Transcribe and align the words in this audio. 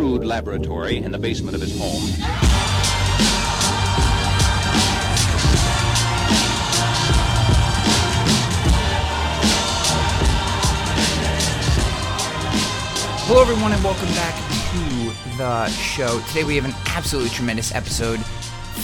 crude 0.00 0.24
laboratory 0.24 0.96
in 0.96 1.12
the 1.12 1.18
basement 1.18 1.54
of 1.54 1.60
his 1.60 1.78
home. 1.78 2.00
Hello, 13.26 13.42
everyone, 13.42 13.72
and 13.72 13.84
welcome 13.84 14.08
back 14.14 14.34
to 14.72 15.36
the 15.36 15.68
show. 15.68 16.18
Today, 16.28 16.44
we 16.44 16.56
have 16.56 16.64
an 16.64 16.72
absolutely 16.96 17.28
tremendous 17.28 17.74
episode 17.74 18.20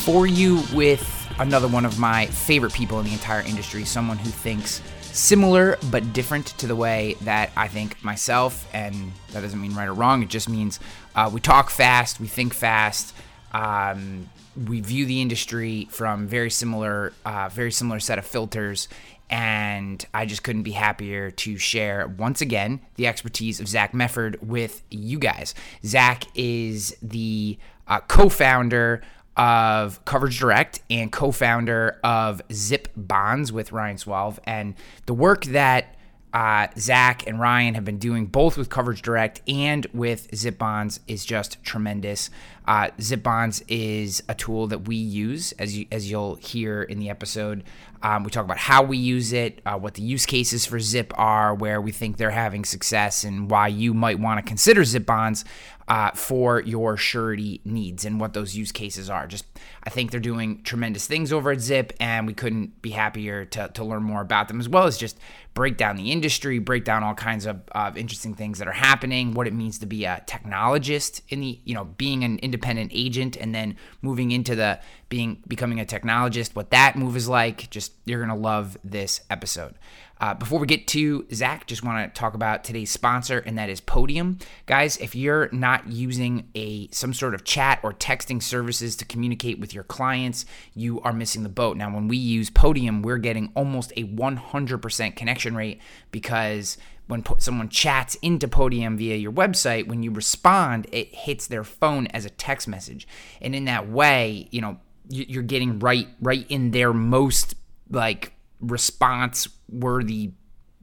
for 0.04 0.26
you 0.26 0.62
with 0.74 1.26
another 1.38 1.66
one 1.66 1.86
of 1.86 1.98
my 1.98 2.26
favorite 2.26 2.74
people 2.74 3.00
in 3.00 3.06
the 3.06 3.14
entire 3.14 3.40
industry, 3.40 3.86
someone 3.86 4.18
who 4.18 4.28
thinks 4.28 4.82
similar 5.16 5.78
but 5.90 6.12
different 6.12 6.46
to 6.58 6.66
the 6.66 6.76
way 6.76 7.16
that 7.22 7.50
I 7.56 7.68
think 7.68 8.02
myself, 8.04 8.68
and 8.72 9.12
that 9.32 9.40
doesn't 9.40 9.60
mean 9.60 9.74
right 9.74 9.88
or 9.88 9.94
wrong, 9.94 10.22
it 10.22 10.28
just 10.28 10.48
means 10.48 10.78
uh, 11.14 11.30
we 11.32 11.40
talk 11.40 11.70
fast, 11.70 12.20
we 12.20 12.26
think 12.26 12.54
fast. 12.54 13.14
Um, 13.52 14.28
we 14.66 14.80
view 14.80 15.06
the 15.06 15.20
industry 15.20 15.86
from 15.90 16.26
very 16.26 16.50
similar, 16.50 17.12
uh, 17.24 17.48
very 17.50 17.70
similar 17.70 18.00
set 18.00 18.18
of 18.18 18.26
filters, 18.26 18.88
and 19.28 20.04
I 20.14 20.24
just 20.24 20.42
couldn't 20.42 20.62
be 20.62 20.72
happier 20.72 21.30
to 21.30 21.58
share 21.58 22.06
once 22.06 22.40
again 22.40 22.80
the 22.94 23.06
expertise 23.06 23.60
of 23.60 23.68
Zach 23.68 23.92
Mefford 23.92 24.42
with 24.42 24.82
you 24.90 25.18
guys. 25.18 25.54
Zach 25.84 26.24
is 26.34 26.96
the 27.02 27.58
uh, 27.88 28.00
co-founder 28.00 29.02
of 29.36 30.04
Coverage 30.04 30.38
Direct 30.38 30.80
and 30.90 31.12
co 31.12 31.30
founder 31.30 31.98
of 32.02 32.40
Zip 32.52 32.88
Bonds 32.96 33.52
with 33.52 33.72
Ryan 33.72 33.96
Swalve. 33.96 34.38
And 34.44 34.74
the 35.06 35.14
work 35.14 35.44
that 35.46 35.96
uh, 36.32 36.68
Zach 36.78 37.26
and 37.26 37.40
Ryan 37.40 37.74
have 37.74 37.84
been 37.84 37.98
doing 37.98 38.26
both 38.26 38.58
with 38.58 38.68
Coverage 38.68 39.00
Direct 39.00 39.40
and 39.48 39.86
with 39.94 40.28
Zip 40.34 40.58
Bonds 40.58 41.00
is 41.08 41.24
just 41.24 41.62
tremendous. 41.62 42.30
Uh, 42.66 42.88
Zip 43.00 43.22
Bonds 43.22 43.62
is 43.68 44.22
a 44.28 44.34
tool 44.34 44.66
that 44.68 44.88
we 44.88 44.96
use, 44.96 45.52
as 45.52 45.76
you 45.76 45.86
as 45.92 46.10
you'll 46.10 46.34
hear 46.36 46.82
in 46.82 46.98
the 46.98 47.10
episode. 47.10 47.62
Um, 48.02 48.24
we 48.24 48.30
talk 48.30 48.44
about 48.44 48.58
how 48.58 48.82
we 48.82 48.98
use 48.98 49.32
it, 49.32 49.62
uh, 49.64 49.78
what 49.78 49.94
the 49.94 50.02
use 50.02 50.26
cases 50.26 50.66
for 50.66 50.78
Zip 50.78 51.12
are, 51.16 51.54
where 51.54 51.80
we 51.80 51.92
think 51.92 52.18
they're 52.18 52.30
having 52.30 52.64
success, 52.64 53.24
and 53.24 53.50
why 53.50 53.68
you 53.68 53.94
might 53.94 54.18
want 54.18 54.38
to 54.38 54.48
consider 54.48 54.84
Zip 54.84 55.06
Bonds 55.06 55.44
uh, 55.88 56.10
for 56.12 56.60
your 56.60 56.96
surety 56.96 57.60
needs 57.64 58.04
and 58.04 58.20
what 58.20 58.32
those 58.32 58.56
use 58.56 58.72
cases 58.72 59.08
are. 59.08 59.26
Just, 59.26 59.44
I 59.84 59.90
think 59.90 60.10
they're 60.10 60.20
doing 60.20 60.62
tremendous 60.62 61.06
things 61.06 61.32
over 61.32 61.52
at 61.52 61.60
Zip, 61.60 61.92
and 62.00 62.26
we 62.26 62.34
couldn't 62.34 62.82
be 62.82 62.90
happier 62.90 63.44
to, 63.46 63.68
to 63.68 63.84
learn 63.84 64.02
more 64.02 64.20
about 64.20 64.48
them, 64.48 64.60
as 64.60 64.68
well 64.68 64.84
as 64.84 64.98
just 64.98 65.18
break 65.54 65.76
down 65.76 65.96
the 65.96 66.12
industry, 66.12 66.58
break 66.58 66.84
down 66.84 67.02
all 67.02 67.14
kinds 67.14 67.46
of, 67.46 67.62
of 67.72 67.96
interesting 67.96 68.34
things 68.34 68.58
that 68.58 68.68
are 68.68 68.72
happening, 68.72 69.32
what 69.32 69.46
it 69.46 69.54
means 69.54 69.78
to 69.78 69.86
be 69.86 70.04
a 70.04 70.22
technologist 70.26 71.22
in 71.28 71.40
the, 71.40 71.60
you 71.64 71.74
know, 71.74 71.84
being 71.84 72.24
an 72.24 72.38
independent 72.56 72.90
agent 72.94 73.36
and 73.36 73.54
then 73.54 73.76
moving 74.00 74.30
into 74.30 74.54
the 74.54 74.80
being 75.08 75.42
becoming 75.46 75.78
a 75.78 75.84
technologist, 75.84 76.56
what 76.56 76.70
that 76.70 76.96
move 76.96 77.16
is 77.16 77.28
like. 77.28 77.68
Just 77.70 77.92
you're 78.06 78.20
gonna 78.20 78.34
love 78.34 78.78
this 78.82 79.20
episode. 79.28 79.74
Uh, 80.18 80.32
before 80.32 80.58
we 80.58 80.66
get 80.66 80.86
to 80.86 81.26
Zach, 81.30 81.66
just 81.66 81.84
want 81.84 82.14
to 82.14 82.18
talk 82.18 82.32
about 82.32 82.64
today's 82.64 82.90
sponsor, 82.90 83.38
and 83.40 83.58
that 83.58 83.68
is 83.68 83.82
Podium. 83.82 84.38
Guys, 84.64 84.96
if 84.96 85.14
you're 85.14 85.50
not 85.52 85.88
using 85.88 86.48
a 86.54 86.88
some 86.90 87.12
sort 87.12 87.34
of 87.34 87.44
chat 87.44 87.80
or 87.82 87.92
texting 87.92 88.42
services 88.42 88.96
to 88.96 89.04
communicate 89.04 89.60
with 89.60 89.74
your 89.74 89.84
clients, 89.84 90.46
you 90.74 91.02
are 91.02 91.12
missing 91.12 91.42
the 91.42 91.50
boat. 91.50 91.76
Now, 91.76 91.94
when 91.94 92.08
we 92.08 92.16
use 92.16 92.48
Podium, 92.48 93.02
we're 93.02 93.18
getting 93.18 93.52
almost 93.54 93.92
a 93.96 94.04
100% 94.04 95.16
connection 95.16 95.54
rate 95.54 95.80
because 96.10 96.78
when 97.06 97.24
someone 97.38 97.68
chats 97.68 98.16
into 98.16 98.48
Podium 98.48 98.96
via 98.96 99.16
your 99.16 99.32
website, 99.32 99.86
when 99.86 100.02
you 100.02 100.10
respond, 100.10 100.86
it 100.92 101.14
hits 101.14 101.46
their 101.46 101.64
phone 101.64 102.06
as 102.08 102.24
a 102.24 102.30
text 102.30 102.66
message, 102.66 103.06
and 103.40 103.54
in 103.54 103.64
that 103.66 103.88
way, 103.88 104.48
you 104.50 104.60
know, 104.60 104.78
you're 105.08 105.42
getting 105.42 105.78
right 105.78 106.08
right 106.20 106.46
in 106.48 106.72
their 106.72 106.92
most 106.92 107.54
like 107.90 108.32
response 108.60 109.48
worthy 109.68 110.32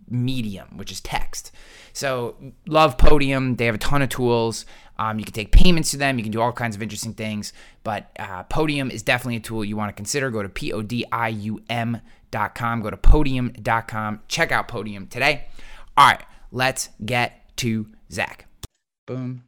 medium, 0.10 0.78
which 0.78 0.92
is 0.92 1.02
text. 1.02 1.52
So, 1.92 2.36
love 2.68 2.98
Podium. 2.98 3.56
They 3.56 3.66
have 3.66 3.76
a 3.76 3.80
ton 3.80 4.02
of 4.02 4.10
tools. 4.10 4.66
Um, 4.98 5.20
you 5.20 5.26
can 5.26 5.34
take 5.34 5.52
payments 5.52 5.92
to 5.92 5.98
them. 5.98 6.18
You 6.18 6.24
can 6.24 6.32
do 6.32 6.42
all 6.42 6.52
kinds 6.52 6.76
of 6.76 6.82
interesting 6.82 7.14
things. 7.14 7.52
But 7.84 8.12
uh, 8.20 8.44
Podium 8.44 8.92
is 8.92 9.04
definitely 9.04 9.38
a 9.38 9.42
tool 9.42 9.66
you 9.66 9.76
want 9.76 9.90
to 9.90 9.94
consider. 9.94 10.30
Go 10.30 10.44
to 10.44 10.50
P 10.50 10.72
O 10.72 10.82
D 10.82 11.06
I 11.12 11.30
U 11.30 11.62
M.com. 11.70 12.82
Go 12.82 12.90
to 12.90 12.98
podium.com. 12.98 14.22
Check 14.28 14.52
out 14.52 14.68
Podium 14.68 15.08
today. 15.08 15.46
All 15.96 16.08
right, 16.08 16.24
let's 16.52 16.90
get 17.06 17.56
to 17.58 17.88
Zach. 18.12 18.48
Boom. 19.06 19.44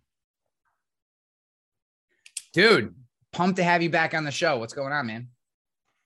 Dude, 2.54 2.94
pumped 3.34 3.58
to 3.58 3.64
have 3.64 3.82
you 3.82 3.90
back 3.90 4.14
on 4.14 4.24
the 4.24 4.32
show. 4.32 4.58
What's 4.60 4.74
going 4.74 4.94
on, 4.94 5.08
man? 5.08 5.30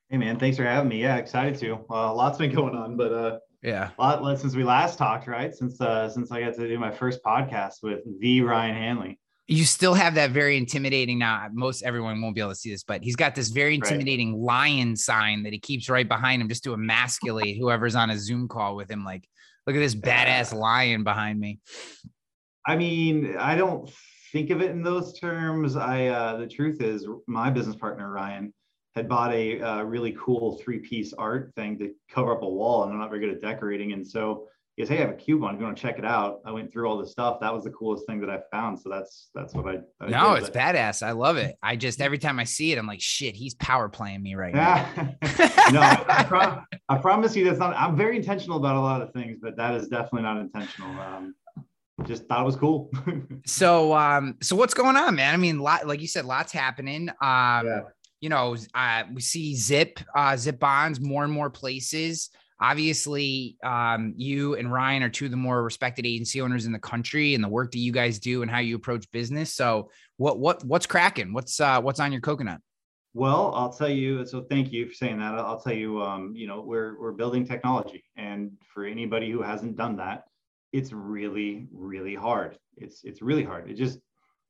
Hey 0.10 0.18
man, 0.18 0.40
thanks 0.40 0.56
for 0.56 0.64
having 0.64 0.90
me. 0.90 1.02
Yeah, 1.02 1.18
excited 1.18 1.60
to. 1.60 1.86
Uh, 1.90 2.14
lots 2.14 2.38
been 2.38 2.56
going 2.56 2.74
on, 2.74 2.96
but 2.96 3.12
uh, 3.12 3.40
yeah, 3.62 3.90
a 4.00 4.02
lot 4.02 4.40
since 4.40 4.56
we 4.56 4.64
last 4.64 4.98
talked, 4.98 5.28
right? 5.28 5.54
Since 5.54 5.82
uh, 5.82 6.10
since 6.10 6.32
I 6.32 6.40
got 6.40 6.56
to 6.56 6.68
do 6.68 6.80
my 6.80 6.90
first 6.90 7.22
podcast 7.22 7.84
with 7.84 8.00
the 8.20 8.42
Ryan 8.42 8.76
Hanley. 8.76 9.20
You 9.48 9.66
still 9.66 9.96
have 9.96 10.16
that 10.16 10.32
very 10.32 10.58
intimidating. 10.58 11.20
Now, 11.20 11.48
most 11.52 11.84
everyone 11.84 12.22
won't 12.22 12.36
be 12.36 12.42
able 12.42 12.52
to 12.52 12.56
see 12.56 12.72
this, 12.72 12.84
but 12.84 13.04
he's 13.04 13.16
got 13.16 13.36
this 13.36 13.50
very 13.50 13.76
intimidating 13.76 14.34
right. 14.34 14.70
lion 14.70 14.96
sign 14.96 15.44
that 15.44 15.54
he 15.54 15.60
keeps 15.60 15.90
right 15.90 16.08
behind 16.08 16.42
him, 16.42 16.48
just 16.48 16.64
to 16.64 16.74
emasculate 16.74 17.58
whoever's 17.60 17.96
on 17.96 18.10
a 18.12 18.18
Zoom 18.18 18.48
call 18.48 18.76
with 18.76 18.90
him. 18.90 19.04
Like, 19.04 19.28
look 19.70 19.76
at 19.76 19.86
this 19.86 19.96
badass 19.96 20.52
lion 20.52 21.04
behind 21.04 21.40
me. 21.40 21.60
I 22.66 22.76
mean, 22.76 23.38
I 23.38 23.56
don't 23.56 23.88
think 24.32 24.50
of 24.50 24.62
it 24.62 24.72
in 24.72 24.82
those 24.82 25.20
terms. 25.20 25.76
I 25.76 26.08
uh, 26.08 26.38
the 26.38 26.48
truth 26.48 26.82
is, 26.82 27.08
my 27.28 27.52
business 27.52 27.76
partner 27.76 28.12
Ryan 28.12 28.52
had 28.96 29.08
bought 29.08 29.32
a 29.32 29.62
uh, 29.62 29.84
really 29.84 30.18
cool 30.20 30.58
three 30.58 30.80
piece 30.80 31.14
art 31.14 31.54
thing 31.56 31.78
to 31.80 31.94
cover 32.10 32.32
up 32.32 32.42
a 32.42 32.50
wall, 32.50 32.84
and 32.84 32.92
I'm 32.92 33.00
not 33.00 33.10
very 33.10 33.22
good 33.22 33.30
at 33.30 33.42
decorating. 33.42 33.94
And 33.94 34.06
so 34.06 34.48
he 34.80 34.86
goes, 34.86 34.90
"Hey, 34.90 35.04
I 35.04 35.08
have 35.08 35.10
a 35.10 35.18
coupon. 35.18 35.56
If 35.56 35.60
you 35.60 35.66
want 35.66 35.76
to 35.76 35.82
check 35.82 36.00
it 36.00 36.06
out?" 36.06 36.40
I 36.46 36.52
went 36.52 36.72
through 36.72 36.88
all 36.88 36.98
the 36.98 37.06
stuff. 37.06 37.42
That 37.42 37.54
was 37.54 37.66
the 37.66 37.70
coolest 37.72 38.06
thing 38.08 38.22
that 38.22 38.30
I 38.30 38.40
found. 38.50 38.80
So 38.80 38.90
that's 38.90 39.30
that's 39.36 39.54
what 39.54 39.68
I. 39.68 39.80
I 40.00 40.10
no, 40.10 40.36
it's 40.36 40.50
badass. 40.50 41.06
I 41.06 41.12
love 41.12 41.36
it. 41.36 41.58
I 41.62 41.76
just 41.76 42.00
every 42.00 42.18
time 42.18 42.40
I 42.40 42.46
see 42.46 42.72
it, 42.72 42.78
I'm 42.78 42.88
like, 42.88 43.02
"Shit, 43.02 43.36
he's 43.36 43.56
power 43.56 43.90
playing 43.90 44.24
me 44.24 44.36
right 44.36 44.54
now." 44.54 44.90
no, 45.74 45.82
I, 45.82 46.06
I, 46.08 46.24
pro- 46.24 46.62
I, 46.88 46.98
promise 46.98 47.36
you, 47.36 47.44
that's 47.44 47.60
not. 47.60 47.76
I'm 47.76 47.98
very 47.98 48.16
intentional 48.16 48.56
about 48.56 48.78
a 48.78 48.80
lot 48.80 49.02
of 49.02 49.12
things, 49.12 49.38
but 49.42 49.58
that 49.58 49.76
is 49.76 49.90
definitely 49.90 50.22
not 50.22 50.38
intentional. 50.38 50.98
Um, 50.98 51.36
just 52.06 52.28
thought 52.28 52.42
it 52.42 52.46
was 52.46 52.56
cool. 52.56 52.90
so, 53.46 53.94
um, 53.94 54.38
so 54.42 54.56
what's 54.56 54.74
going 54.74 54.96
on, 54.96 55.14
man? 55.16 55.34
I 55.34 55.38
mean, 55.38 55.60
lot, 55.60 55.88
like 55.88 56.00
you 56.00 56.08
said, 56.08 56.24
lots 56.24 56.54
happening. 56.54 57.10
Um, 57.10 57.68
yeah 57.68 57.82
you 58.22 58.28
know, 58.28 58.58
uh, 58.74 59.04
we 59.14 59.22
see 59.22 59.56
Zip, 59.56 59.98
uh, 60.14 60.36
Zip 60.36 60.60
bonds 60.60 61.00
more 61.00 61.24
and 61.24 61.32
more 61.32 61.50
places. 61.50 62.30
Obviously, 62.62 63.58
um, 63.64 64.14
you 64.18 64.56
and 64.56 64.72
Ryan 64.72 65.04
are 65.04 65.10
two 65.10 65.26
of 65.26 65.32
the 65.32 65.38
more 65.38 65.64
respected 65.64 66.06
agency 66.06 66.42
owners 66.42 66.66
in 66.66 66.74
the 66.74 66.80
country, 66.80 67.34
and 67.34 67.44
the 67.44 67.48
work 67.48 67.72
that 67.72 67.80
you 67.80 67.94
guys 67.94 68.20
do 68.20 68.42
and 68.42 68.52
how 68.52 68.60
you 68.60 68.76
approach 68.76 69.10
business. 69.12 69.54
So, 69.54 69.90
what 70.18 70.40
what 70.40 70.64
what's 70.66 70.86
cracking? 70.86 71.32
What's 71.32 71.60
uh, 71.62 71.80
what's 71.82 72.02
on 72.02 72.12
your 72.12 72.22
coconut? 72.22 72.60
Well, 73.14 73.54
I'll 73.56 73.72
tell 73.72 73.90
you. 73.90 74.26
So, 74.26 74.42
thank 74.42 74.74
you 74.74 74.88
for 74.88 74.94
saying 74.94 75.20
that. 75.20 75.36
I'll 75.36 75.62
tell 75.62 75.74
you. 75.74 76.02
Um, 76.02 76.34
you 76.36 76.48
know, 76.48 76.60
we're 76.60 77.00
we're 77.00 77.14
building 77.14 77.46
technology, 77.46 78.04
and 78.18 78.52
for 78.74 78.84
anybody 78.84 79.32
who 79.32 79.42
hasn't 79.42 79.78
done 79.78 79.96
that, 79.98 80.26
it's 80.74 80.92
really 80.92 81.68
really 81.72 82.16
hard. 82.16 82.58
It's 82.76 83.06
it's 83.06 83.22
really 83.22 83.44
hard. 83.44 83.70
It 83.72 83.76
just 83.76 84.00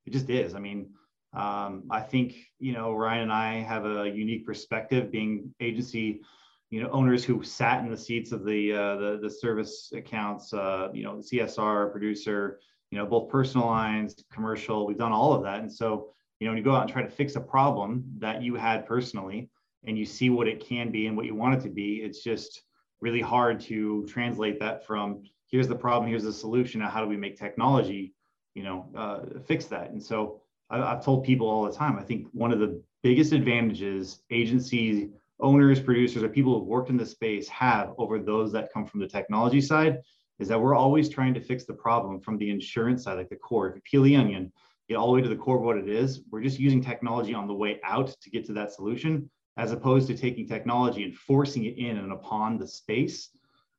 it 0.07 0.13
just 0.13 0.31
is. 0.31 0.55
I 0.55 0.59
mean, 0.59 0.89
um, 1.33 1.83
I 1.91 2.01
think 2.01 2.37
you 2.57 2.73
know 2.73 2.91
Ryan 2.93 3.23
and 3.23 3.33
I 3.33 3.57
have 3.61 3.85
a 3.85 4.09
unique 4.09 4.47
perspective, 4.47 5.11
being 5.11 5.53
agency, 5.61 6.21
you 6.69 6.81
know, 6.81 6.89
owners 6.91 7.23
who 7.23 7.43
sat 7.43 7.83
in 7.83 7.89
the 7.89 7.97
seats 7.97 8.31
of 8.31 8.45
the 8.45 8.73
uh, 8.73 8.95
the, 8.97 9.19
the 9.21 9.29
service 9.29 9.91
accounts, 9.95 10.53
uh, 10.53 10.89
you 10.93 11.03
know, 11.03 11.15
CSR 11.15 11.91
producer, 11.91 12.59
you 12.91 12.97
know, 12.97 13.05
both 13.05 13.29
personal 13.29 13.67
lines, 13.67 14.15
commercial. 14.31 14.85
We've 14.85 14.97
done 14.97 15.11
all 15.11 15.33
of 15.33 15.43
that, 15.43 15.59
and 15.61 15.71
so 15.71 16.13
you 16.39 16.47
know, 16.47 16.51
when 16.51 16.57
you 16.57 16.63
go 16.63 16.75
out 16.75 16.83
and 16.83 16.91
try 16.91 17.01
to 17.01 17.09
fix 17.09 17.35
a 17.35 17.41
problem 17.41 18.03
that 18.19 18.41
you 18.41 18.55
had 18.55 18.85
personally, 18.85 19.49
and 19.85 19.97
you 19.97 20.05
see 20.05 20.29
what 20.29 20.47
it 20.47 20.65
can 20.65 20.91
be 20.91 21.07
and 21.07 21.15
what 21.15 21.25
you 21.25 21.35
want 21.35 21.55
it 21.55 21.61
to 21.61 21.69
be, 21.69 21.97
it's 21.97 22.23
just 22.23 22.63
really 23.01 23.21
hard 23.21 23.59
to 23.61 24.05
translate 24.07 24.59
that 24.59 24.85
from 24.85 25.23
here's 25.47 25.67
the 25.67 25.75
problem, 25.75 26.09
here's 26.09 26.23
the 26.23 26.33
solution. 26.33 26.81
Now, 26.81 26.89
how 26.89 27.01
do 27.01 27.07
we 27.07 27.17
make 27.17 27.37
technology, 27.37 28.13
you 28.53 28.63
know, 28.63 28.89
uh, 28.95 29.39
fix 29.45 29.65
that? 29.65 29.91
And 29.91 30.01
so 30.01 30.41
I've 30.69 31.03
told 31.03 31.23
people 31.23 31.49
all 31.49 31.63
the 31.63 31.71
time, 31.71 31.97
I 31.97 32.03
think 32.03 32.27
one 32.31 32.51
of 32.51 32.59
the 32.59 32.81
biggest 33.01 33.33
advantages 33.33 34.19
agencies, 34.29 35.09
owners, 35.39 35.79
producers, 35.79 36.23
or 36.23 36.29
people 36.29 36.57
who've 36.57 36.67
worked 36.67 36.89
in 36.89 36.97
this 36.97 37.11
space 37.11 37.47
have 37.47 37.93
over 37.97 38.19
those 38.19 38.51
that 38.51 38.71
come 38.73 38.85
from 38.85 38.99
the 38.99 39.07
technology 39.07 39.61
side 39.61 39.99
is 40.39 40.47
that 40.47 40.59
we're 40.59 40.75
always 40.75 41.09
trying 41.09 41.33
to 41.33 41.41
fix 41.41 41.65
the 41.65 41.73
problem 41.73 42.19
from 42.19 42.37
the 42.37 42.49
insurance 42.49 43.03
side, 43.03 43.17
like 43.17 43.29
the 43.29 43.35
core. 43.35 43.77
Peel 43.83 44.03
the 44.03 44.15
onion, 44.15 44.51
get 44.87 44.95
all 44.95 45.07
the 45.07 45.13
way 45.13 45.21
to 45.21 45.29
the 45.29 45.35
core 45.35 45.57
of 45.57 45.63
what 45.63 45.77
it 45.77 45.89
is, 45.89 46.21
we're 46.31 46.41
just 46.41 46.59
using 46.59 46.81
technology 46.81 47.33
on 47.33 47.47
the 47.47 47.53
way 47.53 47.79
out 47.83 48.13
to 48.21 48.29
get 48.29 48.45
to 48.45 48.53
that 48.53 48.71
solution, 48.71 49.29
as 49.57 49.71
opposed 49.71 50.07
to 50.07 50.15
taking 50.15 50.47
technology 50.47 51.03
and 51.03 51.15
forcing 51.15 51.65
it 51.65 51.77
in 51.77 51.97
and 51.97 52.11
upon 52.11 52.57
the 52.57 52.67
space 52.67 53.29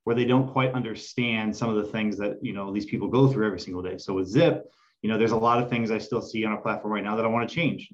where 0.03 0.15
they 0.15 0.25
don't 0.25 0.51
quite 0.51 0.73
understand 0.73 1.55
some 1.55 1.69
of 1.69 1.75
the 1.75 1.91
things 1.91 2.17
that 2.17 2.37
you 2.41 2.53
know 2.53 2.71
these 2.73 2.85
people 2.85 3.07
go 3.07 3.27
through 3.27 3.45
every 3.45 3.59
single 3.59 3.81
day. 3.81 3.97
So 3.97 4.13
with 4.13 4.27
Zip, 4.27 4.65
you 5.01 5.09
know, 5.09 5.17
there's 5.17 5.31
a 5.31 5.37
lot 5.37 5.61
of 5.61 5.69
things 5.69 5.91
I 5.91 5.97
still 5.97 6.21
see 6.21 6.45
on 6.45 6.53
a 6.53 6.61
platform 6.61 6.93
right 6.93 7.03
now 7.03 7.15
that 7.15 7.25
I 7.25 7.27
want 7.27 7.47
to 7.47 7.55
change 7.55 7.89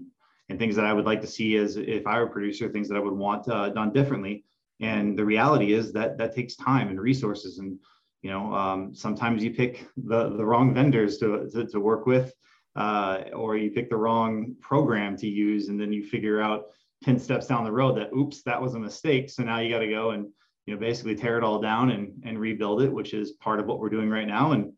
and 0.50 0.58
things 0.58 0.76
that 0.76 0.86
I 0.86 0.94
would 0.94 1.06
like 1.06 1.22
to 1.22 1.28
see 1.28 1.58
as 1.58 1.78
if 1.78 2.08
I 2.08 2.20
were 2.20 2.28
a 2.28 2.30
producer, 2.30 2.70
things 2.70 2.88
that 2.90 2.96
I 2.96 3.02
would 3.02 3.14
want 3.14 3.48
uh, 3.50 3.70
done 3.70 3.92
differently. 3.92 4.46
And 4.80 5.18
the 5.18 5.26
reality 5.26 5.74
is 5.74 5.92
that 5.94 6.18
that 6.18 6.36
takes 6.36 6.56
time 6.56 6.90
and 6.90 7.02
resources. 7.02 7.60
And, 7.60 7.80
you 8.22 8.30
know, 8.30 8.54
um, 8.54 8.94
sometimes 8.94 9.44
you 9.44 9.52
pick 9.52 9.88
the, 9.98 10.30
the 10.38 10.46
wrong 10.46 10.74
vendors 10.74 11.18
to, 11.20 11.50
to, 11.54 11.66
to 11.66 11.80
work 11.80 12.06
with, 12.06 12.34
uh, 12.76 13.24
or 13.34 13.58
you 13.58 13.72
pick 13.72 13.90
the 13.90 13.98
wrong 13.98 14.56
program 14.62 15.18
to 15.18 15.28
use. 15.28 15.70
And 15.70 15.80
then 15.80 15.92
you 15.92 16.06
figure 16.06 16.42
out 16.42 16.66
10 17.04 17.20
steps 17.20 17.48
down 17.48 17.64
the 17.64 17.72
road 17.72 17.98
that, 17.98 18.14
oops, 18.14 18.44
that 18.44 18.62
was 18.62 18.76
a 18.76 18.80
mistake. 18.80 19.30
So 19.30 19.44
now 19.44 19.60
you 19.60 19.70
got 19.70 19.80
to 19.80 19.90
go 19.90 20.12
and, 20.12 20.28
you 20.66 20.74
know, 20.74 20.80
basically 20.80 21.16
tear 21.16 21.38
it 21.38 21.44
all 21.44 21.60
down 21.60 21.92
and, 21.92 22.22
and 22.24 22.40
rebuild 22.40 22.82
it, 22.82 22.92
which 22.92 23.14
is 23.14 23.32
part 23.34 23.60
of 23.60 23.66
what 23.66 23.80
we're 23.80 23.90
doing 23.90 24.10
right 24.10 24.28
now. 24.28 24.52
And 24.52 24.74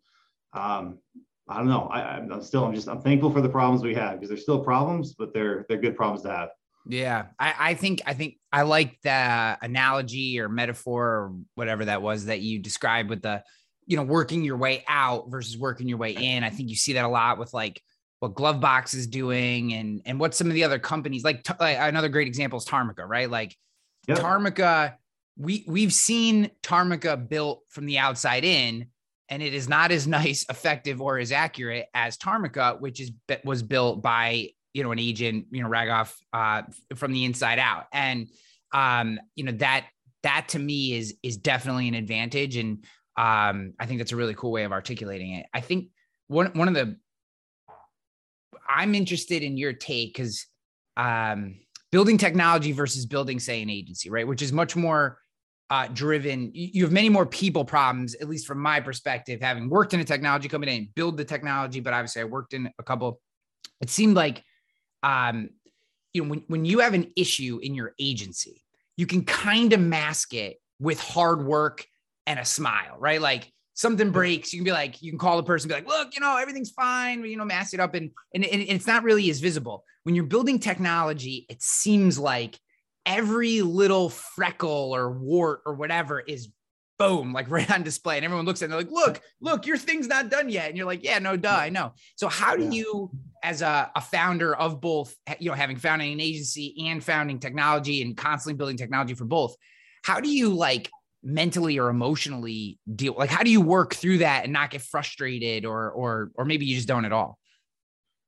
um, 0.53 0.99
I 1.49 1.57
don't 1.57 1.67
know. 1.67 1.89
I, 1.91 2.17
I'm 2.17 2.41
still, 2.41 2.63
I'm 2.63 2.73
just, 2.73 2.87
I'm 2.87 3.01
thankful 3.01 3.31
for 3.31 3.41
the 3.41 3.49
problems 3.49 3.83
we 3.83 3.95
have 3.95 4.13
because 4.13 4.29
they're 4.29 4.37
still 4.37 4.59
problems, 4.59 5.13
but 5.13 5.33
they're, 5.33 5.65
they're 5.67 5.79
good 5.79 5.95
problems 5.95 6.21
to 6.23 6.29
have. 6.29 6.49
Yeah, 6.87 7.25
I, 7.37 7.53
I 7.59 7.73
think 7.73 8.01
I 8.05 8.13
think 8.13 8.37
I 8.51 8.61
like 8.63 8.99
the 9.01 9.57
analogy 9.61 10.39
or 10.39 10.47
metaphor 10.49 11.05
or 11.05 11.35
whatever 11.55 11.85
that 11.85 12.01
was 12.01 12.25
that 12.25 12.39
you 12.39 12.57
described 12.57 13.09
with 13.09 13.21
the, 13.21 13.43
you 13.85 13.97
know, 13.97 14.03
working 14.03 14.43
your 14.43 14.57
way 14.57 14.83
out 14.87 15.29
versus 15.29 15.57
working 15.57 15.87
your 15.87 15.97
way 15.97 16.13
in. 16.13 16.43
I 16.43 16.49
think 16.49 16.69
you 16.69 16.75
see 16.75 16.93
that 16.93 17.05
a 17.05 17.09
lot 17.09 17.37
with 17.37 17.53
like 17.53 17.81
what 18.21 18.33
Glovebox 18.33 18.95
is 18.95 19.07
doing 19.07 19.73
and 19.73 20.01
and 20.05 20.19
what 20.19 20.33
some 20.33 20.47
of 20.47 20.53
the 20.53 20.63
other 20.63 20.79
companies 20.79 21.23
like, 21.23 21.45
like 21.59 21.77
another 21.79 22.09
great 22.09 22.27
example 22.27 22.57
is 22.57 22.65
Tarmika, 22.65 23.07
right? 23.07 23.29
Like 23.29 23.55
yep. 24.07 24.19
Tarmika, 24.19 24.95
we 25.37 25.65
we've 25.67 25.93
seen 25.93 26.49
Tarmika 26.63 27.27
built 27.27 27.63
from 27.69 27.85
the 27.85 27.99
outside 27.99 28.45
in, 28.45 28.87
and 29.29 29.41
it 29.43 29.53
is 29.53 29.69
not 29.69 29.91
as 29.91 30.07
nice, 30.19 30.45
effective, 30.49 31.01
or 31.01 31.17
as 31.17 31.31
accurate 31.31 31.87
as 31.93 32.17
Tarmika, 32.17 32.79
which 32.79 32.99
is 32.99 33.11
was 33.43 33.63
built 33.63 34.01
by 34.01 34.49
you 34.73 34.83
know, 34.83 34.91
an 34.91 34.99
agent, 34.99 35.47
you 35.51 35.63
know, 35.63 35.69
Ragoff 35.69 36.15
uh, 36.33 36.63
from 36.95 37.13
the 37.13 37.25
inside 37.25 37.59
out. 37.59 37.85
And, 37.91 38.27
um, 38.73 39.19
you 39.35 39.43
know, 39.43 39.51
that, 39.53 39.87
that 40.23 40.49
to 40.49 40.59
me 40.59 40.93
is, 40.93 41.15
is 41.23 41.37
definitely 41.37 41.87
an 41.87 41.95
advantage. 41.95 42.55
And 42.57 42.83
um, 43.17 43.73
I 43.79 43.85
think 43.85 43.99
that's 43.99 44.11
a 44.11 44.15
really 44.15 44.35
cool 44.35 44.51
way 44.51 44.63
of 44.63 44.71
articulating 44.71 45.33
it. 45.33 45.47
I 45.53 45.61
think 45.61 45.87
one, 46.27 46.47
one 46.53 46.67
of 46.67 46.73
the, 46.73 46.97
I'm 48.67 48.93
interested 48.93 49.41
in 49.41 49.57
your 49.57 49.73
take 49.73 50.13
because 50.13 50.45
um, 50.95 51.59
building 51.91 52.17
technology 52.17 52.71
versus 52.71 53.05
building, 53.05 53.39
say, 53.39 53.61
an 53.63 53.69
agency, 53.69 54.09
right? 54.11 54.27
Which 54.27 54.43
is 54.43 54.53
much 54.53 54.75
more 54.75 55.17
uh, 55.69 55.87
driven. 55.87 56.51
You 56.53 56.83
have 56.83 56.91
many 56.91 57.09
more 57.09 57.25
people 57.25 57.63
problems, 57.65 58.15
at 58.15 58.29
least 58.29 58.47
from 58.47 58.59
my 58.59 58.79
perspective, 58.79 59.41
having 59.41 59.69
worked 59.69 59.93
in 59.93 59.99
a 59.99 60.05
technology 60.05 60.49
company 60.49 60.77
and 60.77 60.95
build 60.95 61.17
the 61.17 61.25
technology. 61.25 61.79
But 61.79 61.93
obviously, 61.93 62.21
I 62.21 62.25
worked 62.25 62.53
in 62.53 62.69
a 62.79 62.83
couple. 62.83 63.21
It 63.81 63.89
seemed 63.89 64.15
like 64.15 64.43
um, 65.03 65.49
you 66.13 66.23
know, 66.23 66.29
when, 66.29 66.43
when 66.47 66.65
you 66.65 66.79
have 66.79 66.93
an 66.93 67.11
issue 67.15 67.59
in 67.61 67.75
your 67.75 67.93
agency, 67.99 68.63
you 68.97 69.05
can 69.05 69.23
kind 69.23 69.73
of 69.73 69.79
mask 69.79 70.33
it 70.33 70.57
with 70.79 70.99
hard 70.99 71.45
work 71.45 71.85
and 72.25 72.39
a 72.39 72.45
smile, 72.45 72.95
right? 72.99 73.21
Like 73.21 73.51
something 73.73 74.11
breaks, 74.11 74.51
you 74.51 74.59
can 74.59 74.65
be 74.65 74.71
like, 74.71 75.01
you 75.01 75.11
can 75.11 75.19
call 75.19 75.37
the 75.37 75.43
person, 75.43 75.67
be 75.67 75.75
like, 75.75 75.87
look, 75.87 76.13
you 76.13 76.21
know, 76.21 76.37
everything's 76.37 76.71
fine, 76.71 77.23
you 77.23 77.37
know, 77.37 77.45
mask 77.45 77.73
it 77.73 77.79
up. 77.79 77.93
And, 77.93 78.11
and, 78.33 78.43
and 78.43 78.61
it's 78.61 78.87
not 78.87 79.03
really 79.03 79.29
as 79.29 79.39
visible. 79.39 79.83
When 80.03 80.15
you're 80.15 80.25
building 80.25 80.59
technology, 80.59 81.45
it 81.49 81.61
seems 81.61 82.17
like 82.19 82.59
every 83.09 83.63
little 83.63 84.07
freckle 84.07 84.95
or 84.95 85.11
wart 85.11 85.61
or 85.65 85.73
whatever 85.73 86.19
is 86.19 86.47
boom, 86.99 87.33
like 87.33 87.49
right 87.49 87.69
on 87.71 87.81
display. 87.81 88.17
And 88.17 88.23
everyone 88.23 88.45
looks 88.45 88.61
at 88.61 88.69
it 88.69 88.71
and 88.71 88.73
they're 88.73 88.81
like, 88.81 88.91
look, 88.91 89.21
look, 89.41 89.65
your 89.65 89.77
thing's 89.77 90.07
not 90.07 90.29
done 90.29 90.47
yet. 90.47 90.69
And 90.69 90.77
you're 90.77 90.85
like, 90.85 91.03
yeah, 91.03 91.17
no, 91.17 91.35
duh, 91.35 91.49
I 91.49 91.69
know. 91.69 91.93
So 92.15 92.27
how 92.27 92.55
do 92.55 92.69
you, 92.69 93.09
as 93.43 93.63
a, 93.63 93.91
a 93.95 94.01
founder 94.01 94.55
of 94.55 94.79
both, 94.79 95.15
you 95.39 95.49
know, 95.49 95.55
having 95.55 95.77
founding 95.77 96.13
an 96.13 96.21
agency 96.21 96.87
and 96.87 97.03
founding 97.03 97.39
technology 97.39 98.03
and 98.03 98.15
constantly 98.15 98.57
building 98.57 98.77
technology 98.77 99.15
for 99.15 99.25
both, 99.25 99.55
how 100.03 100.19
do 100.19 100.29
you 100.29 100.53
like 100.53 100.91
mentally 101.23 101.79
or 101.79 101.89
emotionally 101.89 102.77
deal? 102.95 103.15
Like, 103.17 103.31
how 103.31 103.41
do 103.41 103.49
you 103.49 103.61
work 103.61 103.95
through 103.95 104.19
that 104.19 104.43
and 104.43 104.53
not 104.53 104.69
get 104.69 104.81
frustrated 104.81 105.65
or, 105.65 105.89
or, 105.89 106.31
or 106.35 106.45
maybe 106.45 106.67
you 106.67 106.75
just 106.75 106.87
don't 106.87 107.05
at 107.05 107.11
all? 107.11 107.38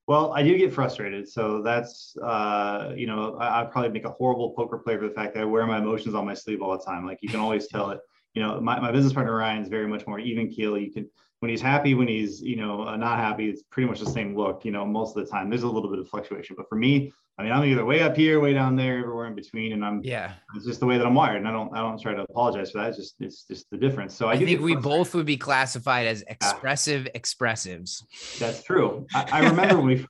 Well, 0.07 0.33
I 0.33 0.43
do 0.43 0.57
get 0.57 0.73
frustrated. 0.73 1.29
So 1.29 1.61
that's, 1.61 2.17
uh, 2.17 2.93
you 2.95 3.07
know, 3.07 3.35
I, 3.35 3.61
I 3.61 3.65
probably 3.65 3.91
make 3.91 4.05
a 4.05 4.09
horrible 4.09 4.51
poker 4.51 4.77
player 4.79 4.99
for 4.99 5.07
the 5.07 5.13
fact 5.13 5.35
that 5.35 5.41
I 5.41 5.45
wear 5.45 5.65
my 5.65 5.77
emotions 5.77 6.15
on 6.15 6.25
my 6.25 6.33
sleeve 6.33 6.61
all 6.61 6.77
the 6.77 6.83
time. 6.83 7.05
Like 7.05 7.19
you 7.21 7.29
can 7.29 7.39
always 7.39 7.67
tell 7.67 7.91
it 7.91 7.99
you 8.33 8.41
know, 8.41 8.61
my, 8.61 8.79
my 8.79 8.91
business 8.91 9.13
partner 9.13 9.35
Ryan 9.35 9.61
is 9.61 9.67
very 9.67 9.87
much 9.87 10.07
more 10.07 10.19
even 10.19 10.49
keel. 10.49 10.77
You 10.77 10.91
can 10.91 11.09
when 11.39 11.49
he's 11.49 11.61
happy, 11.61 11.95
when 11.95 12.07
he's 12.07 12.41
you 12.41 12.55
know 12.55 12.87
uh, 12.87 12.95
not 12.95 13.17
happy, 13.19 13.49
it's 13.49 13.63
pretty 13.63 13.89
much 13.89 13.99
the 13.99 14.09
same 14.09 14.35
look. 14.35 14.63
You 14.63 14.71
know, 14.71 14.85
most 14.85 15.17
of 15.17 15.25
the 15.25 15.29
time 15.29 15.49
there's 15.49 15.63
a 15.63 15.67
little 15.67 15.89
bit 15.89 15.99
of 15.99 16.07
fluctuation, 16.07 16.55
but 16.55 16.69
for 16.69 16.75
me, 16.75 17.11
I 17.41 17.45
mean, 17.45 17.53
I'm 17.53 17.65
either 17.65 17.83
way 17.83 18.01
up 18.01 18.15
here, 18.15 18.39
way 18.39 18.53
down 18.53 18.75
there, 18.75 18.99
everywhere 18.99 19.25
in 19.25 19.33
between, 19.33 19.73
and 19.73 19.83
I'm 19.83 19.99
yeah. 20.03 20.33
It's 20.55 20.63
just 20.63 20.79
the 20.79 20.85
way 20.85 20.99
that 20.99 21.07
I'm 21.07 21.15
wired, 21.15 21.37
and 21.37 21.47
I 21.47 21.51
don't 21.51 21.75
I 21.75 21.79
don't 21.79 21.99
try 21.99 22.13
to 22.13 22.21
apologize 22.21 22.69
for 22.69 22.77
that. 22.77 22.89
It's 22.89 22.97
just 22.97 23.15
it's 23.19 23.43
just 23.45 23.67
the 23.71 23.77
difference. 23.77 24.13
So 24.13 24.27
I, 24.27 24.33
I 24.33 24.37
think 24.37 24.61
we 24.61 24.75
both 24.75 25.15
would 25.15 25.25
be 25.25 25.37
classified 25.37 26.05
as 26.05 26.23
expressive 26.27 27.05
yeah. 27.05 27.19
expressives. 27.19 28.03
That's 28.37 28.61
true. 28.61 29.07
I, 29.15 29.27
I 29.31 29.49
remember 29.49 29.77
when 29.77 29.87
we 29.87 30.05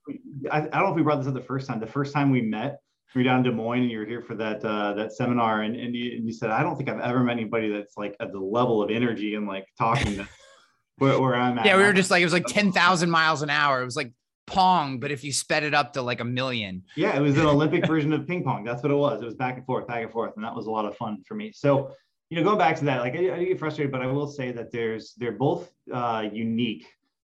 I, 0.52 0.58
I 0.58 0.62
don't 0.62 0.84
know 0.84 0.90
if 0.90 0.96
we 0.98 1.04
brought 1.04 1.20
this 1.20 1.28
up 1.28 1.34
the 1.34 1.42
first 1.42 1.68
time. 1.68 1.80
The 1.80 1.88
first 1.88 2.14
time 2.14 2.32
we 2.32 2.42
met, 2.42 2.82
we're 3.16 3.24
down 3.24 3.38
in 3.38 3.44
Des 3.44 3.52
Moines 3.52 3.84
and 3.84 3.92
you're 3.92 4.06
here 4.06 4.22
for 4.22 4.36
that 4.36 4.64
uh, 4.66 4.94
that 4.96 5.14
seminar, 5.14 5.62
and 5.62 5.78
and 5.78 5.96
you, 5.96 6.18
and 6.18 6.26
you, 6.26 6.34
said 6.34 6.50
I 6.50 6.64
don't 6.64 6.76
think 6.76 6.90
I've 6.90 7.00
ever 7.00 7.22
met 7.22 7.38
anybody 7.38 7.72
that's 7.72 7.96
like 7.96 8.18
at 8.20 8.34
the 8.34 8.40
level 8.40 8.84
of 8.84 8.92
energy 8.92 9.36
and 9.36 9.48
like 9.48 9.68
talking 9.78 10.18
to 10.18 10.28
where, 10.98 11.18
where, 11.18 11.36
I'm 11.36 11.58
at. 11.60 11.66
Yeah, 11.66 11.78
we 11.78 11.84
were 11.84 11.94
just 11.94 12.12
like 12.12 12.22
it 12.22 12.26
was 12.26 12.34
like 12.34 12.46
ten 12.46 12.74
thousand 12.74 13.10
miles 13.10 13.42
an 13.42 13.50
hour. 13.50 13.82
It 13.82 13.86
was 13.86 13.96
like 13.96 14.12
pong, 14.52 15.00
but 15.00 15.12
if 15.12 15.24
you 15.24 15.32
sped 15.32 15.64
it 15.64 15.74
up 15.74 15.94
to 15.94 16.02
like 16.02 16.20
a 16.20 16.26
million. 16.26 16.84
Yeah, 16.96 17.16
it 17.16 17.22
was 17.22 17.38
an 17.38 17.46
Olympic 17.56 17.88
version 17.88 18.12
of 18.14 18.28
ping 18.28 18.44
pong. 18.44 18.64
That's 18.64 18.84
what 18.84 18.92
it 18.92 18.96
was. 18.96 19.22
It 19.22 19.26
was 19.26 19.36
back 19.36 19.58
and 19.58 19.66
forth, 19.66 19.88
back 19.88 20.04
and 20.04 20.12
forth, 20.12 20.34
and 20.36 20.44
that 20.44 20.56
was 20.56 20.68
a 20.68 20.72
lot 20.72 20.86
of 20.86 20.96
fun 20.98 21.24
for 21.28 21.36
me. 21.36 21.52
So 21.54 21.92
you 22.30 22.38
know, 22.38 22.44
going 22.44 22.58
back 22.58 22.78
to 22.78 22.86
that, 22.86 23.02
like 23.02 23.16
I, 23.16 23.36
I 23.36 23.44
get 23.44 23.60
frustrated, 23.60 23.92
but 23.92 24.02
I 24.02 24.08
will 24.08 24.28
say 24.28 24.52
that 24.52 24.72
there's 24.72 25.14
they're 25.16 25.34
both 25.34 25.72
uh, 25.94 26.26
unique 26.32 26.88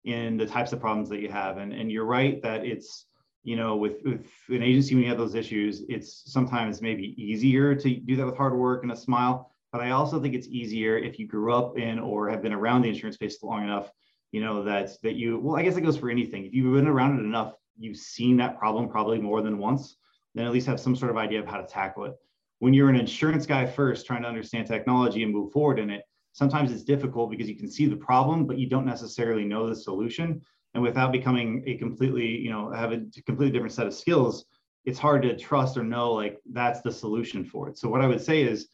in 0.06 0.38
the 0.38 0.45
types 0.45 0.71
of 0.71 0.79
problems 0.79 1.09
that 1.09 1.19
you 1.19 1.29
have, 1.29 1.57
and 1.57 1.73
and 1.73 1.91
you're 1.91 2.06
right 2.06 2.41
that 2.44 2.65
it's 2.65 3.06
you 3.45 3.56
know, 3.56 3.75
with, 3.75 4.01
with 4.03 4.27
an 4.50 4.63
agency 4.63 4.95
when 4.95 5.03
you 5.03 5.09
have 5.09 5.19
those 5.19 5.35
issues, 5.35 5.83
it's 5.88 6.23
sometimes 6.25 6.81
maybe 6.81 7.13
easier 7.15 7.75
to 7.75 7.95
do 7.95 8.15
that 8.15 8.25
with 8.25 8.35
hard 8.35 8.56
work 8.57 8.81
and 8.81 8.91
a 8.91 8.95
smile. 8.95 9.51
But 9.71 9.81
I 9.81 9.91
also 9.91 10.19
think 10.19 10.33
it's 10.33 10.47
easier 10.47 10.97
if 10.97 11.19
you 11.19 11.28
grew 11.28 11.54
up 11.54 11.78
in 11.78 11.99
or 11.99 12.28
have 12.28 12.42
been 12.42 12.54
around 12.54 12.81
the 12.81 12.90
insurance 12.90 13.16
space 13.16 13.44
long 13.44 13.63
enough, 13.63 13.92
you 14.35 14.42
know, 14.42 14.61
that 14.63 14.89
that 15.01 15.15
you 15.15 15.39
well, 15.39 15.56
I 15.56 15.63
guess 15.63 15.77
it 15.77 15.81
goes 15.81 15.95
for 15.95 16.09
anything. 16.09 16.45
If 16.45 16.54
you've 16.54 16.73
been 16.73 16.87
around 16.87 17.18
it 17.18 17.23
enough, 17.23 17.54
you've 17.80 17.95
seen 17.95 18.35
that 18.37 18.59
problem 18.59 18.89
probably 18.89 19.18
more 19.18 19.42
than 19.42 19.57
once, 19.57 19.95
then 20.33 20.45
at 20.45 20.51
least 20.51 20.68
have 20.68 20.80
some 20.80 20.94
sort 20.94 21.09
of 21.09 21.15
idea 21.15 21.39
of 21.39 21.47
how 21.47 21.56
to 21.56 21.65
tackle 21.65 22.04
it. 22.04 22.15
When 22.59 22.73
you're 22.73 22.89
an 22.89 22.97
insurance 22.97 23.45
guy 23.45 23.65
first 23.65 24.06
trying 24.06 24.23
to 24.23 24.27
understand 24.27 24.68
technology 24.68 25.23
and 25.23 25.31
move 25.31 25.54
forward 25.54 25.80
in 25.80 25.89
it, 25.89 26.04
sometimes 26.33 26.73
it's 26.73 26.83
difficult 26.83 27.31
because 27.31 27.47
you 27.47 27.56
can 27.56 27.71
see 27.71 27.85
the 27.85 27.95
problem, 27.95 28.45
but 28.45 28.57
you 28.57 28.68
don't 28.68 28.85
necessarily 28.85 29.45
know 29.45 29.69
the 29.69 29.75
solution 29.75 30.42
and 30.73 30.83
without 30.83 31.13
becoming 31.13 31.63
a 31.65 31.77
completely 31.77 32.27
you 32.27 32.49
know 32.49 32.69
have 32.71 32.92
a 32.92 32.97
completely 33.25 33.51
different 33.51 33.73
set 33.73 33.87
of 33.87 33.94
skills 33.94 34.45
it's 34.83 34.99
hard 34.99 35.23
to 35.23 35.35
trust 35.35 35.77
or 35.77 35.83
know 35.83 36.11
like 36.13 36.39
that's 36.51 36.81
the 36.81 36.92
solution 36.92 37.44
for 37.44 37.69
it 37.69 37.77
so 37.77 37.89
what 37.89 38.01
i 38.01 38.07
would 38.07 38.21
say 38.21 38.44
is 38.44 38.68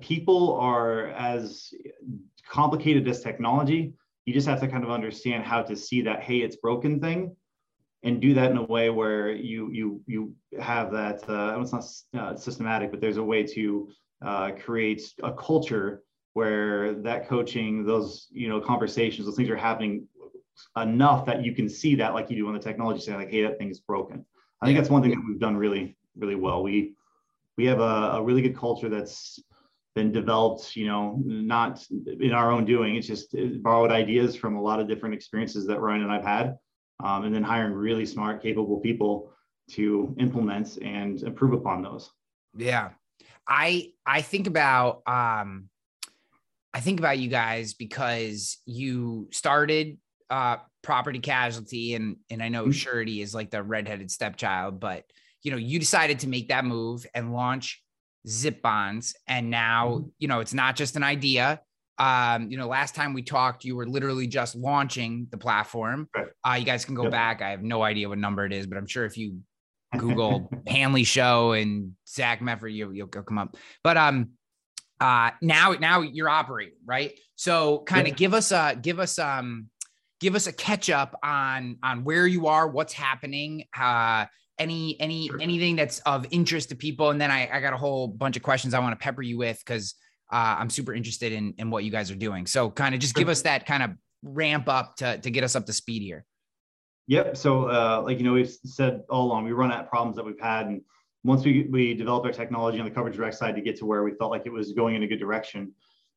people 0.00 0.58
are 0.58 1.08
as 1.08 1.72
complicated 2.48 3.06
as 3.06 3.20
technology 3.20 3.92
you 4.30 4.34
just 4.34 4.46
have 4.46 4.60
to 4.60 4.68
kind 4.68 4.84
of 4.84 4.90
understand 4.90 5.42
how 5.44 5.60
to 5.60 5.74
see 5.74 6.02
that 6.02 6.22
hey 6.22 6.38
it's 6.38 6.56
broken 6.56 7.00
thing 7.00 7.34
and 8.04 8.20
do 8.20 8.32
that 8.32 8.50
in 8.52 8.56
a 8.56 8.62
way 8.62 8.88
where 8.88 9.32
you 9.32 9.70
you 9.72 10.00
you 10.06 10.34
have 10.60 10.92
that 10.92 11.28
uh, 11.28 11.60
it's 11.60 11.72
not 11.72 11.84
uh, 12.22 12.36
systematic 12.36 12.92
but 12.92 13.00
there's 13.00 13.16
a 13.16 13.22
way 13.22 13.42
to 13.42 13.88
uh, 14.24 14.52
create 14.64 15.12
a 15.24 15.32
culture 15.32 16.02
where 16.34 16.94
that 16.94 17.28
coaching 17.28 17.84
those 17.84 18.28
you 18.30 18.48
know 18.48 18.60
conversations 18.60 19.26
those 19.26 19.36
things 19.36 19.50
are 19.50 19.56
happening 19.56 20.06
enough 20.76 21.26
that 21.26 21.44
you 21.44 21.54
can 21.54 21.68
see 21.68 21.94
that 21.96 22.14
like 22.14 22.30
you 22.30 22.36
do 22.36 22.46
on 22.46 22.54
the 22.54 22.60
technology 22.60 23.00
side, 23.00 23.16
like, 23.16 23.30
hey, 23.30 23.42
that 23.42 23.58
thing 23.58 23.70
is 23.70 23.80
broken. 23.80 24.24
I 24.62 24.66
think 24.66 24.78
that's 24.78 24.90
one 24.90 25.02
thing 25.02 25.12
that 25.12 25.24
we've 25.26 25.40
done 25.40 25.56
really, 25.56 25.96
really 26.16 26.34
well. 26.34 26.62
We 26.62 26.94
we 27.56 27.66
have 27.66 27.80
a, 27.80 28.12
a 28.14 28.22
really 28.22 28.42
good 28.42 28.56
culture 28.56 28.88
that's 28.88 29.40
been 29.94 30.12
developed, 30.12 30.76
you 30.76 30.86
know, 30.86 31.20
not 31.24 31.84
in 32.20 32.32
our 32.32 32.50
own 32.50 32.64
doing. 32.64 32.96
It's 32.96 33.06
just 33.06 33.34
borrowed 33.62 33.90
ideas 33.90 34.36
from 34.36 34.56
a 34.56 34.62
lot 34.62 34.80
of 34.80 34.88
different 34.88 35.14
experiences 35.14 35.66
that 35.66 35.80
Ryan 35.80 36.02
and 36.02 36.12
I've 36.12 36.24
had, 36.24 36.56
um, 37.02 37.24
and 37.24 37.34
then 37.34 37.42
hiring 37.42 37.72
really 37.72 38.06
smart, 38.06 38.42
capable 38.42 38.78
people 38.80 39.32
to 39.72 40.14
implement 40.18 40.78
and 40.82 41.20
improve 41.22 41.52
upon 41.52 41.82
those. 41.82 42.10
Yeah, 42.56 42.90
I 43.46 43.92
I 44.06 44.22
think 44.22 44.46
about 44.46 45.02
um, 45.06 45.68
I 46.72 46.80
think 46.80 47.00
about 47.00 47.18
you 47.18 47.28
guys 47.28 47.74
because 47.74 48.58
you 48.66 49.28
started 49.32 49.98
uh, 50.30 50.58
property 50.82 51.18
casualty 51.18 51.94
and 51.94 52.16
and 52.30 52.42
I 52.42 52.48
know 52.48 52.62
mm-hmm. 52.64 52.72
Surety 52.72 53.22
is 53.22 53.34
like 53.34 53.50
the 53.50 53.62
redheaded 53.62 54.10
stepchild, 54.10 54.78
but 54.78 55.04
you 55.42 55.50
know, 55.50 55.56
you 55.56 55.78
decided 55.78 56.20
to 56.20 56.28
make 56.28 56.48
that 56.48 56.64
move 56.64 57.06
and 57.14 57.32
launch 57.32 57.82
Zip 58.28 58.62
Bonds, 58.62 59.14
and 59.26 59.50
now 59.50 59.88
mm-hmm. 59.88 60.08
you 60.18 60.28
know 60.28 60.40
it's 60.40 60.54
not 60.54 60.76
just 60.76 60.96
an 60.96 61.02
idea. 61.02 61.60
Um, 61.98 62.50
you 62.50 62.56
know, 62.56 62.66
last 62.66 62.94
time 62.94 63.12
we 63.12 63.22
talked, 63.22 63.64
you 63.64 63.76
were 63.76 63.86
literally 63.86 64.26
just 64.26 64.54
launching 64.54 65.26
the 65.30 65.36
platform. 65.36 66.08
Right. 66.16 66.28
Uh, 66.42 66.54
you 66.54 66.64
guys 66.64 66.86
can 66.86 66.94
go 66.94 67.02
Yep. 67.02 67.12
back. 67.12 67.42
I 67.42 67.50
have 67.50 67.62
no 67.62 67.82
idea 67.82 68.08
what 68.08 68.16
number 68.16 68.46
it 68.46 68.54
is, 68.54 68.66
but 68.66 68.78
I'm 68.78 68.86
sure 68.86 69.04
if 69.04 69.18
you 69.18 69.40
Google 69.98 70.48
Hanley 70.66 71.04
Show 71.04 71.52
and 71.52 71.92
Zach 72.08 72.40
Mefford, 72.40 72.72
you, 72.72 72.90
you'll 72.92 73.08
come 73.08 73.36
up. 73.38 73.56
But 73.84 73.96
um, 73.98 74.30
uh, 75.00 75.30
now 75.42 75.72
now 75.72 76.00
you're 76.02 76.28
operating 76.28 76.76
right. 76.86 77.18
So 77.36 77.82
kind 77.86 78.02
of 78.02 78.08
Yeah. 78.12 78.14
give 78.14 78.34
us 78.34 78.52
a 78.52 78.78
give 78.80 78.98
us 78.98 79.18
um 79.18 79.66
give 80.20 80.34
us 80.34 80.46
a 80.46 80.52
catch 80.52 80.90
up 80.90 81.18
on 81.22 81.78
on 81.82 82.04
where 82.04 82.26
you 82.26 82.46
are, 82.46 82.68
what's 82.68 82.92
happening, 82.92 83.64
uh, 83.78 84.26
any 84.60 85.00
any 85.00 85.26
Sure. 85.28 85.40
anything 85.40 85.74
that's 85.74 85.98
of 86.00 86.26
interest 86.30 86.68
to 86.68 86.76
people, 86.76 87.10
and 87.10 87.20
then 87.20 87.30
I 87.30 87.48
I 87.52 87.60
got 87.60 87.72
a 87.72 87.76
whole 87.76 88.06
bunch 88.06 88.36
of 88.36 88.42
questions 88.42 88.74
I 88.74 88.78
want 88.78 88.92
to 88.92 89.02
pepper 89.02 89.22
you 89.22 89.38
with 89.38 89.58
because 89.58 89.94
uh, 90.30 90.56
I'm 90.58 90.70
super 90.70 90.94
interested 90.94 91.32
in 91.32 91.54
in 91.58 91.70
what 91.70 91.82
you 91.82 91.90
guys 91.90 92.10
are 92.10 92.16
doing. 92.16 92.46
So 92.46 92.70
kind 92.70 92.94
of 92.94 93.00
just 93.00 93.14
give 93.14 93.28
us 93.28 93.42
that 93.42 93.66
kind 93.66 93.82
of 93.82 93.90
ramp 94.22 94.68
up 94.68 94.96
to 94.96 95.18
to 95.18 95.30
get 95.30 95.42
us 95.42 95.56
up 95.56 95.66
to 95.66 95.72
speed 95.72 96.02
here. 96.02 96.24
Yep. 97.08 97.36
So, 97.36 97.64
uh, 97.64 98.02
like 98.04 98.18
you 98.18 98.24
know, 98.24 98.34
we've 98.34 98.50
said 98.50 99.02
all 99.10 99.26
along, 99.26 99.44
we 99.44 99.52
run 99.52 99.72
at 99.72 99.88
problems 99.88 100.16
that 100.16 100.24
we've 100.24 100.38
had, 100.38 100.66
and 100.66 100.82
once 101.24 101.44
we 101.44 101.66
we 101.70 101.94
developed 101.94 102.26
our 102.26 102.32
technology 102.32 102.78
on 102.78 102.84
the 102.84 102.90
coverage 102.90 103.16
direct 103.16 103.36
side 103.36 103.56
to 103.56 103.62
get 103.62 103.76
to 103.78 103.86
where 103.86 104.04
we 104.04 104.12
felt 104.12 104.30
like 104.30 104.46
it 104.46 104.52
was 104.52 104.72
going 104.72 104.94
in 104.94 105.02
a 105.02 105.08
good 105.08 105.18
direction, 105.18 105.72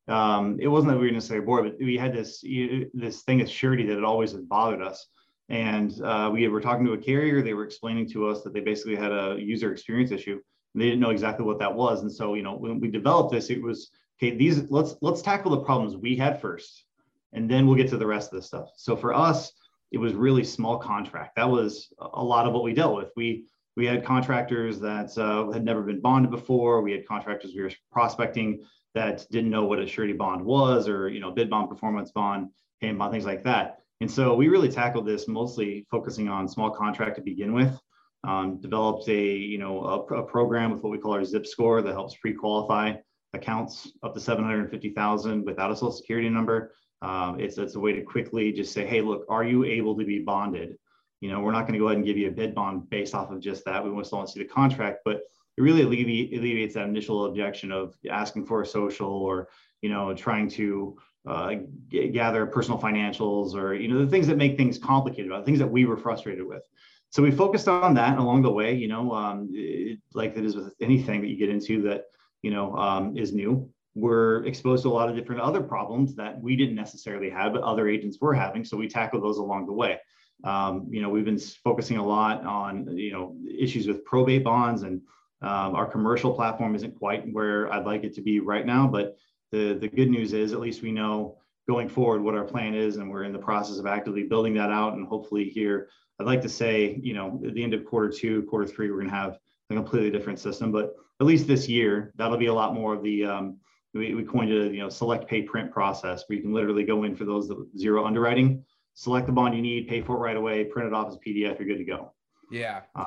um, 0.06 0.58
it 0.60 0.68
wasn't 0.68 0.92
that 0.92 0.98
we 0.98 1.06
were 1.06 1.12
necessarily 1.12 1.44
bored, 1.44 1.64
but 1.64 1.78
we 1.84 1.96
had 1.96 2.14
this 2.14 2.42
you- 2.42 2.90
this 2.94 3.22
thing 3.22 3.40
of 3.40 3.48
surety 3.48 3.84
that 3.86 3.94
had 3.94 4.04
always 4.04 4.32
had 4.32 4.48
bothered 4.48 4.82
us. 4.82 5.06
And 5.48 6.00
uh, 6.02 6.30
we 6.32 6.48
were 6.48 6.60
talking 6.60 6.86
to 6.86 6.92
a 6.92 6.98
carrier. 6.98 7.42
They 7.42 7.54
were 7.54 7.64
explaining 7.64 8.08
to 8.10 8.28
us 8.28 8.42
that 8.42 8.54
they 8.54 8.60
basically 8.60 8.96
had 8.96 9.12
a 9.12 9.36
user 9.38 9.72
experience 9.72 10.10
issue. 10.10 10.40
They 10.74 10.86
didn't 10.86 11.00
know 11.00 11.10
exactly 11.10 11.44
what 11.44 11.58
that 11.58 11.74
was. 11.74 12.02
And 12.02 12.10
so, 12.10 12.34
you 12.34 12.42
know, 12.42 12.56
when 12.56 12.80
we 12.80 12.90
developed 12.90 13.32
this, 13.32 13.50
it 13.50 13.62
was 13.62 13.90
okay. 14.18 14.36
These 14.36 14.70
let's 14.70 14.96
let's 15.02 15.22
tackle 15.22 15.52
the 15.52 15.60
problems 15.60 15.96
we 15.96 16.16
had 16.16 16.40
first, 16.40 16.84
and 17.32 17.48
then 17.48 17.66
we'll 17.66 17.76
get 17.76 17.88
to 17.90 17.96
the 17.96 18.06
rest 18.06 18.32
of 18.32 18.40
the 18.40 18.46
stuff. 18.46 18.70
So 18.76 18.96
for 18.96 19.14
us, 19.14 19.52
it 19.92 19.98
was 19.98 20.14
really 20.14 20.42
small 20.42 20.78
contract. 20.78 21.36
That 21.36 21.48
was 21.48 21.92
a 22.00 22.22
lot 22.22 22.46
of 22.46 22.52
what 22.52 22.64
we 22.64 22.74
dealt 22.74 22.96
with. 22.96 23.12
We 23.16 23.46
we 23.76 23.86
had 23.86 24.04
contractors 24.04 24.80
that 24.80 25.16
uh, 25.18 25.52
had 25.52 25.64
never 25.64 25.82
been 25.82 26.00
bonded 26.00 26.30
before. 26.30 26.80
We 26.80 26.92
had 26.92 27.06
contractors 27.06 27.52
we 27.54 27.62
were 27.62 27.72
prospecting 27.92 28.64
that 28.94 29.26
didn't 29.30 29.50
know 29.50 29.64
what 29.64 29.80
a 29.80 29.86
surety 29.86 30.12
bond 30.12 30.44
was, 30.44 30.88
or 30.88 31.08
you 31.08 31.20
know, 31.20 31.30
bid 31.30 31.50
bond, 31.50 31.68
performance 31.68 32.10
bond, 32.10 32.48
payment 32.80 32.98
bond, 32.98 33.12
things 33.12 33.26
like 33.26 33.44
that. 33.44 33.80
And 34.00 34.10
so 34.10 34.34
we 34.34 34.48
really 34.48 34.68
tackled 34.68 35.06
this 35.06 35.28
mostly 35.28 35.86
focusing 35.90 36.28
on 36.28 36.48
small 36.48 36.70
contract 36.70 37.16
to 37.16 37.22
begin 37.22 37.52
with. 37.52 37.78
Um, 38.24 38.58
developed 38.58 39.06
a 39.08 39.22
you 39.36 39.58
know 39.58 39.84
a, 39.84 40.14
a 40.14 40.22
program 40.22 40.70
with 40.70 40.82
what 40.82 40.90
we 40.90 40.98
call 40.98 41.12
our 41.12 41.24
zip 41.24 41.46
score 41.46 41.82
that 41.82 41.92
helps 41.92 42.16
pre-qualify 42.16 42.94
accounts 43.34 43.92
up 44.02 44.14
to 44.14 44.20
750,000 44.20 45.44
without 45.44 45.70
a 45.70 45.76
social 45.76 45.92
security 45.92 46.28
number. 46.28 46.72
Um, 47.02 47.38
it's, 47.38 47.58
it's 47.58 47.74
a 47.74 47.80
way 47.80 47.92
to 47.92 48.02
quickly 48.02 48.52
just 48.52 48.72
say, 48.72 48.86
hey, 48.86 49.00
look, 49.00 49.26
are 49.28 49.44
you 49.44 49.64
able 49.64 49.96
to 49.98 50.04
be 50.04 50.20
bonded? 50.20 50.76
You 51.20 51.30
know, 51.30 51.40
we're 51.40 51.52
not 51.52 51.62
going 51.62 51.74
to 51.74 51.78
go 51.78 51.86
ahead 51.86 51.98
and 51.98 52.06
give 52.06 52.16
you 52.16 52.28
a 52.28 52.32
bid 52.32 52.54
bond 52.54 52.88
based 52.88 53.14
off 53.14 53.30
of 53.30 53.40
just 53.40 53.64
that. 53.64 53.84
We 53.84 53.90
want 53.90 54.06
to 54.06 54.26
see 54.26 54.40
the 54.40 54.48
contract, 54.48 55.00
but 55.04 55.22
it 55.56 55.62
really 55.62 55.82
alleviates 55.82 56.74
that 56.74 56.88
initial 56.88 57.26
objection 57.26 57.70
of 57.72 57.94
asking 58.10 58.46
for 58.46 58.62
a 58.62 58.66
social 58.66 59.10
or, 59.10 59.48
you 59.82 59.88
know, 59.88 60.14
trying 60.14 60.48
to 60.50 60.96
uh, 61.26 61.54
g- 61.88 62.08
gather 62.08 62.46
personal 62.46 62.78
financials 62.78 63.54
or, 63.54 63.74
you 63.74 63.88
know, 63.88 64.04
the 64.04 64.10
things 64.10 64.26
that 64.26 64.36
make 64.36 64.56
things 64.56 64.78
complicated 64.78 65.26
about 65.26 65.44
things 65.44 65.58
that 65.58 65.70
we 65.70 65.84
were 65.84 65.96
frustrated 65.96 66.46
with. 66.46 66.62
So 67.10 67.22
we 67.22 67.30
focused 67.30 67.68
on 67.68 67.94
that 67.94 68.18
along 68.18 68.42
the 68.42 68.50
way, 68.50 68.74
you 68.74 68.88
know, 68.88 69.12
um, 69.12 69.48
it, 69.52 70.00
like 70.14 70.36
it 70.36 70.44
is 70.44 70.56
with 70.56 70.74
anything 70.80 71.20
that 71.20 71.28
you 71.28 71.36
get 71.36 71.48
into 71.48 71.82
that, 71.82 72.04
you 72.42 72.50
know, 72.50 72.76
um, 72.76 73.16
is 73.16 73.32
new 73.32 73.70
we're 73.94 74.44
exposed 74.44 74.82
to 74.82 74.88
a 74.88 74.90
lot 74.90 75.08
of 75.08 75.14
different 75.14 75.40
other 75.40 75.62
problems 75.62 76.14
that 76.16 76.40
we 76.40 76.56
didn't 76.56 76.74
necessarily 76.74 77.30
have, 77.30 77.52
but 77.52 77.62
other 77.62 77.88
agents 77.88 78.18
were 78.20 78.34
having. 78.34 78.64
So 78.64 78.76
we 78.76 78.88
tackled 78.88 79.22
those 79.22 79.38
along 79.38 79.66
the 79.66 79.72
way. 79.72 80.00
Um, 80.42 80.88
you 80.90 81.00
know, 81.00 81.08
we've 81.08 81.24
been 81.24 81.38
focusing 81.38 81.98
a 81.98 82.04
lot 82.04 82.44
on, 82.44 82.96
you 82.96 83.12
know, 83.12 83.36
issues 83.48 83.86
with 83.86 84.04
probate 84.04 84.44
bonds 84.44 84.82
and 84.82 85.00
um, 85.42 85.74
our 85.74 85.86
commercial 85.86 86.34
platform 86.34 86.74
isn't 86.74 86.98
quite 86.98 87.24
where 87.32 87.72
I'd 87.72 87.86
like 87.86 88.02
it 88.02 88.14
to 88.14 88.22
be 88.22 88.40
right 88.40 88.66
now. 88.66 88.86
But 88.86 89.16
the, 89.52 89.74
the 89.74 89.88
good 89.88 90.10
news 90.10 90.32
is 90.32 90.52
at 90.52 90.60
least 90.60 90.82
we 90.82 90.92
know 90.92 91.38
going 91.68 91.88
forward 91.88 92.22
what 92.22 92.34
our 92.34 92.44
plan 92.44 92.74
is 92.74 92.96
and 92.96 93.10
we're 93.10 93.24
in 93.24 93.32
the 93.32 93.38
process 93.38 93.78
of 93.78 93.86
actively 93.86 94.24
building 94.24 94.54
that 94.54 94.70
out. 94.70 94.94
And 94.94 95.06
hopefully 95.06 95.44
here, 95.48 95.88
I'd 96.20 96.26
like 96.26 96.42
to 96.42 96.48
say, 96.48 96.98
you 97.02 97.14
know, 97.14 97.40
at 97.46 97.54
the 97.54 97.62
end 97.62 97.74
of 97.74 97.84
quarter 97.84 98.10
two, 98.10 98.42
quarter 98.44 98.66
three, 98.66 98.90
we're 98.90 98.98
going 98.98 99.08
to 99.08 99.14
have 99.14 99.38
a 99.70 99.74
completely 99.74 100.10
different 100.10 100.38
system. 100.38 100.70
But 100.70 100.94
at 101.20 101.26
least 101.26 101.46
this 101.46 101.68
year, 101.68 102.12
that'll 102.16 102.36
be 102.36 102.46
a 102.46 102.54
lot 102.54 102.74
more 102.74 102.94
of 102.94 103.02
the, 103.02 103.24
um, 103.24 103.58
we, 103.94 104.14
we 104.14 104.24
coined 104.24 104.52
a 104.52 104.66
you 104.74 104.80
know 104.80 104.88
select 104.88 105.28
pay 105.28 105.42
print 105.42 105.70
process 105.70 106.24
where 106.26 106.36
you 106.36 106.42
can 106.42 106.52
literally 106.52 106.84
go 106.84 107.04
in 107.04 107.14
for 107.14 107.24
those 107.24 107.48
that- 107.48 107.64
zero 107.78 108.04
underwriting, 108.04 108.64
select 108.94 109.26
the 109.26 109.32
bond 109.32 109.54
you 109.54 109.62
need, 109.62 109.88
pay 109.88 110.00
for 110.00 110.16
it 110.16 110.20
right 110.20 110.36
away, 110.36 110.64
print 110.64 110.88
it 110.88 110.94
off 110.94 111.08
as 111.08 111.16
PDF, 111.18 111.58
you're 111.58 111.68
good 111.68 111.78
to 111.78 111.84
go. 111.84 112.12
Yeah. 112.50 112.82
Um, 112.94 113.06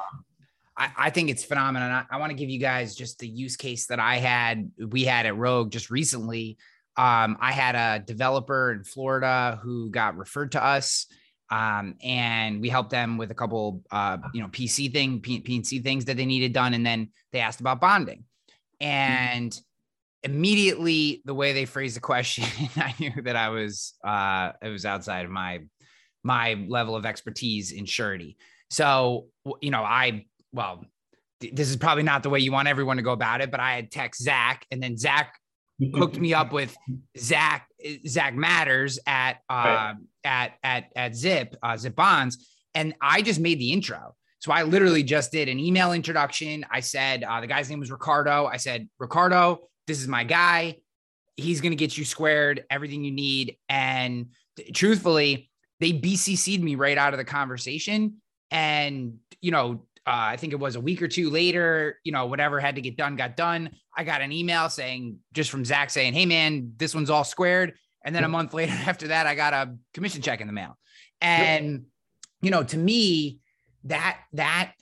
I, 0.77 0.91
I 0.97 1.09
think 1.09 1.29
it's 1.29 1.43
phenomenal. 1.43 1.89
I, 1.89 2.05
I 2.11 2.17
want 2.17 2.29
to 2.29 2.35
give 2.35 2.49
you 2.49 2.59
guys 2.59 2.95
just 2.95 3.19
the 3.19 3.27
use 3.27 3.55
case 3.55 3.87
that 3.87 3.99
I 3.99 4.17
had, 4.17 4.71
we 4.77 5.03
had 5.03 5.25
at 5.25 5.35
Rogue 5.35 5.71
just 5.71 5.89
recently. 5.89 6.57
Um, 6.95 7.37
I 7.39 7.51
had 7.51 7.75
a 7.75 8.03
developer 8.03 8.71
in 8.71 8.83
Florida 8.83 9.59
who 9.61 9.89
got 9.89 10.17
referred 10.17 10.53
to 10.53 10.63
us. 10.63 11.07
Um, 11.49 11.95
and 12.03 12.59
we 12.59 12.69
helped 12.69 12.89
them 12.89 13.17
with 13.17 13.31
a 13.31 13.35
couple, 13.35 13.81
uh, 13.91 14.17
you 14.33 14.41
know, 14.41 14.47
PC 14.47 14.91
thing, 14.91 15.21
P, 15.21 15.41
PNC 15.41 15.81
things 15.81 16.05
that 16.05 16.17
they 16.17 16.25
needed 16.25 16.53
done. 16.53 16.73
And 16.73 16.85
then 16.85 17.09
they 17.31 17.39
asked 17.39 17.61
about 17.61 17.79
bonding. 17.79 18.25
And 18.81 19.57
immediately 20.23 21.21
the 21.25 21.33
way 21.33 21.53
they 21.53 21.65
phrased 21.65 21.95
the 21.95 22.01
question, 22.01 22.43
I 22.75 22.93
knew 22.99 23.21
that 23.23 23.35
I 23.35 23.49
was, 23.49 23.93
uh, 24.03 24.51
it 24.61 24.69
was 24.69 24.85
outside 24.85 25.23
of 25.23 25.31
my, 25.31 25.61
my 26.23 26.65
level 26.67 26.95
of 26.95 27.05
expertise 27.05 27.71
in 27.71 27.85
surety. 27.85 28.37
So, 28.69 29.27
you 29.61 29.71
know, 29.71 29.83
I 29.83 30.25
well, 30.57 30.83
th- 31.39 31.53
this 31.55 31.69
is 31.69 31.77
probably 31.77 32.03
not 32.03 32.23
the 32.23 32.29
way 32.29 32.39
you 32.39 32.51
want 32.51 32.67
everyone 32.67 32.97
to 32.97 33.03
go 33.03 33.11
about 33.13 33.41
it, 33.41 33.51
but 33.51 33.59
I 33.61 33.75
had 33.75 33.91
text 33.91 34.21
Zach 34.21 34.65
and 34.71 34.81
then 34.83 34.97
Zach 34.97 35.39
hooked 35.93 36.17
me 36.19 36.33
up 36.33 36.51
with 36.51 36.75
Zach, 37.17 37.69
Zach 38.07 38.33
Matters 38.35 38.99
at, 39.05 39.37
uh, 39.49 39.53
Right. 39.53 39.95
at, 40.23 40.53
at, 40.63 40.91
at 40.95 41.15
Zip, 41.15 41.55
uh, 41.63 41.77
Zip 41.77 41.95
Bonds. 41.95 42.45
And 42.73 42.95
I 42.99 43.21
just 43.21 43.39
made 43.39 43.59
the 43.59 43.71
intro. 43.71 44.15
So 44.39 44.51
I 44.51 44.63
literally 44.63 45.03
just 45.03 45.31
did 45.31 45.49
an 45.49 45.59
email 45.59 45.93
introduction. 45.93 46.65
I 46.71 46.79
said, 46.79 47.23
uh, 47.23 47.41
the 47.41 47.47
guy's 47.47 47.69
name 47.69 47.79
was 47.79 47.91
Ricardo. 47.91 48.45
I 48.45 48.57
said, 48.57 48.89
Ricardo, 48.99 49.67
this 49.87 49.99
is 50.01 50.07
my 50.07 50.23
guy. 50.23 50.77
He's 51.37 51.61
going 51.61 51.71
to 51.71 51.75
get 51.77 51.97
you 51.97 52.05
squared, 52.05 52.63
everything 52.69 53.03
you 53.03 53.11
need. 53.11 53.57
And 53.69 54.27
th- 54.55 54.73
truthfully, 54.73 55.49
they 55.79 55.91
BCC'd 55.93 56.63
me 56.63 56.75
right 56.75 56.97
out 56.97 57.13
of 57.13 57.17
the 57.19 57.25
conversation. 57.25 58.21
And, 58.51 59.17
you 59.41 59.51
know, 59.51 59.85
uh, 60.07 60.31
I 60.31 60.37
think 60.37 60.53
it 60.53 60.59
was 60.59 60.75
a 60.77 60.79
week 60.79 61.01
or 61.01 61.07
two 61.09 61.29
later, 61.29 61.99
you 62.03 62.13
know, 62.13 62.25
whatever 62.27 62.59
had 62.61 62.75
to 62.75 62.81
get 62.81 62.95
done 62.95 63.17
got 63.17 63.35
done. 63.35 63.71
I 63.95 64.05
got 64.05 64.21
an 64.21 64.31
email 64.31 64.69
saying, 64.69 65.17
just 65.33 65.51
from 65.51 65.65
Zach 65.65 65.89
saying, 65.89 66.13
hey, 66.13 66.25
man, 66.25 66.73
this 66.77 66.95
one's 66.95 67.09
all 67.09 67.25
squared. 67.25 67.73
And 68.05 68.15
then 68.15 68.23
a 68.23 68.29
month 68.29 68.53
later 68.53 68.71
after 68.87 69.09
that, 69.09 69.27
I 69.27 69.35
got 69.35 69.53
a 69.53 69.75
commission 69.93 70.21
check 70.21 70.39
in 70.39 70.47
the 70.47 70.53
mail. 70.53 70.77
And, 71.19 71.85
you 72.41 72.51
know, 72.51 72.63
to 72.63 72.77
me, 72.77 73.39
that, 73.83 74.19
that, 74.33 74.73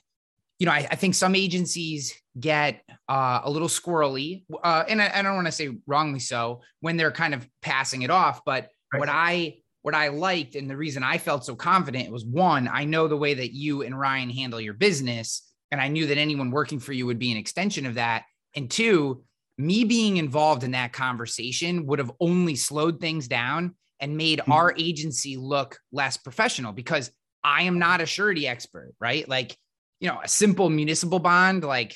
you 0.60 0.66
know, 0.66 0.72
I, 0.72 0.86
I 0.90 0.94
think 0.94 1.14
some 1.14 1.34
agencies 1.34 2.14
get 2.38 2.82
uh, 3.08 3.40
a 3.42 3.50
little 3.50 3.68
squirrely, 3.68 4.44
uh, 4.62 4.84
and 4.88 5.02
I, 5.02 5.10
I 5.12 5.22
don't 5.22 5.34
want 5.34 5.48
to 5.48 5.52
say 5.52 5.70
wrongly 5.86 6.20
so 6.20 6.60
when 6.80 6.96
they're 6.96 7.10
kind 7.10 7.34
of 7.34 7.48
passing 7.62 8.02
it 8.02 8.10
off. 8.10 8.42
But 8.44 8.70
Right. 8.92 9.00
what 9.00 9.08
I 9.08 9.56
what 9.86 9.94
I 9.94 10.08
liked 10.08 10.56
and 10.56 10.68
the 10.68 10.76
reason 10.76 11.04
I 11.04 11.16
felt 11.16 11.44
so 11.44 11.54
confident 11.54 12.10
was 12.10 12.24
one, 12.24 12.66
I 12.66 12.84
know 12.84 13.06
the 13.06 13.16
way 13.16 13.34
that 13.34 13.52
you 13.52 13.82
and 13.82 13.96
Ryan 13.96 14.30
handle 14.30 14.60
your 14.60 14.74
business, 14.74 15.48
and 15.70 15.80
I 15.80 15.86
knew 15.86 16.08
that 16.08 16.18
anyone 16.18 16.50
working 16.50 16.80
for 16.80 16.92
you 16.92 17.06
would 17.06 17.20
be 17.20 17.30
an 17.30 17.38
extension 17.38 17.86
of 17.86 17.94
that. 17.94 18.24
And 18.56 18.68
two, 18.68 19.22
me 19.58 19.84
being 19.84 20.16
involved 20.16 20.64
in 20.64 20.72
that 20.72 20.92
conversation 20.92 21.86
would 21.86 22.00
have 22.00 22.10
only 22.18 22.56
slowed 22.56 23.00
things 23.00 23.28
down 23.28 23.76
and 24.00 24.16
made 24.16 24.40
Mhm. 24.40 24.52
our 24.52 24.74
agency 24.76 25.36
look 25.36 25.78
less 25.92 26.16
professional 26.16 26.72
because 26.72 27.12
I 27.44 27.62
am 27.62 27.78
not 27.78 28.00
a 28.00 28.06
surety 28.06 28.48
expert, 28.48 28.92
right? 28.98 29.28
Like, 29.28 29.56
you 30.00 30.08
know, 30.08 30.20
a 30.20 30.26
simple 30.26 30.68
municipal 30.68 31.20
bond, 31.20 31.62
like 31.62 31.94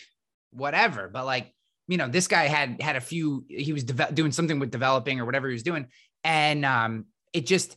whatever, 0.53 1.09
but 1.09 1.27
like, 1.27 1.53
you 1.89 1.97
know, 1.97 2.07
this 2.07 2.29
guy 2.29 2.45
had 2.45 2.81
had 2.81 2.95
a 2.95 3.01
few, 3.01 3.45
he 3.49 3.73
was 3.73 3.83
deve- 3.83 4.15
doing 4.15 4.31
something 4.31 4.61
with 4.61 4.71
developing 4.71 5.19
or 5.19 5.27
whatever 5.27 5.49
he 5.49 5.55
was 5.55 5.65
doing. 5.65 5.89
And 6.23 6.65
um, 6.65 7.07
it 7.33 7.47
just, 7.47 7.77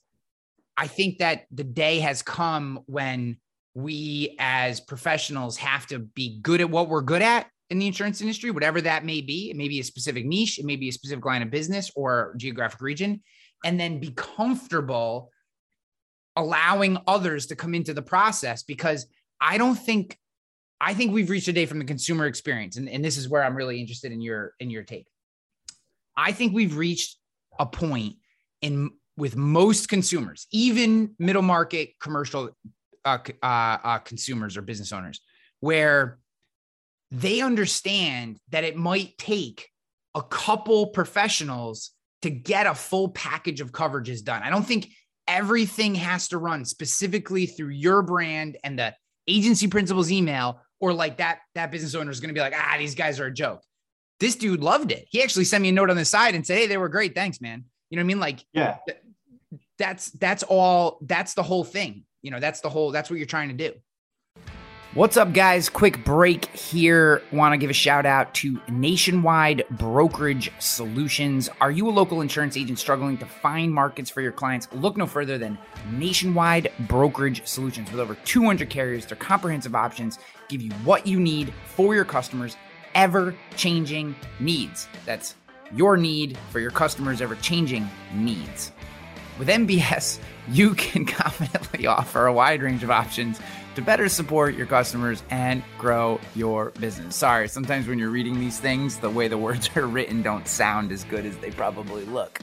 I 0.78 0.88
think 0.88 1.20
that 1.20 1.46
the 1.52 1.64
day 1.64 2.00
has 2.00 2.22
come 2.22 2.80
when 2.86 3.38
we 3.76 4.36
as 4.40 4.80
professionals 4.80 5.58
have 5.58 5.88
to 5.88 6.00
be 6.00 6.40
good 6.42 6.62
at 6.62 6.70
what 6.70 6.90
we're 6.90 7.02
good 7.02 7.22
at 7.22 7.48
in 7.70 7.80
the 7.80 7.88
insurance 7.88 8.22
industry, 8.22 8.52
whatever 8.52 8.82
that 8.82 9.06
may 9.06 9.22
be. 9.22 9.50
It 9.50 9.56
may 9.56 9.68
be 9.68 9.80
a 9.80 9.84
specific 9.84 10.26
niche, 10.26 10.60
it 10.60 10.66
may 10.66 10.76
be 10.76 10.90
a 10.90 10.94
specific 10.94 11.26
line 11.26 11.42
of 11.42 11.50
business 11.50 11.92
or 11.96 12.36
geographic 12.38 12.82
region, 12.82 13.22
and 13.66 13.80
then 13.80 14.00
be 14.00 14.12
comfortable 14.16 15.32
allowing 16.36 16.98
others 17.08 17.48
to 17.48 17.56
come 17.56 17.76
into 17.76 17.94
the 17.94 18.02
process 18.02 18.64
because 18.64 19.06
I 19.40 19.58
don't 19.58 19.76
think 19.76 20.18
I 20.82 20.94
think 20.94 21.14
we've 21.14 21.30
reached 21.30 21.48
a 21.48 21.54
day 21.54 21.66
from 21.66 21.80
the 21.80 21.86
consumer 21.86 22.26
experience, 22.26 22.76
and, 22.76 22.90
and 22.90 23.06
this 23.06 23.16
is 23.16 23.30
where 23.30 23.42
I'm 23.42 23.56
really 23.56 23.80
interested 23.80 24.12
in 24.12 24.22
your 24.22 24.54
in 24.60 24.70
your 24.70 24.84
take. 24.84 25.08
I 26.18 26.32
think 26.32 26.54
we've 26.54 26.76
reached 26.76 27.18
a 27.58 27.66
point 27.66 28.16
in 28.62 28.92
with 29.18 29.36
most 29.36 29.90
consumers, 29.90 30.48
even 30.52 31.16
middle 31.20 31.42
market 31.42 31.92
commercial 32.00 32.50
uh, 33.06 33.18
uh, 33.42 33.46
uh, 33.46 33.98
consumers 34.00 34.58
or 34.58 34.62
business 34.62 34.92
owners, 34.92 35.22
where 35.60 36.20
they 37.12 37.42
understand 37.42 38.38
that 38.50 38.64
it 38.64 38.76
might 38.76 39.18
take 39.18 39.70
a 40.16 40.22
couple 40.22 40.88
professionals 40.88 41.92
to 42.22 42.30
get 42.30 42.66
a 42.66 42.74
full 42.74 43.10
package 43.10 43.62
of 43.62 43.72
coverages 43.72 44.24
done. 44.24 44.42
I 44.44 44.50
don't 44.50 44.66
think 44.66 44.90
everything 45.28 45.96
has 45.96 46.30
to 46.30 46.38
run 46.38 46.66
specifically 46.66 47.46
through 47.46 47.70
your 47.70 48.02
brand 48.02 48.58
and 48.64 48.78
the 48.80 48.94
agency 49.28 49.68
principal's 49.68 50.12
email 50.12 50.60
or 50.80 50.94
like 50.94 51.18
that 51.18 51.40
that 51.56 51.72
business 51.72 51.96
owner 51.96 52.12
is 52.12 52.20
going 52.20 52.28
to 52.30 52.34
be 52.34 52.42
like 52.42 52.54
ah 52.56 52.76
these 52.78 52.96
guys 52.96 53.20
are 53.20 53.28
a 53.28 53.34
joke. 53.34 53.62
This 54.20 54.36
dude 54.36 54.62
loved 54.62 54.92
it. 54.92 55.06
He 55.10 55.22
actually 55.22 55.46
sent 55.46 55.62
me 55.62 55.70
a 55.70 55.72
note 55.72 55.90
on 55.90 55.98
the 55.98 56.06
side 56.06 56.36
and 56.36 56.46
said 56.46 56.58
hey 56.58 56.68
they 56.68 56.78
were 56.78 56.90
great. 56.90 57.16
Thanks 57.16 57.40
man. 57.40 57.66
You 57.90 57.98
know 57.98 58.02
what 58.02 58.06
i 58.06 58.08
mean? 58.08 58.20
Like 58.20 58.46
yeah. 58.54 58.78
th- 58.88 59.00
that's 59.78 60.12
that's 60.12 60.44
all 60.44 61.00
that's 61.02 61.34
the 61.34 61.44
whole 61.44 61.64
thing 61.64 62.04
you 62.22 62.32
know 62.32 62.40
that's 62.40 62.62
the 62.62 62.70
whole 62.70 62.92
that's 62.92 63.10
what 63.10 63.18
you're 63.18 63.26
trying 63.26 63.50
to 63.50 63.56
do 63.56 63.74
What's 64.96 65.18
up, 65.18 65.34
guys? 65.34 65.70
Quick 65.70 66.06
break 66.06 66.46
here. 66.56 67.24
Want 67.32 67.54
to 67.54 67.58
give 67.58 67.72
a 67.72 67.74
shout 67.74 68.06
out 68.06 68.32
to 68.36 68.62
Nationwide 68.70 69.64
Brokerage 69.72 70.52
Solutions. 70.60 71.50
Are 71.60 71.72
you 71.72 71.90
a 71.90 71.90
local 71.90 72.22
insurance 72.22 72.56
agent 72.58 72.78
struggling 72.78 73.18
to 73.18 73.26
find 73.26 73.74
markets 73.74 74.12
for 74.12 74.22
your 74.22 74.32
clients? 74.32 74.68
Look 74.72 74.96
no 74.96 75.08
further 75.08 75.40
than 75.40 75.58
Nationwide 75.94 76.72
Brokerage 76.82 77.44
Solutions. 77.48 77.90
With 77.90 78.02
over 78.02 78.14
200 78.14 78.70
carriers, 78.70 79.08
their 79.08 79.18
comprehensive 79.18 79.74
options 79.74 80.20
give 80.48 80.62
you 80.62 80.72
what 80.84 81.08
you 81.08 81.20
need 81.20 81.52
for 81.66 81.96
your 81.96 82.06
customers' 82.06 82.56
ever 82.94 83.34
changing 83.56 84.16
needs. 84.40 84.88
That's 85.08 85.34
your 85.74 85.98
need 85.98 86.38
for 86.52 86.60
your 86.60 86.70
customers' 86.70 87.20
ever 87.20 87.36
changing 87.38 87.90
needs. 88.14 88.72
With 89.40 89.48
NBS, 89.48 90.20
you 90.50 90.74
can 90.76 91.06
confidently 91.22 91.88
offer 91.88 92.26
a 92.26 92.34
wide 92.34 92.62
range 92.62 92.84
of 92.84 92.92
options 92.92 93.40
to 93.76 93.82
better 93.82 94.08
support 94.08 94.56
your 94.56 94.68
customers 94.68 95.24
and 95.30 95.64
grow 95.78 96.20
your 96.36 96.72
business. 96.80 97.16
Sorry, 97.16 97.48
sometimes 97.48 97.88
when 97.88 97.98
you're 97.98 98.10
reading 98.10 98.40
these 98.40 98.60
things, 98.60 98.98
the 98.98 99.10
way 99.10 99.28
the 99.28 99.38
words 99.38 99.70
are 99.76 99.88
written 99.88 100.22
don't 100.22 100.48
sound 100.48 100.92
as 100.92 101.04
good 101.06 101.26
as 101.26 101.36
they 101.38 101.52
probably 101.52 102.06
look. 102.06 102.40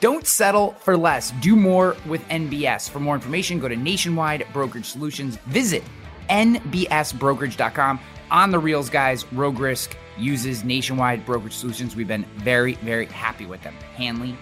Don't 0.00 0.26
settle 0.26 0.72
for 0.72 0.96
less. 0.96 1.32
Do 1.40 1.56
more 1.56 1.96
with 2.06 2.22
NBS. 2.28 2.90
For 2.90 3.00
more 3.00 3.14
information, 3.14 3.58
go 3.60 3.68
to 3.68 3.76
Nationwide 3.76 4.46
Brokerage 4.52 4.86
Solutions. 4.86 5.36
Visit 5.46 5.82
nbsbrokerage.com. 6.28 8.00
On 8.30 8.50
the 8.50 8.58
reels, 8.58 8.90
guys, 8.90 9.30
Rogue 9.32 9.58
Risk 9.58 9.96
uses 10.18 10.64
Nationwide 10.64 11.24
Brokerage 11.26 11.54
Solutions. 11.54 11.94
We've 11.94 12.08
been 12.08 12.24
very, 12.36 12.74
very 12.74 13.06
happy 13.06 13.46
with 13.46 13.62
them. 13.62 13.74
Hanley 13.96 14.36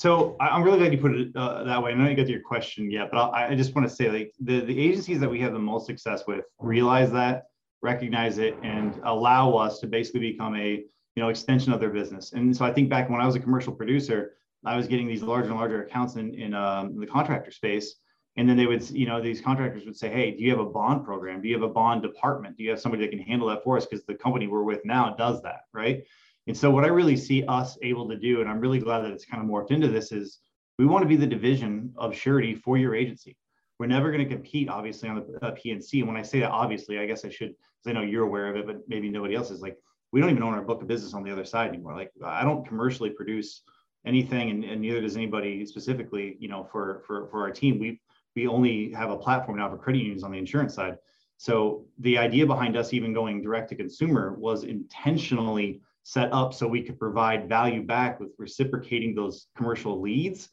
So 0.00 0.34
I'm 0.40 0.62
really 0.62 0.78
glad 0.78 0.94
you 0.94 0.98
put 0.98 1.14
it 1.14 1.36
uh, 1.36 1.62
that 1.64 1.82
way. 1.82 1.90
I 1.90 1.94
know 1.94 2.08
you 2.08 2.16
got 2.16 2.24
to 2.24 2.32
your 2.32 2.40
question 2.40 2.90
yet, 2.90 3.10
but 3.12 3.18
I, 3.18 3.48
I 3.48 3.54
just 3.54 3.74
want 3.74 3.86
to 3.86 3.94
say 3.94 4.10
like 4.10 4.32
the, 4.40 4.60
the 4.60 4.80
agencies 4.80 5.20
that 5.20 5.28
we 5.28 5.38
have 5.42 5.52
the 5.52 5.58
most 5.58 5.84
success 5.84 6.22
with 6.26 6.46
realize 6.58 7.12
that, 7.12 7.48
recognize 7.82 8.38
it, 8.38 8.56
and 8.62 8.98
allow 9.04 9.52
us 9.52 9.78
to 9.80 9.86
basically 9.86 10.20
become 10.20 10.56
a 10.56 10.68
you 11.16 11.22
know 11.22 11.28
extension 11.28 11.70
of 11.70 11.80
their 11.80 11.90
business. 11.90 12.32
And 12.32 12.56
so 12.56 12.64
I 12.64 12.72
think 12.72 12.88
back 12.88 13.10
when 13.10 13.20
I 13.20 13.26
was 13.26 13.34
a 13.34 13.40
commercial 13.40 13.74
producer, 13.74 14.36
I 14.64 14.74
was 14.74 14.88
getting 14.88 15.06
these 15.06 15.22
larger 15.22 15.50
and 15.50 15.58
larger 15.58 15.82
accounts 15.82 16.16
in, 16.16 16.32
in 16.32 16.54
um, 16.54 16.98
the 16.98 17.06
contractor 17.06 17.50
space. 17.50 17.96
And 18.38 18.48
then 18.48 18.56
they 18.56 18.64
would, 18.64 18.88
you 18.88 19.06
know, 19.06 19.20
these 19.20 19.42
contractors 19.42 19.84
would 19.84 19.98
say, 19.98 20.08
Hey, 20.08 20.30
do 20.30 20.42
you 20.42 20.48
have 20.48 20.60
a 20.60 20.64
bond 20.64 21.04
program? 21.04 21.42
Do 21.42 21.48
you 21.48 21.54
have 21.60 21.68
a 21.68 21.74
bond 21.74 22.00
department? 22.00 22.56
Do 22.56 22.62
you 22.62 22.70
have 22.70 22.80
somebody 22.80 23.04
that 23.04 23.10
can 23.10 23.20
handle 23.20 23.48
that 23.48 23.62
for 23.64 23.76
us? 23.76 23.84
Because 23.84 24.06
the 24.06 24.14
company 24.14 24.46
we're 24.46 24.62
with 24.62 24.82
now 24.86 25.14
does 25.18 25.42
that, 25.42 25.64
right? 25.74 26.04
And 26.46 26.56
so 26.56 26.70
what 26.70 26.84
I 26.84 26.88
really 26.88 27.16
see 27.16 27.44
us 27.44 27.78
able 27.82 28.08
to 28.08 28.16
do, 28.16 28.40
and 28.40 28.48
I'm 28.48 28.60
really 28.60 28.78
glad 28.78 29.00
that 29.00 29.12
it's 29.12 29.24
kind 29.24 29.42
of 29.42 29.48
morphed 29.48 29.70
into 29.70 29.88
this, 29.88 30.12
is 30.12 30.38
we 30.78 30.86
want 30.86 31.02
to 31.02 31.08
be 31.08 31.16
the 31.16 31.26
division 31.26 31.92
of 31.96 32.16
surety 32.16 32.54
for 32.54 32.78
your 32.78 32.94
agency. 32.94 33.36
We're 33.78 33.86
never 33.86 34.10
going 34.10 34.26
to 34.26 34.34
compete, 34.34 34.68
obviously, 34.68 35.08
on 35.08 35.16
the 35.16 35.46
uh, 35.46 35.52
PNC. 35.52 36.00
And 36.00 36.08
when 36.08 36.16
I 36.16 36.22
say 36.22 36.40
that, 36.40 36.50
obviously, 36.50 36.98
I 36.98 37.06
guess 37.06 37.24
I 37.24 37.28
should, 37.28 37.54
because 37.54 37.86
I 37.86 37.92
know 37.92 38.02
you're 38.02 38.24
aware 38.24 38.48
of 38.48 38.56
it, 38.56 38.66
but 38.66 38.80
maybe 38.88 39.08
nobody 39.08 39.34
else 39.34 39.50
is. 39.50 39.60
Like, 39.60 39.76
we 40.12 40.20
don't 40.20 40.30
even 40.30 40.42
own 40.42 40.54
our 40.54 40.62
book 40.62 40.82
of 40.82 40.88
business 40.88 41.14
on 41.14 41.22
the 41.22 41.30
other 41.30 41.44
side 41.44 41.68
anymore. 41.68 41.94
Like, 41.94 42.10
I 42.24 42.42
don't 42.42 42.66
commercially 42.66 43.10
produce 43.10 43.62
anything, 44.06 44.50
and, 44.50 44.64
and 44.64 44.80
neither 44.80 45.00
does 45.00 45.16
anybody 45.16 45.64
specifically. 45.66 46.36
You 46.40 46.48
know, 46.48 46.64
for 46.64 47.02
for 47.06 47.26
for 47.28 47.42
our 47.42 47.50
team, 47.50 47.78
we 47.78 48.00
we 48.34 48.46
only 48.46 48.92
have 48.92 49.10
a 49.10 49.16
platform 49.16 49.58
now 49.58 49.70
for 49.70 49.76
credit 49.76 50.00
unions 50.00 50.24
on 50.24 50.32
the 50.32 50.38
insurance 50.38 50.74
side. 50.74 50.96
So 51.36 51.86
the 51.98 52.18
idea 52.18 52.46
behind 52.46 52.76
us 52.76 52.92
even 52.92 53.14
going 53.14 53.42
direct 53.42 53.70
to 53.70 53.74
consumer 53.74 54.34
was 54.34 54.64
intentionally 54.64 55.80
set 56.02 56.32
up 56.32 56.54
so 56.54 56.66
we 56.66 56.82
could 56.82 56.98
provide 56.98 57.48
value 57.48 57.82
back 57.82 58.20
with 58.20 58.30
reciprocating 58.38 59.14
those 59.14 59.46
commercial 59.56 60.00
leads 60.00 60.48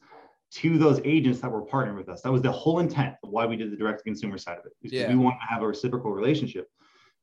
to 0.50 0.78
those 0.78 1.00
agents 1.04 1.40
that 1.40 1.50
were 1.50 1.64
partnering 1.64 1.96
with 1.96 2.08
us. 2.08 2.22
That 2.22 2.32
was 2.32 2.42
the 2.42 2.52
whole 2.52 2.78
intent 2.78 3.14
of 3.22 3.30
why 3.30 3.46
we 3.46 3.56
did 3.56 3.70
the 3.70 3.76
direct 3.76 3.98
to 3.98 4.04
consumer 4.04 4.38
side 4.38 4.58
of 4.58 4.64
it. 4.66 4.72
Yeah. 4.82 5.08
We 5.08 5.16
want 5.16 5.36
to 5.40 5.46
have 5.46 5.62
a 5.62 5.66
reciprocal 5.66 6.10
relationship. 6.12 6.68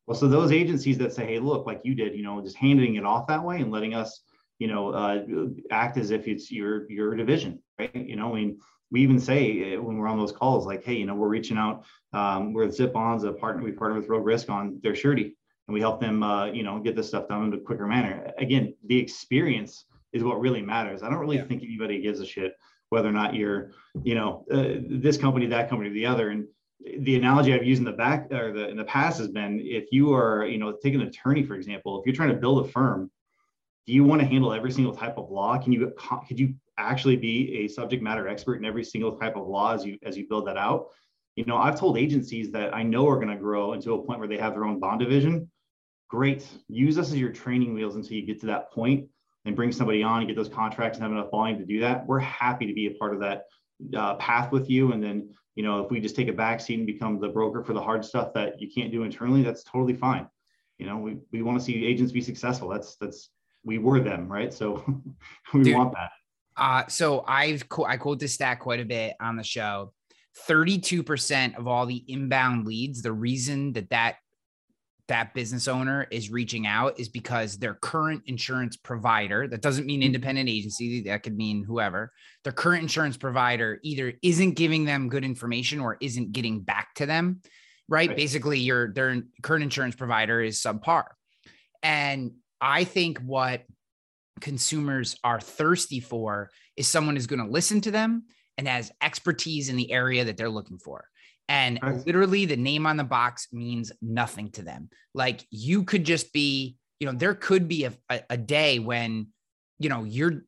Well, 0.06 0.16
so 0.16 0.28
those 0.28 0.52
agencies 0.52 1.00
that 1.00 1.14
say, 1.14 1.26
"Hey, 1.26 1.40
look, 1.40 1.66
like 1.66 1.82
you 1.84 1.96
did, 1.96 2.16
you 2.16 2.22
know, 2.22 2.40
just 2.42 2.56
handing 2.58 2.96
it 2.96 3.06
off 3.06 3.26
that 3.28 3.44
way 3.44 3.62
and 3.62 3.72
letting 3.72 3.96
us, 3.96 4.22
you 4.60 4.68
know, 4.68 4.90
uh, 4.90 5.24
act 5.72 5.98
as 5.98 6.12
if 6.12 6.28
it's 6.28 6.52
your 6.52 6.90
your 6.92 7.16
division, 7.16 7.60
right? 7.80 7.96
You 7.96 8.16
know, 8.16 8.32
I 8.32 8.36
mean, 8.36 8.60
we 8.92 9.02
even 9.02 9.20
say 9.20 9.74
eh, 9.74 9.78
when 9.78 9.98
we're 9.98 10.08
on 10.08 10.20
those 10.20 10.32
calls, 10.32 10.68
like, 10.68 10.84
hey, 10.84 10.94
you 10.94 11.08
know, 11.08 11.16
we're 11.16 11.28
reaching 11.28 11.58
out. 11.58 11.86
Um, 12.14 12.54
we're 12.54 12.70
Zip 12.70 12.94
Bonds, 12.94 13.24
a 13.24 13.32
partner. 13.32 13.64
We 13.64 13.72
partner 13.72 14.00
with 14.00 14.08
Rogue 14.08 14.26
Risk 14.26 14.50
on 14.50 14.80
their 14.84 14.94
surety 14.94 15.36
and 15.68 15.74
we 15.74 15.80
help 15.80 16.00
them, 16.00 16.24
uh, 16.24 16.46
you 16.46 16.64
know, 16.64 16.80
get 16.80 16.96
this 16.96 17.08
stuff 17.08 17.28
done 17.28 17.46
in 17.46 17.54
a 17.54 17.60
quicker 17.60 17.88
manner. 17.88 18.32
Again, 18.38 18.76
the 18.86 18.98
experience 18.98 19.86
is 20.14 20.24
what 20.24 20.40
really 20.40 20.62
matters. 20.62 21.04
I 21.04 21.10
don't 21.10 21.20
really 21.20 21.38
yeah. 21.38 21.46
think 21.46 21.64
anybody 21.64 22.02
gives 22.02 22.20
a 22.20 22.26
shit 22.26 22.54
whether 22.90 23.10
or 23.10 23.14
not 23.14 23.34
you're, 23.34 23.72
you 24.04 24.16
know, 24.16 24.46
uh, 24.52 24.80
this 24.88 25.18
company, 25.18 25.48
that 25.48 25.70
company, 25.70 25.90
or 25.90 25.94
the 25.94 26.06
other. 26.06 26.30
And 26.30 26.48
the 27.00 27.16
analogy 27.16 27.54
I've 27.54 27.64
used 27.64 27.80
in 27.80 27.86
the 27.86 27.92
back 27.92 28.32
or 28.32 28.54
the 28.54 28.70
in 28.70 28.78
the 28.78 28.84
past 28.84 29.18
has 29.20 29.30
been 29.30 29.60
if 29.64 29.92
you 29.92 30.14
are, 30.14 30.46
you 30.46 30.58
know, 30.58 30.72
take 30.84 30.94
an 30.94 31.02
attorney 31.02 31.44
for 31.44 31.56
example, 31.56 32.00
if 32.00 32.06
you're 32.06 32.16
trying 32.16 32.30
to 32.30 32.36
build 32.36 32.66
a 32.66 32.70
firm, 32.70 33.10
do 33.88 33.94
you 33.94 34.04
want 34.04 34.22
to 34.22 34.28
handle 34.28 34.54
every 34.54 34.72
single 34.72 34.96
type 34.96 35.18
of 35.18 35.30
law? 35.32 35.58
Can 35.58 35.72
you 35.72 35.94
could 36.28 36.40
you 36.40 36.54
actually 36.78 37.16
be 37.16 37.60
a 37.60 37.68
subject 37.68 38.04
matter 38.04 38.28
expert 38.28 38.56
in 38.56 38.66
every 38.66 38.84
single 38.84 39.18
type 39.18 39.36
of 39.36 39.48
law 39.48 39.74
as 39.74 39.86
you 39.86 39.98
as 40.04 40.18
you 40.18 40.28
build 40.28 40.48
that 40.48 40.58
out? 40.58 40.88
You 41.36 41.46
know, 41.46 41.58
I've 41.58 41.80
told 41.80 41.98
agencies 41.98 42.52
that 42.52 42.74
I 42.74 42.84
know 42.84 43.08
are 43.10 43.18
going 43.18 43.30
to 43.30 43.36
grow 43.36 43.74
into 43.74 43.94
a 43.94 44.04
point 44.04 44.20
where 44.20 44.28
they 44.28 44.38
have 44.38 44.54
their 44.54 44.66
own 44.66 44.80
bond 44.80 45.02
division 45.02 45.50
great. 46.08 46.48
Use 46.68 46.98
us 46.98 47.12
as 47.12 47.18
your 47.18 47.32
training 47.32 47.74
wheels 47.74 47.96
until 47.96 48.14
you 48.14 48.26
get 48.26 48.40
to 48.42 48.46
that 48.48 48.72
point 48.72 49.08
and 49.46 49.56
bring 49.56 49.72
somebody 49.72 50.04
on 50.04 50.20
and 50.20 50.28
get 50.28 50.36
those 50.36 50.50
contracts 50.50 50.98
and 50.98 51.04
have 51.04 51.12
enough 51.12 51.32
volume 51.32 51.60
to 51.60 51.66
do 51.66 51.80
that. 51.80 52.06
We're 52.06 52.20
happy 52.20 52.66
to 52.66 52.74
be 52.74 52.88
a 52.88 52.92
part 52.92 53.14
of 53.14 53.20
that 53.22 53.44
uh, 53.96 54.16
path 54.16 54.52
with 54.52 54.70
you. 54.70 54.92
And 54.92 55.04
then, 55.04 55.30
you 55.56 55.64
know, 55.64 55.84
if 55.84 55.92
we 55.92 56.00
just 56.00 56.16
take 56.16 56.28
a 56.28 56.34
back 56.34 56.60
seat 56.60 56.78
and 56.78 56.88
become 56.88 57.20
the 57.20 57.30
broker 57.30 57.64
for 57.64 57.74
the 57.74 57.82
hard 57.82 58.04
stuff 58.04 58.34
that 58.34 58.60
you 58.60 58.70
can't 58.70 58.92
do 58.92 59.04
internally, 59.04 59.44
that's 59.44 59.64
totally 59.64 59.94
fine. 59.94 60.28
You 60.80 60.88
know, 60.88 60.98
we, 60.98 61.18
we 61.32 61.42
want 61.42 61.60
to 61.60 61.64
see 61.64 61.86
agents 61.86 62.12
be 62.12 62.22
successful. 62.22 62.68
That's, 62.68 62.96
that's, 62.98 63.30
we 63.64 63.78
were 63.78 64.00
them, 64.00 64.28
right? 64.28 64.54
So 64.54 64.84
we 65.54 65.64
Dude, 65.64 65.76
want 65.76 65.94
that. 65.94 66.12
Uh, 66.58 66.88
so 66.88 67.24
I've, 67.28 67.64
I 67.86 67.98
quote 67.98 68.20
this 68.20 68.34
stat 68.34 68.60
quite 68.60 68.80
a 68.80 68.86
bit 68.86 69.16
on 69.20 69.36
the 69.36 69.44
show. 69.44 69.94
32% 70.50 71.58
of 71.58 71.68
all 71.68 71.86
the 71.86 72.04
inbound 72.08 72.66
leads, 72.68 73.02
the 73.02 73.14
reason 73.14 73.74
that 73.74 73.90
that 73.90 74.16
that 75.08 75.34
business 75.34 75.68
owner 75.68 76.08
is 76.10 76.32
reaching 76.32 76.66
out 76.66 77.00
is 77.00 77.10
because 77.10 77.58
their 77.58 77.76
current 77.76 78.24
insurance 78.26 78.76
provider, 78.76 79.48
that 79.48 79.62
doesn't 79.62 79.86
mean 79.86 80.00
mm-hmm. 80.00 80.08
independent 80.08 80.50
agency, 80.50 81.04
that 81.04 81.24
could 81.24 81.38
mean 81.38 81.64
whoever, 81.64 82.12
their 82.44 82.54
current 82.54 82.82
insurance 82.82 83.16
provider 83.16 83.80
either 83.84 84.14
isn't 84.24 84.56
giving 84.56 84.86
them 84.86 85.10
good 85.10 85.24
information 85.24 85.80
or 85.80 85.98
isn't 86.02 86.32
getting 86.32 86.62
back 86.62 86.94
to 86.96 87.06
them. 87.06 87.42
Right. 87.88 88.10
right. 88.10 88.18
Basically, 88.18 88.60
your 88.60 88.92
their 88.94 89.22
current 89.44 89.64
insurance 89.64 89.96
provider 89.96 90.42
is 90.42 90.60
subpar. 90.60 91.04
And 91.84 92.32
I 92.60 92.84
think 92.84 93.20
what 93.20 93.64
consumers 94.42 95.18
are 95.24 95.40
thirsty 95.40 96.00
for 96.00 96.50
is 96.76 96.88
someone 96.88 97.16
who's 97.16 97.28
going 97.28 97.46
to 97.46 97.52
listen 97.52 97.82
to 97.82 97.92
them 97.92 98.24
and 98.58 98.68
has 98.68 98.92
expertise 99.02 99.70
in 99.70 99.76
the 99.76 99.92
area 99.92 100.26
that 100.26 100.38
they're 100.38 100.50
looking 100.50 100.80
for. 100.80 101.06
And 101.48 101.80
literally, 102.06 102.46
the 102.46 102.58
name 102.58 102.88
on 102.88 102.98
the 102.98 103.04
box 103.04 103.48
means 103.52 103.92
nothing 104.02 104.50
to 104.52 104.64
them. 104.64 104.90
Like 105.14 105.46
you 105.52 105.84
could 105.84 106.04
just 106.04 106.34
be, 106.34 106.78
you 107.00 107.08
know, 107.08 107.14
there 107.14 107.36
could 107.36 107.68
be 107.68 107.86
a, 107.86 107.94
a, 108.10 108.22
a 108.32 108.38
day 108.38 108.80
when, 108.80 109.28
you 109.78 109.90
know, 109.90 110.04
you're, 110.04 110.44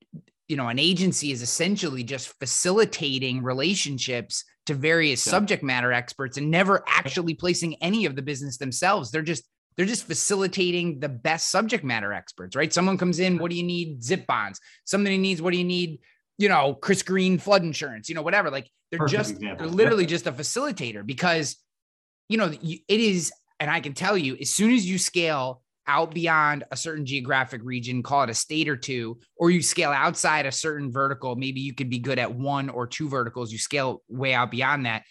you 0.48 0.56
know, 0.56 0.70
an 0.70 0.80
agency 0.80 1.32
is 1.32 1.42
essentially 1.42 2.04
just 2.04 2.30
facilitating 2.40 3.44
relationships 3.44 4.44
to 4.66 4.74
various 4.74 5.26
yeah. 5.26 5.32
subject 5.32 5.62
matter 5.62 5.92
experts 5.92 6.38
and 6.38 6.50
never 6.50 6.84
actually 6.88 7.34
placing 7.34 7.76
any 7.76 8.06
of 8.06 8.16
the 8.16 8.22
business 8.22 8.58
themselves. 8.58 9.12
They're 9.12 9.22
just, 9.22 9.44
they're 9.76 9.86
just 9.86 10.06
facilitating 10.06 11.00
the 11.00 11.10
best 11.10 11.52
subject 11.52 11.84
matter 11.84 12.12
experts, 12.12 12.56
right? 12.56 12.74
Someone 12.74 12.98
comes 12.98 13.20
in, 13.20 13.38
what 13.38 13.52
do 13.52 13.58
you 13.58 13.64
need? 13.64 14.04
Zip 14.04 14.26
bonds. 14.26 14.60
Somebody 14.86 15.18
needs, 15.18 15.42
what 15.42 15.52
do 15.52 15.58
you 15.58 15.66
need? 15.66 16.00
You 16.38 16.50
know, 16.50 16.74
Chris 16.74 17.04
Green 17.04 17.38
flood 17.38 17.64
insurance, 17.64 18.10
you 18.10 18.16
know, 18.16 18.22
whatever. 18.24 18.50
Like 18.50 18.70
they're 18.92 19.00
Perfect 19.00 19.18
just 19.18 19.32
example. 19.32 19.66
they're 19.66 19.76
literally 19.76 20.04
yep. 20.04 20.10
just 20.10 20.28
a 20.28 20.32
facilitator 20.32 21.06
because 21.06 21.58
you 22.30 22.38
know 22.38 22.52
it 22.62 22.82
is, 22.88 23.32
and 23.60 23.70
I 23.70 23.80
can 23.80 23.94
tell 23.94 24.18
you, 24.18 24.38
as 24.40 24.50
soon 24.50 24.72
as 24.74 24.90
you 24.90 24.98
scale 24.98 25.62
out 25.88 26.14
beyond 26.14 26.66
a 26.72 26.78
certain 26.78 27.06
geographic 27.06 27.62
region, 27.64 28.04
call 28.04 28.24
it 28.24 28.30
a 28.30 28.34
state 28.34 28.68
or 28.68 28.76
two, 28.76 29.20
or 29.38 29.50
you 29.50 29.62
scale 29.62 29.92
outside 29.92 30.46
a 30.46 30.52
certain 30.52 30.92
vertical, 30.92 31.36
maybe 31.36 31.62
you 31.62 31.74
could 31.74 31.90
be 31.90 32.00
good 32.00 32.20
at 32.20 32.34
one 32.34 32.70
or 32.70 32.86
two 32.86 33.08
verticals, 33.08 33.52
you 33.52 33.58
scale 33.58 34.04
way 34.10 34.34
out 34.34 34.52
beyond 34.52 34.86
that. 34.86 35.04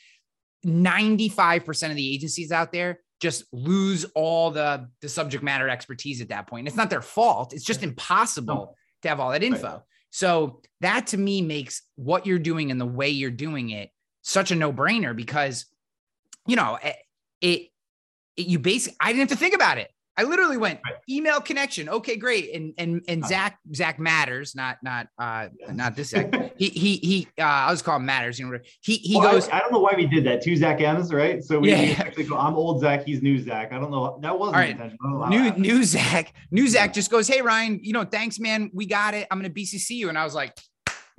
95% 0.66 1.90
of 1.90 1.96
the 1.96 2.14
agencies 2.14 2.52
out 2.52 2.72
there 2.72 3.00
just 3.20 3.44
lose 3.52 4.04
all 4.14 4.50
the, 4.50 4.88
the 5.00 5.08
subject 5.08 5.42
matter 5.42 5.68
expertise 5.68 6.20
at 6.20 6.28
that 6.28 6.46
point. 6.46 6.66
It's 6.66 6.76
not 6.76 6.90
their 6.90 7.02
fault. 7.02 7.54
It's 7.54 7.64
just 7.64 7.82
impossible 7.82 8.54
no. 8.54 8.74
to 9.02 9.08
have 9.08 9.20
all 9.20 9.30
that 9.30 9.42
info. 9.42 9.68
Right. 9.68 9.80
So 10.10 10.62
that 10.80 11.08
to 11.08 11.18
me 11.18 11.42
makes 11.42 11.82
what 11.96 12.26
you're 12.26 12.38
doing 12.38 12.70
and 12.70 12.80
the 12.80 12.86
way 12.86 13.10
you're 13.10 13.30
doing 13.30 13.70
it 13.70 13.90
such 14.22 14.50
a 14.50 14.54
no 14.54 14.72
brainer 14.72 15.14
because, 15.14 15.66
you 16.46 16.56
know, 16.56 16.78
it, 16.82 16.96
it, 17.40 17.68
it 18.36 18.46
you 18.46 18.58
basically, 18.58 18.96
I 19.00 19.12
didn't 19.12 19.30
have 19.30 19.38
to 19.38 19.42
think 19.42 19.54
about 19.54 19.78
it. 19.78 19.90
I 20.18 20.22
literally 20.22 20.56
went 20.56 20.80
right. 20.84 20.94
email 21.08 21.40
connection. 21.40 21.88
Okay, 21.88 22.16
great. 22.16 22.54
And 22.54 22.72
and 22.78 23.02
and. 23.08 23.26
Zach 23.26 23.58
Zach 23.74 23.98
matters, 23.98 24.54
not 24.54 24.78
not 24.82 25.08
uh 25.18 25.48
not 25.72 25.96
this 25.96 26.10
Zach. 26.10 26.32
he 26.56 26.68
he 26.68 26.96
he. 26.96 27.28
Uh, 27.38 27.44
I 27.44 27.70
was 27.70 27.82
calling 27.82 28.06
matters. 28.06 28.38
You 28.38 28.50
know, 28.50 28.58
he 28.80 28.96
he 28.96 29.18
well, 29.18 29.32
goes. 29.32 29.48
I, 29.48 29.56
I, 29.56 29.60
don't 29.60 29.72
know 29.72 29.80
why 29.80 29.94
we 29.96 30.06
did 30.06 30.24
that. 30.26 30.42
Two 30.42 30.56
Zach 30.56 30.80
M's, 30.80 31.12
right? 31.12 31.42
So 31.42 31.58
we 31.58 31.70
yeah. 31.70 31.96
actually 31.98 32.24
go. 32.24 32.38
I'm 32.38 32.54
old 32.54 32.80
Zach. 32.80 33.04
He's 33.04 33.20
new 33.20 33.38
Zach. 33.38 33.72
I 33.72 33.78
don't 33.78 33.90
know. 33.90 34.18
That 34.22 34.38
wasn't 34.38 34.56
right. 34.56 34.70
intentional. 34.70 35.26
New 35.26 35.50
new 35.52 35.84
Zach. 35.84 36.32
New 36.50 36.68
Zach 36.68 36.94
just 36.94 37.10
goes. 37.10 37.26
Hey 37.28 37.42
Ryan, 37.42 37.80
you 37.82 37.92
know, 37.92 38.04
thanks 38.04 38.38
man. 38.38 38.70
We 38.72 38.86
got 38.86 39.14
it. 39.14 39.26
I'm 39.30 39.38
gonna 39.38 39.50
BCC 39.50 39.90
you. 39.90 40.08
And 40.08 40.16
I 40.16 40.24
was 40.24 40.34
like, 40.34 40.56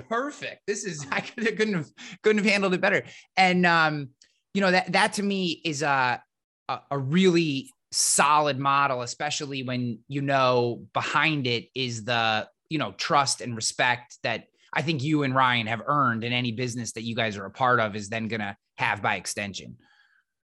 perfect. 0.10 0.62
This 0.68 0.86
is 0.86 1.06
I 1.12 1.22
could 1.22 1.46
have 1.46 1.56
couldn't 1.56 1.74
have 1.74 1.90
couldn't 2.24 2.44
have 2.44 2.52
handled 2.52 2.74
it 2.74 2.82
better. 2.82 3.04
And 3.36 3.66
um, 3.66 4.10
you 4.54 4.62
know 4.62 4.72
that 4.72 4.92
that 4.94 5.14
to 5.14 5.24
me 5.24 5.62
is 5.64 5.82
a 5.82 6.22
a, 6.70 6.80
a 6.92 6.98
really 6.98 7.72
solid 7.92 8.60
model, 8.60 9.02
especially 9.02 9.64
when 9.64 10.00
you 10.08 10.22
know 10.22 10.86
behind 10.94 11.48
it 11.48 11.70
is 11.76 12.04
the 12.04 12.48
you 12.70 12.78
know 12.78 12.92
trust 12.94 13.42
and 13.42 13.56
respect 13.56 14.18
that 14.24 14.46
I 14.74 14.82
think 14.82 15.04
you 15.04 15.24
and 15.24 15.34
Ryan 15.34 15.68
have 15.68 15.82
earned 15.86 16.24
in 16.24 16.34
any 16.34 16.52
business 16.52 16.92
that 16.94 17.04
you 17.04 17.16
guys 17.16 17.38
are 17.38 17.46
a 17.46 17.52
part 17.52 17.80
of 17.80 17.96
is 17.96 18.10
then 18.10 18.28
going 18.28 18.42
to 18.42 18.56
have 18.78 19.02
by 19.02 19.16
extension. 19.16 19.78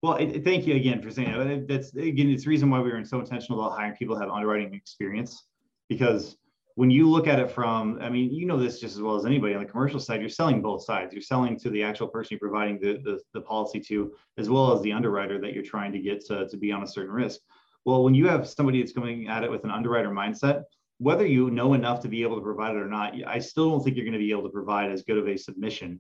Well, 0.01 0.17
thank 0.17 0.65
you 0.65 0.75
again 0.75 1.01
for 1.01 1.12
saying 1.12 1.32
that. 1.32 1.67
That's 1.67 1.93
again, 1.93 2.30
it's 2.30 2.43
the 2.43 2.49
reason 2.49 2.69
why 2.69 2.80
we 2.80 2.91
were 2.91 3.04
so 3.04 3.19
intentional 3.19 3.60
about 3.60 3.77
hiring 3.77 3.95
people 3.95 4.15
who 4.15 4.21
have 4.21 4.32
underwriting 4.32 4.73
experience 4.73 5.45
because 5.89 6.38
when 6.75 6.89
you 6.89 7.10
look 7.10 7.27
at 7.27 7.39
it 7.39 7.51
from, 7.51 7.99
I 8.01 8.10
mean, 8.10 8.31
you 8.31 8.45
know 8.45 8.57
this 8.57 8.79
just 8.79 8.95
as 8.95 9.01
well 9.01 9.15
as 9.15 9.25
anybody 9.25 9.53
on 9.53 9.63
the 9.63 9.69
commercial 9.69 9.99
side, 9.99 10.21
you're 10.21 10.29
selling 10.29 10.62
both 10.62 10.84
sides. 10.84 11.13
You're 11.13 11.21
selling 11.21 11.57
to 11.60 11.69
the 11.69 11.84
actual 11.84 12.07
person 12.07 12.29
you're 12.31 12.49
providing 12.49 12.79
the, 12.79 13.01
the, 13.03 13.19
the 13.34 13.41
policy 13.41 13.79
to, 13.81 14.13
as 14.38 14.49
well 14.49 14.73
as 14.73 14.81
the 14.81 14.93
underwriter 14.93 15.39
that 15.41 15.53
you're 15.53 15.63
trying 15.63 15.91
to 15.91 15.99
get 15.99 16.25
to, 16.27 16.47
to 16.47 16.57
be 16.57 16.71
on 16.71 16.84
a 16.84 16.88
certain 16.88 17.12
risk. 17.12 17.39
Well, 17.86 18.03
when 18.03 18.13
you 18.13 18.27
have 18.27 18.47
somebody 18.47 18.79
that's 18.79 18.93
coming 18.93 19.27
at 19.27 19.43
it 19.43 19.51
with 19.51 19.63
an 19.63 19.71
underwriter 19.71 20.10
mindset, 20.10 20.63
whether 20.99 21.25
you 21.25 21.49
know 21.49 21.73
enough 21.73 21.99
to 22.01 22.07
be 22.07 22.21
able 22.21 22.36
to 22.36 22.43
provide 22.43 22.75
it 22.75 22.81
or 22.81 22.88
not, 22.88 23.15
I 23.25 23.39
still 23.39 23.71
don't 23.71 23.84
think 23.84 23.95
you're 23.95 24.05
going 24.05 24.13
to 24.13 24.19
be 24.19 24.31
able 24.31 24.43
to 24.43 24.49
provide 24.49 24.91
as 24.91 25.01
good 25.01 25.17
of 25.17 25.27
a 25.27 25.36
submission 25.36 25.99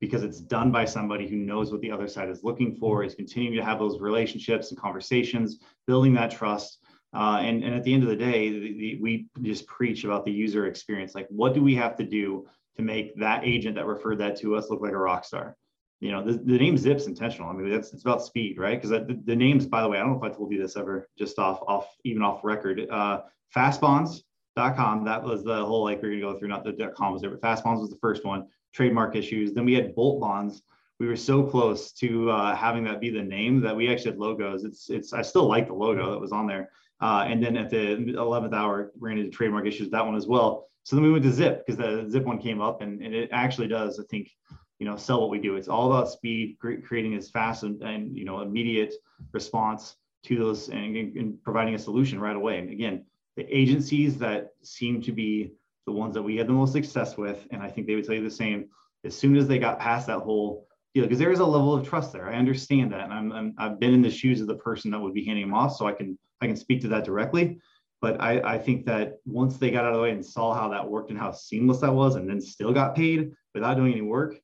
because 0.00 0.22
it's 0.22 0.40
done 0.40 0.70
by 0.70 0.84
somebody 0.84 1.26
who 1.26 1.36
knows 1.36 1.72
what 1.72 1.80
the 1.80 1.90
other 1.90 2.06
side 2.06 2.28
is 2.28 2.44
looking 2.44 2.74
for, 2.76 3.02
is 3.02 3.14
continuing 3.14 3.56
to 3.56 3.64
have 3.64 3.78
those 3.78 3.98
relationships 3.98 4.70
and 4.70 4.78
conversations, 4.78 5.58
building 5.86 6.14
that 6.14 6.30
trust. 6.30 6.78
Uh, 7.16 7.38
and, 7.38 7.64
and 7.64 7.74
at 7.74 7.82
the 7.82 7.94
end 7.94 8.02
of 8.02 8.10
the 8.10 8.16
day, 8.16 8.50
the, 8.50 8.72
the, 8.74 8.98
we 9.00 9.26
just 9.42 9.66
preach 9.66 10.04
about 10.04 10.24
the 10.24 10.32
user 10.32 10.66
experience. 10.66 11.14
Like, 11.14 11.26
what 11.30 11.54
do 11.54 11.62
we 11.62 11.74
have 11.74 11.96
to 11.96 12.04
do 12.04 12.46
to 12.76 12.82
make 12.82 13.18
that 13.18 13.42
agent 13.44 13.76
that 13.76 13.86
referred 13.86 14.18
that 14.18 14.36
to 14.40 14.54
us 14.54 14.68
look 14.68 14.82
like 14.82 14.92
a 14.92 14.98
rock 14.98 15.24
star? 15.24 15.56
You 16.00 16.12
know, 16.12 16.22
the, 16.22 16.34
the 16.34 16.58
name 16.58 16.76
Zip's 16.76 17.06
intentional. 17.06 17.48
I 17.48 17.54
mean, 17.54 17.70
that's 17.70 17.94
it's 17.94 18.02
about 18.02 18.22
speed, 18.22 18.58
right? 18.58 18.80
Because 18.80 18.90
the, 18.90 19.18
the, 19.24 19.34
names, 19.34 19.64
by 19.66 19.80
the 19.80 19.88
way, 19.88 19.96
I 19.96 20.00
don't 20.00 20.12
know 20.12 20.18
if 20.18 20.30
I 20.30 20.36
told 20.36 20.52
you 20.52 20.60
this 20.60 20.76
ever, 20.76 21.08
just 21.16 21.38
off 21.38 21.60
off 21.66 21.88
even 22.04 22.22
off 22.22 22.44
record. 22.44 22.86
Uh, 22.90 23.22
fastbonds.com. 23.56 25.04
That 25.04 25.22
was 25.22 25.42
the 25.42 25.64
whole 25.64 25.84
like 25.84 26.02
we're 26.02 26.10
gonna 26.10 26.34
go 26.34 26.38
through. 26.38 26.48
Not 26.48 26.64
the 26.64 26.92
.com 26.94 27.14
was 27.14 27.22
there, 27.22 27.30
but 27.30 27.40
fastbonds 27.40 27.80
was 27.80 27.88
the 27.88 27.96
first 27.96 28.26
one. 28.26 28.46
Trademark 28.74 29.16
issues. 29.16 29.54
Then 29.54 29.64
we 29.64 29.72
had 29.72 29.94
Bolt 29.94 30.20
Bonds 30.20 30.60
we 30.98 31.06
were 31.06 31.16
so 31.16 31.42
close 31.42 31.92
to 31.92 32.30
uh, 32.30 32.56
having 32.56 32.84
that 32.84 33.00
be 33.00 33.10
the 33.10 33.22
name 33.22 33.60
that 33.60 33.76
we 33.76 33.90
actually 33.90 34.12
had 34.12 34.20
logos. 34.20 34.64
It's 34.64 34.88
it's 34.88 35.12
I 35.12 35.22
still 35.22 35.46
like 35.46 35.66
the 35.66 35.74
logo 35.74 36.10
that 36.12 36.20
was 36.20 36.32
on 36.32 36.46
there. 36.46 36.70
Uh, 37.00 37.26
and 37.28 37.42
then 37.42 37.56
at 37.56 37.70
the 37.70 37.96
11th 37.96 38.54
hour, 38.54 38.92
ran 38.98 39.18
into 39.18 39.30
trademark 39.30 39.66
issues 39.66 39.90
that 39.90 40.04
one 40.04 40.16
as 40.16 40.26
well. 40.26 40.68
So 40.84 40.96
then 40.96 41.04
we 41.04 41.12
went 41.12 41.24
to 41.24 41.32
Zip 41.32 41.66
because 41.66 41.78
the 41.78 42.08
Zip 42.10 42.24
one 42.24 42.38
came 42.38 42.60
up, 42.60 42.80
and, 42.80 43.02
and 43.02 43.14
it 43.14 43.28
actually 43.32 43.68
does 43.68 43.98
I 43.98 44.04
think 44.08 44.30
you 44.78 44.86
know 44.86 44.96
sell 44.96 45.20
what 45.20 45.30
we 45.30 45.38
do. 45.38 45.56
It's 45.56 45.68
all 45.68 45.92
about 45.92 46.10
speed, 46.10 46.56
creating 46.60 47.14
as 47.14 47.28
fast 47.28 47.64
and, 47.64 47.82
and 47.82 48.16
you 48.16 48.24
know 48.24 48.40
immediate 48.40 48.94
response 49.32 49.96
to 50.24 50.38
those 50.38 50.68
and, 50.68 50.96
and 50.96 51.42
providing 51.42 51.74
a 51.74 51.78
solution 51.78 52.20
right 52.20 52.36
away. 52.36 52.58
And 52.58 52.70
again, 52.70 53.04
the 53.36 53.44
agencies 53.54 54.16
that 54.18 54.50
seem 54.62 55.02
to 55.02 55.12
be 55.12 55.52
the 55.86 55.92
ones 55.92 56.14
that 56.14 56.22
we 56.22 56.36
had 56.36 56.46
the 56.46 56.52
most 56.52 56.72
success 56.72 57.16
with, 57.16 57.46
and 57.50 57.62
I 57.62 57.68
think 57.68 57.86
they 57.86 57.94
would 57.94 58.04
tell 58.04 58.14
you 58.14 58.24
the 58.24 58.30
same. 58.30 58.68
As 59.04 59.16
soon 59.16 59.36
as 59.36 59.46
they 59.46 59.58
got 59.58 59.78
past 59.78 60.06
that 60.06 60.20
whole 60.20 60.66
know, 61.00 61.06
because 61.06 61.18
there 61.18 61.32
is 61.32 61.40
a 61.40 61.44
level 61.44 61.74
of 61.74 61.88
trust 61.88 62.12
there. 62.12 62.28
I 62.28 62.34
understand 62.34 62.92
that, 62.92 63.10
and 63.10 63.12
I'm, 63.32 63.54
i 63.58 63.64
have 63.64 63.80
been 63.80 63.94
in 63.94 64.02
the 64.02 64.10
shoes 64.10 64.40
of 64.40 64.46
the 64.46 64.54
person 64.54 64.90
that 64.90 65.00
would 65.00 65.14
be 65.14 65.24
handing 65.24 65.46
them 65.46 65.54
off, 65.54 65.76
so 65.76 65.86
I 65.86 65.92
can 65.92 66.18
I 66.40 66.46
can 66.46 66.56
speak 66.56 66.82
to 66.82 66.88
that 66.88 67.04
directly. 67.04 67.60
But 68.02 68.20
I, 68.20 68.40
I 68.40 68.58
think 68.58 68.84
that 68.86 69.14
once 69.24 69.56
they 69.56 69.70
got 69.70 69.84
out 69.84 69.92
of 69.92 69.96
the 69.96 70.02
way 70.02 70.10
and 70.10 70.24
saw 70.24 70.54
how 70.54 70.68
that 70.68 70.88
worked 70.88 71.10
and 71.10 71.18
how 71.18 71.32
seamless 71.32 71.80
that 71.80 71.92
was, 71.92 72.16
and 72.16 72.28
then 72.28 72.40
still 72.40 72.72
got 72.72 72.94
paid 72.94 73.32
without 73.54 73.74
doing 73.74 73.92
any 73.92 74.02
work, 74.02 74.36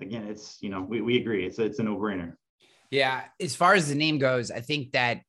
again, 0.00 0.26
it's 0.26 0.58
you 0.60 0.70
know 0.70 0.80
we, 0.80 1.00
we 1.00 1.18
agree 1.18 1.46
it's 1.46 1.58
a, 1.58 1.64
it's 1.64 1.78
a 1.78 1.82
no 1.82 1.96
brainer. 1.96 2.34
Yeah, 2.90 3.24
as 3.40 3.54
far 3.54 3.74
as 3.74 3.88
the 3.88 3.94
name 3.94 4.18
goes, 4.18 4.50
I 4.50 4.60
think 4.60 4.92
that 4.92 5.20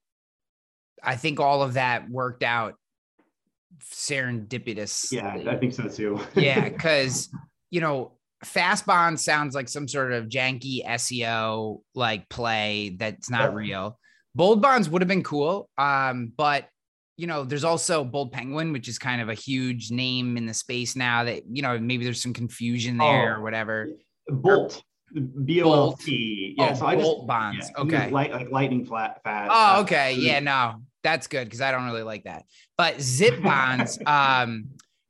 I 1.04 1.16
think 1.16 1.40
all 1.40 1.62
of 1.62 1.74
that 1.74 2.10
worked 2.10 2.44
out 2.44 2.76
serendipitous. 3.84 5.12
Yeah, 5.12 5.38
I 5.48 5.56
think 5.56 5.74
so 5.74 5.88
too. 5.88 6.20
yeah, 6.36 6.70
because 6.70 7.30
you 7.70 7.82
know 7.82 8.14
fast 8.44 8.86
bond 8.86 9.20
sounds 9.20 9.56
like 9.56 9.68
some 9.68 9.88
sort 9.88 10.14
of 10.14 10.28
janky 10.28 10.86
SEO 10.86 11.82
like 11.96 12.30
play 12.30 12.96
that's 12.98 13.30
not 13.30 13.54
real. 13.54 14.00
Bold 14.38 14.62
bonds 14.62 14.88
would 14.88 15.02
have 15.02 15.10
been 15.10 15.24
cool. 15.24 15.68
Um, 15.78 16.32
but 16.38 16.70
you 17.18 17.26
know, 17.26 17.44
there's 17.44 17.64
also 17.64 18.04
Bold 18.04 18.32
Penguin, 18.32 18.72
which 18.72 18.88
is 18.88 19.00
kind 19.00 19.22
of 19.22 19.30
a 19.30 19.34
huge 19.34 19.90
name 19.90 20.38
in 20.38 20.46
the 20.46 20.54
space 20.54 20.96
now 20.96 21.24
that, 21.24 21.44
you 21.52 21.64
know, 21.64 21.78
maybe 21.80 22.04
there's 22.04 22.22
some 22.22 22.34
confusion 22.34 22.98
there 22.98 23.34
oh, 23.34 23.40
or 23.40 23.42
whatever. 23.42 23.90
Bolt. 24.28 24.84
B 25.46 25.64
O 25.64 25.72
L 25.72 25.94
T. 25.94 26.54
Yeah. 26.58 26.72
Oh, 26.72 26.76
so 26.76 26.86
I 26.86 26.96
just 26.96 27.26
bonds. 27.26 27.72
Yeah, 27.76 27.82
okay. 27.82 28.12
Light, 28.12 28.32
like 28.32 28.52
lightning 28.52 28.86
flat 28.86 29.24
fast. 29.24 29.52
Oh, 29.52 29.82
okay. 29.82 30.14
Yeah, 30.14 30.42
no, 30.42 30.84
that's 31.02 31.28
good 31.28 31.46
because 31.46 31.62
I 31.62 31.72
don't 31.72 31.86
really 31.86 32.04
like 32.04 32.26
that. 32.26 32.44
But 32.78 33.02
zip 33.02 33.42
bonds, 33.44 33.98
um, 34.06 34.66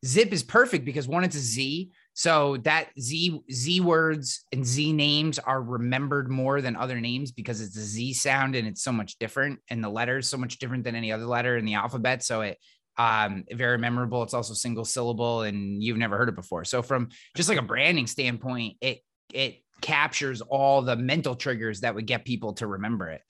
zip 0.05 0.31
is 0.31 0.43
perfect 0.43 0.85
because 0.85 1.07
one, 1.07 1.23
it's 1.23 1.35
a 1.35 1.39
Z. 1.39 1.91
So 2.17 2.57
that 2.63 2.87
Z 2.99 3.41
Z 3.51 3.79
words 3.81 4.43
and 4.51 4.65
Z 4.65 4.91
names 4.91 5.37
are 5.37 5.61
remembered 5.61 6.31
more 6.31 6.61
than 6.61 6.75
other 6.75 6.99
names 6.99 7.31
because 7.31 7.61
it's 7.61 7.77
a 7.77 7.81
Z 7.81 8.13
sound 8.13 8.55
and 8.55 8.67
it's 8.67 8.83
so 8.83 8.91
much 8.91 9.19
different, 9.19 9.59
and 9.69 9.83
the 9.83 9.89
letter 9.89 10.17
is 10.17 10.27
so 10.27 10.35
much 10.35 10.57
different 10.57 10.83
than 10.83 10.95
any 10.95 11.11
other 11.11 11.27
letter 11.27 11.57
in 11.57 11.63
the 11.63 11.75
alphabet. 11.75 12.23
So 12.23 12.41
it 12.41 12.57
um 12.97 13.43
very 13.51 13.77
memorable. 13.77 14.23
It's 14.23 14.33
also 14.33 14.55
single 14.55 14.83
syllable, 14.83 15.43
and 15.43 15.83
you've 15.83 15.99
never 15.99 16.17
heard 16.17 16.27
it 16.27 16.35
before. 16.35 16.65
So 16.65 16.81
from 16.81 17.09
just 17.35 17.49
like 17.49 17.59
a 17.59 17.61
branding 17.61 18.07
standpoint, 18.07 18.77
it 18.81 19.01
it 19.31 19.61
captures 19.81 20.41
all 20.41 20.81
the 20.81 20.95
mental 20.95 21.35
triggers 21.35 21.81
that 21.81 21.93
would 21.93 22.07
get 22.07 22.25
people 22.25 22.53
to 22.53 22.65
remember 22.65 23.09
it. 23.11 23.21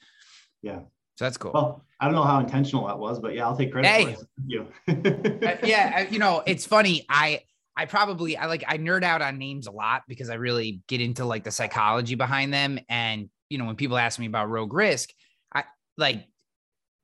Yeah. 0.61 0.79
So 1.15 1.25
that's 1.25 1.35
cool. 1.35 1.51
Well, 1.53 1.83
I 1.99 2.05
don't 2.05 2.15
know 2.15 2.23
how 2.23 2.39
intentional 2.39 2.87
that 2.87 2.99
was, 2.99 3.19
but 3.19 3.35
yeah, 3.35 3.47
I'll 3.47 3.57
take 3.57 3.73
credit 3.73 3.89
hey. 3.89 4.15
for 4.15 4.21
it. 4.21 4.27
You. 4.45 4.67
uh, 5.45 5.57
yeah, 5.65 6.07
you 6.09 6.19
know, 6.19 6.41
it's 6.45 6.65
funny. 6.65 7.05
I 7.09 7.41
I 7.77 7.85
probably 7.85 8.35
I 8.35 8.47
like 8.47 8.63
I 8.67 8.77
nerd 8.77 9.03
out 9.03 9.21
on 9.21 9.37
names 9.37 9.67
a 9.67 9.71
lot 9.71 10.03
because 10.07 10.29
I 10.29 10.35
really 10.35 10.81
get 10.87 10.99
into 10.99 11.25
like 11.25 11.43
the 11.43 11.51
psychology 11.51 12.15
behind 12.15 12.51
them. 12.51 12.79
And 12.89 13.29
you 13.49 13.59
know, 13.59 13.65
when 13.65 13.75
people 13.75 13.97
ask 13.97 14.19
me 14.19 14.25
about 14.25 14.49
Rogue 14.49 14.73
Risk, 14.73 15.11
I 15.53 15.63
like 15.97 16.25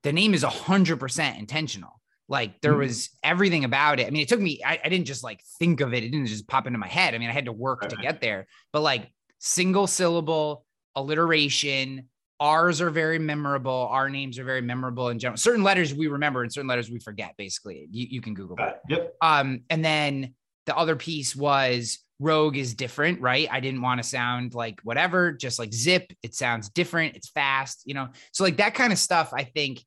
the 0.01 0.11
name 0.11 0.33
is 0.33 0.43
a 0.43 0.49
hundred 0.49 0.99
percent 0.99 1.37
intentional. 1.37 2.01
Like 2.27 2.61
there 2.61 2.71
mm-hmm. 2.71 2.81
was 2.81 3.09
everything 3.23 3.63
about 3.63 3.99
it. 3.99 4.07
I 4.07 4.09
mean, 4.09 4.23
it 4.23 4.29
took 4.29 4.39
me, 4.39 4.61
I, 4.65 4.79
I, 4.83 4.89
didn't 4.89 5.05
just 5.05 5.23
like 5.23 5.41
think 5.59 5.81
of 5.81 5.93
it. 5.93 6.03
It 6.03 6.09
didn't 6.09 6.27
just 6.27 6.47
pop 6.47 6.65
into 6.67 6.79
my 6.79 6.87
head. 6.87 7.13
I 7.13 7.17
mean, 7.17 7.29
I 7.29 7.33
had 7.33 7.45
to 7.45 7.51
work 7.51 7.87
to 7.89 7.95
get 7.97 8.21
there, 8.21 8.47
but 8.71 8.81
like 8.81 9.11
single 9.39 9.87
syllable 9.87 10.65
alliteration, 10.95 12.07
ours 12.39 12.81
are 12.81 12.89
very 12.89 13.19
memorable. 13.19 13.87
Our 13.91 14.09
names 14.09 14.39
are 14.39 14.45
very 14.45 14.61
memorable 14.61 15.09
in 15.09 15.19
general. 15.19 15.37
Certain 15.37 15.63
letters 15.63 15.93
we 15.93 16.07
remember 16.07 16.43
and 16.43 16.51
certain 16.51 16.67
letters 16.67 16.89
we 16.89 16.99
forget, 16.99 17.35
basically. 17.37 17.87
You, 17.91 18.07
you 18.09 18.21
can 18.21 18.33
Google 18.33 18.55
that. 18.55 18.81
Yep. 18.87 19.15
Um, 19.21 19.61
and 19.69 19.83
then 19.83 20.33
the 20.65 20.75
other 20.75 20.95
piece 20.95 21.35
was 21.35 21.99
Rogue 22.19 22.57
is 22.57 22.73
different, 22.73 23.21
right? 23.21 23.47
I 23.51 23.59
didn't 23.59 23.81
want 23.81 24.01
to 24.01 24.07
sound 24.07 24.53
like 24.53 24.79
whatever, 24.83 25.31
just 25.31 25.59
like 25.59 25.73
Zip. 25.73 26.11
It 26.23 26.35
sounds 26.35 26.69
different. 26.69 27.15
It's 27.15 27.29
fast, 27.29 27.81
you 27.85 27.93
know? 27.93 28.09
So, 28.31 28.43
like 28.43 28.57
that 28.57 28.75
kind 28.75 28.93
of 28.93 28.99
stuff, 28.99 29.33
I 29.33 29.43
think, 29.43 29.83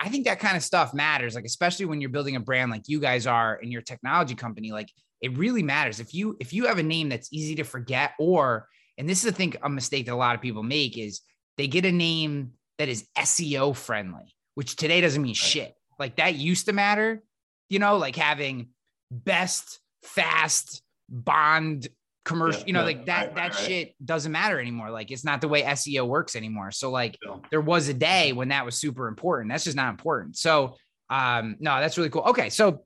I 0.00 0.08
think 0.08 0.24
that 0.26 0.40
kind 0.40 0.56
of 0.56 0.62
stuff 0.62 0.94
matters, 0.94 1.34
like, 1.34 1.44
especially 1.44 1.86
when 1.86 2.00
you're 2.00 2.10
building 2.10 2.36
a 2.36 2.40
brand 2.40 2.70
like 2.70 2.88
you 2.88 2.98
guys 2.98 3.26
are 3.26 3.54
in 3.56 3.70
your 3.70 3.82
technology 3.82 4.34
company. 4.34 4.72
Like, 4.72 4.90
it 5.20 5.36
really 5.36 5.62
matters. 5.62 6.00
If 6.00 6.12
you, 6.12 6.36
if 6.40 6.52
you 6.52 6.66
have 6.66 6.78
a 6.78 6.82
name 6.82 7.08
that's 7.08 7.32
easy 7.32 7.54
to 7.56 7.62
forget, 7.62 8.12
or, 8.18 8.66
and 8.98 9.08
this 9.08 9.24
is, 9.24 9.32
I 9.32 9.36
think, 9.36 9.56
a 9.62 9.68
mistake 9.68 10.06
that 10.06 10.14
a 10.14 10.16
lot 10.16 10.34
of 10.34 10.40
people 10.40 10.64
make 10.64 10.98
is 10.98 11.20
they 11.56 11.68
get 11.68 11.84
a 11.84 11.92
name 11.92 12.52
that 12.78 12.88
is 12.88 13.06
SEO 13.16 13.76
friendly 13.76 14.34
which 14.54 14.76
today 14.76 15.00
doesn't 15.00 15.22
mean 15.22 15.34
shit. 15.34 15.74
Like 15.98 16.16
that 16.16 16.34
used 16.34 16.66
to 16.66 16.72
matter, 16.72 17.22
you 17.68 17.78
know, 17.78 17.96
like 17.96 18.16
having 18.16 18.68
best 19.12 19.80
fast 20.02 20.82
bond 21.08 21.88
commercial, 22.24 22.60
yeah, 22.60 22.66
you 22.66 22.72
know, 22.72 22.80
yeah, 22.80 22.86
like 22.86 23.06
that, 23.06 23.26
right, 23.26 23.34
that 23.34 23.54
right, 23.54 23.54
shit 23.54 23.88
right. 23.88 24.06
doesn't 24.06 24.32
matter 24.32 24.60
anymore. 24.60 24.90
Like 24.90 25.10
it's 25.10 25.24
not 25.24 25.40
the 25.40 25.48
way 25.48 25.62
SEO 25.62 26.06
works 26.06 26.36
anymore. 26.36 26.70
So 26.70 26.90
like 26.90 27.18
there 27.50 27.60
was 27.60 27.88
a 27.88 27.94
day 27.94 28.32
when 28.32 28.48
that 28.48 28.64
was 28.64 28.76
super 28.76 29.08
important. 29.08 29.50
That's 29.50 29.64
just 29.64 29.76
not 29.76 29.90
important. 29.90 30.36
So 30.36 30.76
um, 31.10 31.56
no, 31.60 31.78
that's 31.80 31.98
really 31.98 32.10
cool. 32.10 32.22
Okay. 32.22 32.48
So 32.48 32.84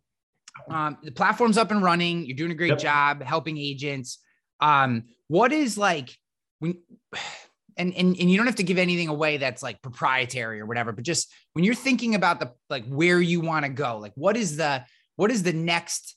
um, 0.70 0.98
the 1.02 1.12
platform's 1.12 1.58
up 1.58 1.70
and 1.70 1.82
running. 1.82 2.26
You're 2.26 2.36
doing 2.36 2.50
a 2.50 2.54
great 2.54 2.70
yep. 2.70 2.78
job 2.78 3.22
helping 3.22 3.58
agents. 3.58 4.18
Um, 4.60 5.04
what 5.28 5.52
is 5.52 5.76
like 5.76 6.16
when 6.58 6.78
and, 7.78 7.94
and 7.94 8.16
and 8.18 8.30
you 8.30 8.38
don't 8.38 8.46
have 8.46 8.56
to 8.56 8.62
give 8.62 8.78
anything 8.78 9.08
away 9.08 9.36
that's 9.36 9.62
like 9.62 9.82
proprietary 9.82 10.60
or 10.60 10.66
whatever, 10.66 10.92
but 10.92 11.04
just 11.04 11.30
when 11.52 11.62
you're 11.62 11.74
thinking 11.74 12.14
about 12.14 12.40
the 12.40 12.52
like 12.70 12.86
where 12.86 13.20
you 13.20 13.40
want 13.40 13.66
to 13.66 13.70
go, 13.70 13.98
like 13.98 14.12
what 14.14 14.34
is 14.34 14.56
the 14.56 14.82
what 15.16 15.30
is 15.30 15.42
the 15.42 15.52
next 15.52 16.16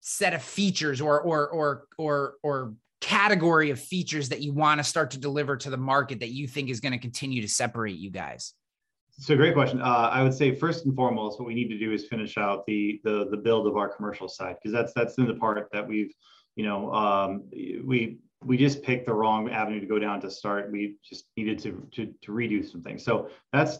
set 0.00 0.32
of 0.32 0.42
features 0.42 1.00
or 1.00 1.20
or 1.20 1.48
or 1.48 1.86
or 1.98 2.34
or 2.42 2.74
category 3.00 3.70
of 3.70 3.78
features 3.78 4.28
that 4.30 4.40
you 4.40 4.52
want 4.52 4.78
to 4.78 4.84
start 4.84 5.10
to 5.10 5.18
deliver 5.18 5.56
to 5.56 5.70
the 5.70 5.76
market 5.76 6.20
that 6.20 6.30
you 6.30 6.48
think 6.48 6.70
is 6.70 6.80
going 6.80 6.92
to 6.92 6.98
continue 6.98 7.42
to 7.42 7.48
separate 7.48 7.96
you 7.96 8.10
guys? 8.10 8.54
So 9.18 9.36
great 9.36 9.54
question. 9.54 9.80
Uh, 9.80 10.10
I 10.12 10.22
would 10.22 10.34
say 10.34 10.54
first 10.54 10.84
and 10.84 10.94
foremost, 10.94 11.38
what 11.38 11.46
we 11.46 11.54
need 11.54 11.68
to 11.68 11.78
do 11.78 11.92
is 11.92 12.06
finish 12.06 12.36
out 12.36 12.66
the 12.66 13.00
the, 13.04 13.28
the 13.30 13.36
build 13.36 13.66
of 13.66 13.76
our 13.76 13.88
commercial 13.88 14.28
side 14.28 14.56
because 14.60 14.72
that's 14.72 14.92
that's 14.92 15.18
in 15.18 15.26
the 15.26 15.34
part 15.34 15.68
that 15.72 15.86
we've, 15.86 16.12
you 16.54 16.64
know, 16.64 16.92
um, 16.92 17.44
we 17.84 18.18
we 18.44 18.56
just 18.56 18.82
picked 18.82 19.06
the 19.06 19.14
wrong 19.14 19.48
avenue 19.50 19.80
to 19.80 19.86
go 19.86 19.98
down 19.98 20.20
to 20.20 20.30
start. 20.30 20.70
We 20.70 20.96
just 21.02 21.24
needed 21.36 21.58
to 21.60 21.86
to, 21.92 22.14
to 22.22 22.32
redo 22.32 22.68
some 22.70 22.82
things. 22.82 23.04
So 23.04 23.30
that's 23.52 23.78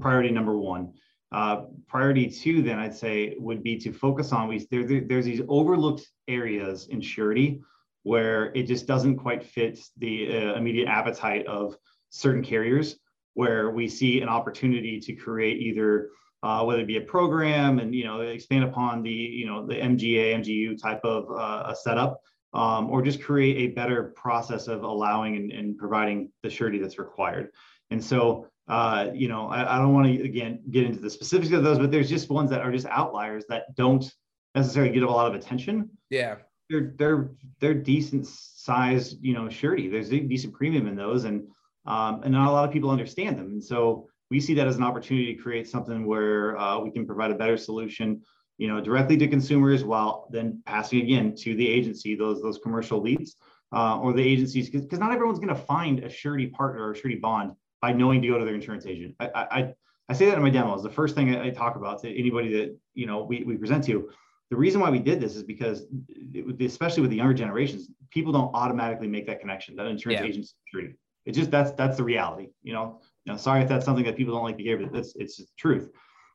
priority 0.00 0.30
number 0.30 0.56
one. 0.56 0.92
Uh, 1.30 1.62
priority 1.86 2.28
two, 2.28 2.62
then 2.62 2.78
I'd 2.78 2.94
say 2.94 3.34
would 3.38 3.62
be 3.62 3.78
to 3.80 3.92
focus 3.92 4.32
on 4.32 4.48
we 4.48 4.66
there, 4.70 4.86
there, 4.86 5.02
there's 5.06 5.26
these 5.26 5.42
overlooked 5.48 6.06
areas 6.26 6.88
in 6.88 7.00
surety 7.00 7.60
where 8.02 8.46
it 8.54 8.62
just 8.62 8.86
doesn't 8.86 9.16
quite 9.16 9.44
fit 9.44 9.78
the 9.98 10.28
uh, 10.28 10.54
immediate 10.54 10.88
appetite 10.88 11.46
of 11.46 11.76
certain 12.08 12.42
carriers 12.42 12.96
where 13.34 13.70
we 13.70 13.88
see 13.88 14.20
an 14.22 14.28
opportunity 14.28 14.98
to 14.98 15.12
create 15.12 15.60
either 15.60 16.08
uh, 16.42 16.62
whether 16.62 16.80
it 16.80 16.86
be 16.86 16.96
a 16.96 17.02
program 17.02 17.78
and 17.78 17.94
you 17.94 18.04
know 18.04 18.20
expand 18.20 18.64
upon 18.64 19.02
the 19.02 19.10
you 19.10 19.46
know 19.46 19.66
the 19.66 19.74
MGA 19.74 20.34
MGU 20.36 20.80
type 20.80 21.00
of 21.04 21.30
uh, 21.30 21.70
a 21.70 21.76
setup, 21.76 22.20
um, 22.54 22.88
or 22.90 23.02
just 23.02 23.22
create 23.22 23.56
a 23.58 23.74
better 23.74 24.14
process 24.16 24.68
of 24.68 24.82
allowing 24.82 25.36
and, 25.36 25.52
and 25.52 25.76
providing 25.76 26.30
the 26.42 26.50
surety 26.50 26.78
that's 26.78 26.98
required. 26.98 27.50
And 27.90 28.02
so 28.02 28.46
uh, 28.68 29.08
you 29.14 29.28
know 29.28 29.48
I, 29.48 29.76
I 29.76 29.78
don't 29.78 29.94
want 29.94 30.06
to 30.06 30.22
again 30.22 30.60
get 30.70 30.84
into 30.84 31.00
the 31.00 31.10
specifics 31.10 31.52
of 31.52 31.62
those, 31.62 31.78
but 31.78 31.90
there's 31.90 32.08
just 32.08 32.30
ones 32.30 32.50
that 32.50 32.60
are 32.60 32.72
just 32.72 32.86
outliers 32.86 33.44
that 33.48 33.74
don't 33.74 34.10
necessarily 34.54 34.92
get 34.92 35.02
a 35.02 35.10
lot 35.10 35.26
of 35.26 35.34
attention. 35.34 35.90
Yeah, 36.10 36.36
they're 36.68 36.92
they're 36.96 37.30
they're 37.60 37.74
decent 37.74 38.26
size 38.26 39.16
you 39.20 39.34
know 39.34 39.48
surety. 39.48 39.88
There's 39.88 40.12
a 40.12 40.20
decent 40.20 40.54
premium 40.54 40.86
in 40.86 40.96
those 40.96 41.24
and 41.24 41.48
um, 41.86 42.22
and 42.22 42.32
not 42.32 42.48
a 42.48 42.52
lot 42.52 42.64
of 42.64 42.72
people 42.72 42.90
understand 42.90 43.38
them. 43.38 43.46
And 43.46 43.64
so 43.64 44.08
we 44.30 44.40
see 44.40 44.54
that 44.54 44.66
as 44.66 44.76
an 44.76 44.82
opportunity 44.82 45.34
to 45.34 45.42
create 45.42 45.66
something 45.66 46.06
where 46.06 46.58
uh, 46.58 46.78
we 46.78 46.90
can 46.90 47.06
provide 47.06 47.30
a 47.30 47.34
better 47.34 47.56
solution, 47.56 48.20
you 48.58 48.68
know, 48.68 48.78
directly 48.80 49.16
to 49.16 49.26
consumers 49.26 49.84
while 49.84 50.28
then 50.30 50.62
passing 50.66 51.00
again 51.00 51.34
to 51.36 51.54
the 51.54 51.66
agency 51.66 52.14
those 52.14 52.42
those 52.42 52.58
commercial 52.58 53.00
leads 53.00 53.36
uh, 53.72 53.98
or 53.98 54.12
the 54.12 54.22
agencies 54.22 54.68
because 54.68 54.98
not 54.98 55.12
everyone's 55.12 55.38
going 55.38 55.54
to 55.54 55.62
find 55.62 56.00
a 56.00 56.10
surety 56.10 56.46
partner 56.46 56.82
or 56.82 56.92
a 56.92 56.96
surety 56.96 57.16
bond 57.16 57.52
by 57.80 57.92
knowing 57.92 58.22
to 58.22 58.28
go 58.28 58.38
to 58.38 58.44
their 58.44 58.54
insurance 58.54 58.86
agent. 58.86 59.14
I, 59.20 59.28
I, 59.34 59.74
I 60.08 60.12
say 60.14 60.26
that 60.26 60.36
in 60.36 60.42
my 60.42 60.50
demos. 60.50 60.82
The 60.82 60.90
first 60.90 61.14
thing 61.14 61.34
I, 61.36 61.50
talk 61.50 61.76
about 61.76 62.00
to 62.02 62.10
anybody 62.10 62.52
that 62.54 62.76
you 62.94 63.06
know 63.06 63.22
we, 63.22 63.44
we 63.44 63.56
present 63.56 63.84
to. 63.84 64.10
The 64.50 64.56
reason 64.56 64.80
why 64.80 64.88
we 64.88 64.98
did 64.98 65.20
this 65.20 65.36
is 65.36 65.42
because, 65.42 65.84
it, 66.08 66.60
especially 66.62 67.02
with 67.02 67.10
the 67.10 67.18
younger 67.18 67.34
generations, 67.34 67.90
people 68.10 68.32
don't 68.32 68.50
automatically 68.54 69.06
make 69.06 69.26
that 69.26 69.40
connection. 69.40 69.76
That 69.76 69.86
insurance 69.86 70.20
yeah. 70.22 70.26
agent 70.26 70.46
security 70.46 70.96
it's 71.28 71.36
just 71.36 71.50
that's 71.50 71.72
that's 71.72 71.98
the 71.98 72.04
reality. 72.04 72.48
You 72.62 72.72
know, 72.72 73.00
know, 73.26 73.36
sorry 73.36 73.62
if 73.62 73.68
that's 73.68 73.84
something 73.84 74.04
that 74.06 74.16
people 74.16 74.34
don't 74.34 74.44
like 74.44 74.56
to 74.56 74.62
hear, 74.62 74.78
but 74.78 74.96
it's 74.98 75.14
it's 75.16 75.36
the 75.36 75.46
truth. 75.58 75.90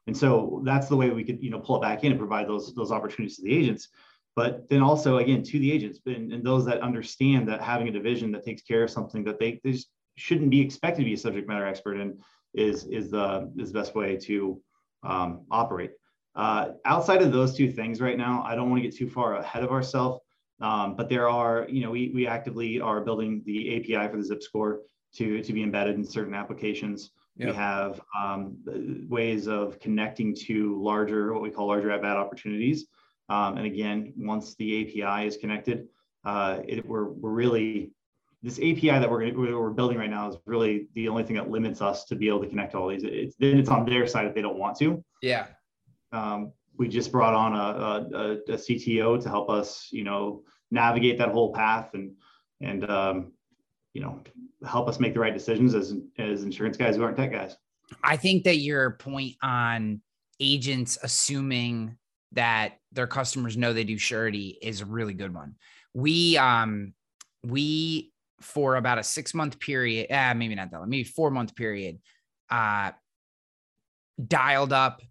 And 0.06 0.15
so 0.15 0.62
that's 0.63 0.88
the 0.88 0.95
way 0.95 1.10
we 1.10 1.23
could, 1.23 1.41
you 1.41 1.49
know, 1.49 1.60
pull 1.60 1.77
it 1.77 1.82
back 1.82 2.03
in 2.03 2.12
and 2.12 2.19
provide 2.19 2.47
those 2.47 2.75
those 2.75 2.91
opportunities 2.91 3.38
to 3.38 3.43
the 3.43 3.56
agents. 3.56 3.89
But 4.36 4.69
then 4.69 4.84
also 4.84 5.17
again 5.17 5.41
to 5.43 5.60
the 5.60 5.71
agents 5.71 5.99
and, 6.06 6.32
and 6.32 6.43
those 6.43 6.65
that 6.65 6.82
understand 6.82 7.47
that 7.49 7.60
having 7.60 7.88
a 7.88 7.91
division 7.91 8.32
that 8.34 8.45
takes 8.45 8.62
care 8.62 8.84
of 8.84 8.91
something 8.91 9.23
that 9.23 9.39
they, 9.39 9.60
they 9.63 9.71
just 9.71 9.89
shouldn't 10.15 10.49
be 10.49 10.62
expected 10.62 11.02
to 11.02 11.06
be 11.06 11.13
a 11.13 11.17
subject 11.17 11.47
matter 11.47 11.65
expert 11.65 11.99
in 11.99 12.17
is 12.54 12.86
is 12.86 13.12
the 13.12 13.52
is 13.58 13.71
the 13.71 13.80
best 13.80 13.95
way 13.95 14.17
to 14.17 14.62
um, 15.04 15.45
operate. 15.52 15.91
Uh, 16.36 16.69
outside 16.86 17.21
of 17.21 17.32
those 17.32 17.56
two 17.56 17.71
things 17.71 18.02
right 18.02 18.17
now, 18.17 18.43
I 18.45 18.56
don't 18.56 18.69
want 18.69 18.82
to 18.82 18.89
get 18.89 18.97
too 18.97 19.10
far 19.10 19.36
ahead 19.36 19.63
of 19.63 19.71
ourselves. 19.71 20.19
Um, 20.62 20.95
but 20.95 21.10
there 21.10 21.30
are, 21.30 21.67
you 21.69 21.84
know, 21.84 21.91
we, 21.91 22.12
we 22.13 22.26
actively 22.26 22.80
are 22.80 23.02
building 23.02 23.41
the 23.45 23.76
API 23.76 24.10
for 24.10 24.17
the 24.17 24.23
zip 24.23 24.41
score 24.41 24.80
to, 25.15 25.41
to 25.41 25.54
be 25.54 25.62
embedded 25.62 25.95
in 25.95 26.06
certain 26.06 26.34
applications. 26.34 27.12
We 27.36 27.52
have 27.52 27.99
um, 28.17 28.58
ways 29.10 29.47
of 29.47 29.80
connecting 29.80 30.36
to 30.45 30.82
larger, 30.82 31.34
what 31.34 31.41
we 31.41 31.49
call 31.49 31.67
larger 31.67 31.89
at 31.91 32.02
bat 32.02 32.15
opportunities. 32.15 32.86
Um, 33.28 33.58
and 33.58 33.65
again, 33.65 34.13
once 34.15 34.56
the 34.56 35.02
API 35.04 35.28
is 35.28 35.38
connected, 35.38 35.88
uh, 36.23 36.60
it, 36.67 36.86
we're, 36.88 37.10
we're 37.10 37.32
really, 37.32 37.91
this 38.43 38.60
API 38.60 38.89
that 38.89 39.10
we're, 39.10 39.34
we're 39.34 39.69
building 39.69 39.97
right 39.97 40.10
now 40.10 40.29
is 40.29 40.36
really 40.45 40.88
the 40.95 41.08
only 41.08 41.23
thing 41.23 41.38
that 41.38 41.49
limits 41.49 41.82
us 41.82 42.03
to 42.06 42.15
be 42.15 42.27
able 42.27 42.41
to 42.41 42.47
connect 42.47 42.73
to 42.73 42.77
all 42.77 42.89
these. 42.89 43.03
It's, 43.06 43.36
then 43.38 43.58
it's 43.58 43.69
on 43.69 43.86
their 43.86 44.06
side 44.06 44.25
if 44.25 44.36
they 44.36 44.41
don't 44.41 44.58
want 44.58 44.77
to. 44.79 45.03
Yeah. 45.21 45.47
Um, 46.12 46.51
we 46.77 46.89
just 46.89 47.12
brought 47.12 47.34
on 47.34 47.53
a, 47.53 48.17
a, 48.17 48.53
a, 48.53 48.58
CTO 48.58 49.21
to 49.21 49.29
help 49.29 49.49
us, 49.49 49.88
you 49.91 50.03
know, 50.03 50.43
navigate 50.71 51.17
that 51.19 51.29
whole 51.29 51.53
path 51.53 51.93
and 51.93 52.12
and 52.62 52.89
um, 52.89 53.32
you 53.93 54.01
know 54.01 54.21
help 54.65 54.88
us 54.88 54.99
make 54.99 55.13
the 55.13 55.19
right 55.19 55.34
decisions 55.34 55.75
as 55.75 55.93
as 56.17 56.43
insurance 56.43 56.77
guys 56.77 56.95
who 56.95 57.03
aren't 57.03 57.15
tech 57.15 57.32
guys. 57.32 57.56
I 58.03 58.17
think 58.17 58.43
that 58.43 58.58
your 58.58 58.91
point 58.91 59.36
on 59.41 60.01
agents 60.39 60.97
assuming 61.03 61.97
that 62.32 62.79
their 62.91 63.08
customers 63.08 63.56
know 63.56 63.71
they 63.71 63.84
do 63.84 63.97
surety 63.97 64.58
is 64.62 64.82
a 64.82 64.86
really 64.86 65.13
good 65.13 65.34
one. 65.34 65.56
We 65.93 66.38
um 66.38 66.93
we 67.43 68.12
for 68.43 68.75
about 68.75 68.99
a 68.99 69.03
six 69.03 69.34
month 69.34 69.60
period, 69.60 70.12
uh, 70.12 70.34
maybe 70.34 70.56
not 70.56 70.71
that 70.71 70.79
long, 70.79 70.89
maybe 70.89 71.03
four 71.03 71.32
month 71.32 71.56
period, 71.56 71.99
uh, 72.49 72.91
dialed 74.27 74.73
up 74.73 75.01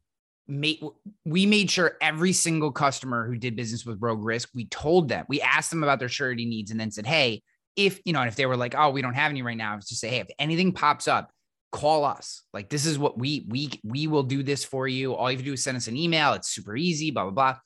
made 0.49 0.81
we 1.25 1.47
made 1.47 1.71
sure 1.71 1.97
every 2.01 2.33
single 2.33 2.73
customer 2.73 3.27
who 3.27 3.37
did 3.37 3.57
business 3.57 3.87
with 3.87 4.01
Rogue 4.01 4.25
Risk, 4.25 4.51
we 4.55 4.67
told 4.67 5.09
them, 5.09 5.25
we 5.29 5.41
asked 5.41 5.71
them 5.71 5.83
about 5.83 5.99
their 5.99 6.09
surety 6.09 6.45
needs 6.45 6.71
and 6.71 6.79
then 6.79 6.91
said, 6.91 7.07
hey, 7.07 7.43
if 7.77 8.01
you 8.05 8.13
know, 8.13 8.21
and 8.21 8.29
if 8.29 8.37
they 8.37 8.47
were 8.47 8.57
like, 8.57 8.75
oh, 8.77 8.91
we 8.91 9.03
don't 9.03 9.15
have 9.15 9.31
any 9.31 9.43
right 9.43 9.57
now, 9.57 9.77
it's 9.77 9.89
just 9.89 10.01
say, 10.01 10.11
hey, 10.11 10.21
if 10.21 10.29
anything 10.39 10.73
pops 10.73 11.09
up, 11.09 11.31
call 11.71 12.05
us. 12.05 12.43
Like 12.53 12.69
this 12.69 12.87
is 12.87 12.99
what 12.99 13.19
we 13.19 13.47
we 13.49 13.71
we 13.83 14.07
will 14.07 14.25
do 14.25 14.43
this 14.43 14.65
for 14.65 14.87
you. 14.87 15.15
All 15.15 15.31
you 15.31 15.37
have 15.37 15.45
to 15.45 15.51
do 15.51 15.55
is 15.55 15.65
send 15.65 15.77
us 15.77 15.89
an 15.89 15.97
email. 15.97 16.35
It's 16.35 16.49
super 16.49 16.77
easy, 16.77 17.11
blah, 17.11 17.25
blah, 17.25 17.33
blah. 17.33 17.59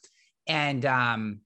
And 0.46 0.84
um, 0.86 1.40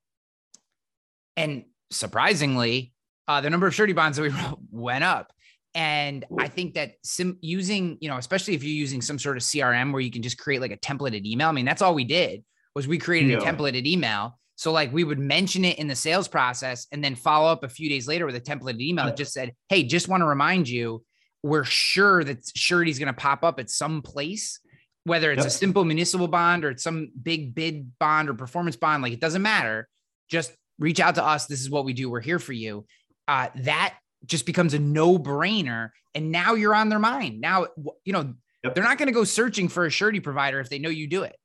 and 1.37 1.64
surprisingly, 1.90 2.92
uh, 3.28 3.40
the 3.40 3.50
number 3.50 3.66
of 3.66 3.74
surety 3.74 3.92
bonds 3.92 4.16
that 4.16 4.22
we 4.22 4.35
went 4.70 5.04
up. 5.04 5.33
And 5.74 6.24
I 6.38 6.48
think 6.48 6.74
that 6.74 6.94
sim- 7.04 7.38
using, 7.40 7.96
you 8.00 8.09
know, 8.09 8.16
especially 8.16 8.54
if 8.54 8.64
you're 8.64 8.72
using 8.72 9.00
some 9.00 9.18
sort 9.18 9.37
of 9.37 9.42
CRM 9.42 9.92
where 9.92 10.00
you 10.00 10.11
can 10.11 10.22
just 10.22 10.38
create 10.38 10.61
like 10.61 10.72
a 10.72 10.76
templated 10.76 11.24
email. 11.24 11.48
I 11.48 11.52
mean, 11.52 11.64
that's 11.64 11.80
all 11.80 11.94
we 11.94 12.04
did 12.04 12.42
was 12.74 12.88
we 12.88 12.98
created 12.98 13.30
yeah. 13.30 13.38
a 13.38 13.40
templated 13.40 13.87
email. 13.87 14.38
So 14.56 14.72
like 14.72 14.92
we 14.92 15.04
would 15.04 15.18
mention 15.18 15.64
it 15.64 15.78
in 15.78 15.87
the 15.87 15.96
sales 15.96 16.28
process 16.28 16.87
and 16.92 17.02
then 17.02 17.14
follow 17.14 17.50
up 17.50 17.64
a 17.64 17.68
few 17.68 17.88
days 17.88 18.06
later 18.06 18.26
with 18.26 18.37
a 18.37 18.40
templated 18.40 18.80
email 18.80 19.06
that 19.06 19.16
just 19.16 19.33
said, 19.33 19.54
"Hey, 19.68 19.85
just 19.85 20.06
want 20.06 20.20
to 20.20 20.26
remind 20.26 20.68
you, 20.68 21.02
we're 21.42 21.64
sure 21.64 22.22
that 22.24 22.44
surety 22.54 22.90
is 22.90 22.98
going 22.98 23.06
to 23.06 23.14
pop 23.14 23.42
up 23.42 23.59
at 23.59 23.70
some 23.70 24.02
place, 24.02 24.61
whether 25.04 25.33
it's 25.33 25.44
yep. 25.44 25.46
a 25.46 25.50
simple 25.50 25.85
municipal 25.85 26.28
bond 26.28 26.66
or 26.66 26.70
it's 26.70 26.83
some 26.83 27.11
big 27.22 27.54
bid 27.54 27.98
bond 27.98 28.28
or 28.28 28.35
performance 28.35 28.76
bond. 28.76 29.02
Like 29.02 29.14
it 29.14 29.20
doesn't 29.20 29.40
matter. 29.40 29.88
Just 30.28 30.52
reach 30.78 31.00
out 31.00 31.14
to 31.14 31.24
us. 31.24 31.46
This 31.46 31.62
is 31.62 31.70
what 31.70 31.87
we 31.87 31.94
do. 31.94 32.11
We're 32.11 32.20
here 32.20 32.38
for 32.38 32.52
you." 32.52 32.85
Uh, 33.31 33.49
that 33.55 33.95
just 34.27 34.45
becomes 34.45 34.75
a 34.75 34.79
no 34.81 35.16
brainer. 35.16 35.90
And 36.16 36.33
now 36.33 36.55
you're 36.55 36.75
on 36.75 36.88
their 36.88 36.99
mind. 36.99 37.40
Now, 37.40 37.69
you 38.05 38.12
know, 38.12 38.35
yep. 38.64 38.75
they're 38.75 38.83
not 38.83 38.99
going 38.99 39.07
to 39.07 39.12
go 39.12 39.23
searching 39.23 39.69
for 39.69 39.87
a 39.87 39.90
surety 39.90 40.19
provider 40.19 40.59
if 40.59 40.69
they 40.69 40.81
know 40.81 40.88
you 40.88 41.07
do 41.07 41.23
it. 41.23 41.37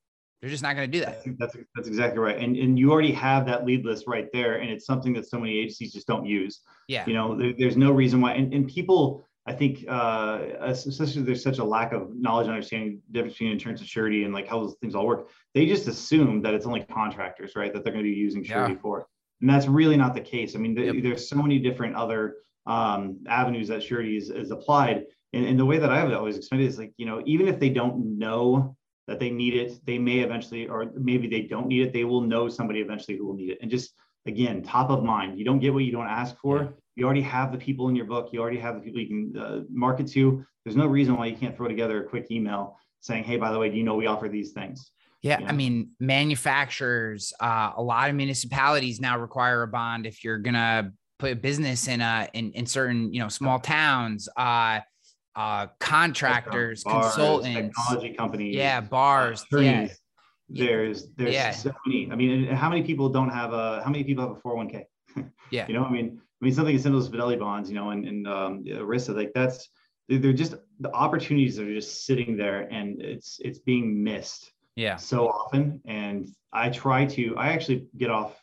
They're 0.41 0.49
just 0.49 0.63
not 0.63 0.75
going 0.75 0.91
to 0.91 0.97
do 0.99 1.05
that. 1.05 1.23
That's, 1.37 1.55
that's 1.75 1.87
exactly 1.87 2.17
right. 2.17 2.39
And, 2.39 2.57
and 2.57 2.79
you 2.79 2.91
already 2.91 3.11
have 3.11 3.45
that 3.45 3.65
lead 3.65 3.85
list 3.85 4.05
right 4.07 4.27
there. 4.33 4.55
And 4.55 4.71
it's 4.71 4.87
something 4.87 5.13
that 5.13 5.29
so 5.29 5.39
many 5.39 5.59
agencies 5.59 5.93
just 5.93 6.07
don't 6.07 6.25
use. 6.25 6.61
Yeah. 6.87 7.03
You 7.05 7.13
know, 7.13 7.37
there, 7.37 7.53
there's 7.55 7.77
no 7.77 7.91
reason 7.91 8.19
why. 8.19 8.33
And, 8.33 8.51
and 8.51 8.67
people, 8.67 9.23
I 9.45 9.53
think, 9.53 9.85
uh, 9.87 10.39
especially 10.61 11.21
there's 11.21 11.43
such 11.43 11.59
a 11.59 11.63
lack 11.63 11.93
of 11.93 12.15
knowledge 12.15 12.47
and 12.47 12.55
understanding 12.55 12.99
the 13.07 13.13
difference 13.13 13.35
between 13.35 13.51
insurance 13.51 13.79
and 13.81 13.87
surety 13.87 14.23
and 14.23 14.33
like 14.33 14.47
how 14.47 14.59
those 14.59 14.75
things 14.81 14.95
all 14.95 15.05
work. 15.05 15.29
They 15.53 15.67
just 15.67 15.87
assume 15.87 16.41
that 16.41 16.55
it's 16.55 16.65
only 16.65 16.81
contractors, 16.81 17.55
right? 17.55 17.71
That 17.71 17.83
they're 17.83 17.93
going 17.93 18.03
to 18.03 18.11
be 18.11 18.17
using 18.17 18.43
surety 18.43 18.73
yeah. 18.73 18.79
for. 18.81 19.05
And 19.41 19.49
that's 19.49 19.67
really 19.67 19.97
not 19.97 20.13
the 20.13 20.21
case. 20.21 20.55
I 20.55 20.59
mean, 20.59 20.77
yep. 20.77 20.95
there's 21.01 21.29
so 21.29 21.35
many 21.37 21.59
different 21.59 21.95
other 21.95 22.35
um, 22.65 23.19
avenues 23.27 23.67
that 23.67 23.83
surety 23.83 24.17
is, 24.17 24.29
is 24.29 24.51
applied. 24.51 25.05
and, 25.33 25.45
and 25.45 25.59
the 25.59 25.65
way 25.65 25.77
that 25.77 25.91
I've 25.91 26.11
always 26.13 26.37
explained 26.37 26.63
it 26.63 26.67
is 26.67 26.79
like, 26.79 26.93
you 26.97 27.05
know, 27.05 27.21
even 27.25 27.47
if 27.47 27.59
they 27.59 27.69
don't 27.69 28.17
know 28.17 28.75
that 29.07 29.19
they 29.19 29.29
need 29.29 29.53
it, 29.53 29.79
they 29.85 29.99
may 29.99 30.19
eventually, 30.19 30.67
or 30.67 30.91
maybe 30.95 31.27
they 31.27 31.41
don't 31.41 31.67
need 31.67 31.83
it, 31.83 31.93
they 31.93 32.05
will 32.05 32.21
know 32.21 32.49
somebody 32.49 32.79
eventually 32.79 33.17
who 33.17 33.27
will 33.27 33.35
need 33.35 33.51
it. 33.51 33.59
And 33.61 33.69
just 33.69 33.93
again, 34.25 34.63
top 34.63 34.89
of 34.89 35.03
mind, 35.03 35.37
you 35.37 35.45
don't 35.45 35.59
get 35.59 35.73
what 35.73 35.83
you 35.83 35.91
don't 35.91 36.07
ask 36.07 36.35
for. 36.37 36.73
You 36.95 37.05
already 37.05 37.21
have 37.21 37.51
the 37.51 37.57
people 37.57 37.89
in 37.89 37.95
your 37.95 38.05
book. 38.05 38.29
You 38.31 38.41
already 38.41 38.59
have 38.59 38.75
the 38.75 38.81
people 38.81 39.01
you 39.01 39.07
can 39.07 39.41
uh, 39.41 39.61
market 39.69 40.07
to. 40.13 40.43
There's 40.63 40.77
no 40.77 40.87
reason 40.87 41.17
why 41.17 41.27
you 41.27 41.35
can't 41.35 41.55
throw 41.55 41.67
together 41.67 42.03
a 42.03 42.07
quick 42.07 42.31
email 42.31 42.77
saying, 43.01 43.25
"Hey, 43.25 43.37
by 43.37 43.51
the 43.51 43.59
way, 43.59 43.69
do 43.69 43.77
you 43.77 43.83
know 43.83 43.95
we 43.95 44.07
offer 44.07 44.29
these 44.29 44.51
things?" 44.53 44.91
Yeah, 45.25 45.41
I 45.43 45.53
mean, 45.53 45.89
manufacturers, 45.99 47.33
uh, 47.39 47.71
a 47.75 47.81
lot 47.81 48.11
of 48.11 48.15
municipalities 48.15 49.01
now 49.01 49.17
require 49.17 49.63
a 49.63 49.67
bond 49.67 50.05
if 50.05 50.23
you're 50.23 50.37
gonna 50.37 50.91
put 51.17 51.31
a 51.31 51.35
business 51.35 51.87
in 51.87 51.99
a 51.99 52.29
in, 52.33 52.51
in 52.51 52.67
certain 52.67 53.11
you 53.11 53.19
know 53.19 53.27
small 53.27 53.59
towns. 53.59 54.29
Uh, 54.37 54.81
uh, 55.35 55.65
contractors, 55.79 56.83
bars, 56.83 57.15
consultants, 57.15 57.75
technology 57.75 58.13
companies, 58.13 58.55
yeah, 58.55 58.79
bars, 58.79 59.43
attorneys. 59.51 59.99
Yeah. 60.47 60.65
There's 60.67 61.07
there's 61.15 61.33
yeah. 61.33 61.49
so 61.49 61.73
many. 61.87 62.07
I 62.11 62.15
mean, 62.15 62.45
how 62.45 62.69
many 62.69 62.83
people 62.83 63.09
don't 63.09 63.29
have 63.29 63.51
a? 63.51 63.81
How 63.83 63.89
many 63.89 64.03
people 64.03 64.27
have 64.27 64.37
a 64.37 64.39
401k? 64.39 64.83
yeah, 65.49 65.65
you 65.67 65.73
know, 65.73 65.85
I 65.85 65.91
mean, 65.91 66.21
I 66.39 66.45
mean 66.45 66.53
something 66.53 66.75
as 66.75 66.83
simple 66.83 67.01
as 67.01 67.07
fidelity 67.07 67.39
bonds, 67.39 67.67
you 67.67 67.75
know, 67.75 67.89
and 67.89 68.05
and 68.05 68.27
um, 68.27 68.63
ERISA, 68.63 69.15
like 69.15 69.31
that's 69.33 69.69
they're 70.07 70.33
just 70.33 70.53
the 70.81 70.93
opportunities 70.93 71.59
are 71.59 71.73
just 71.73 72.05
sitting 72.05 72.37
there, 72.37 72.71
and 72.71 73.01
it's 73.01 73.39
it's 73.43 73.57
being 73.57 74.03
missed. 74.03 74.51
Yeah. 74.75 74.97
So 74.97 75.27
often, 75.27 75.81
and 75.85 76.29
I 76.51 76.69
try 76.69 77.05
to. 77.05 77.35
I 77.37 77.49
actually 77.49 77.87
get 77.97 78.09
off 78.09 78.41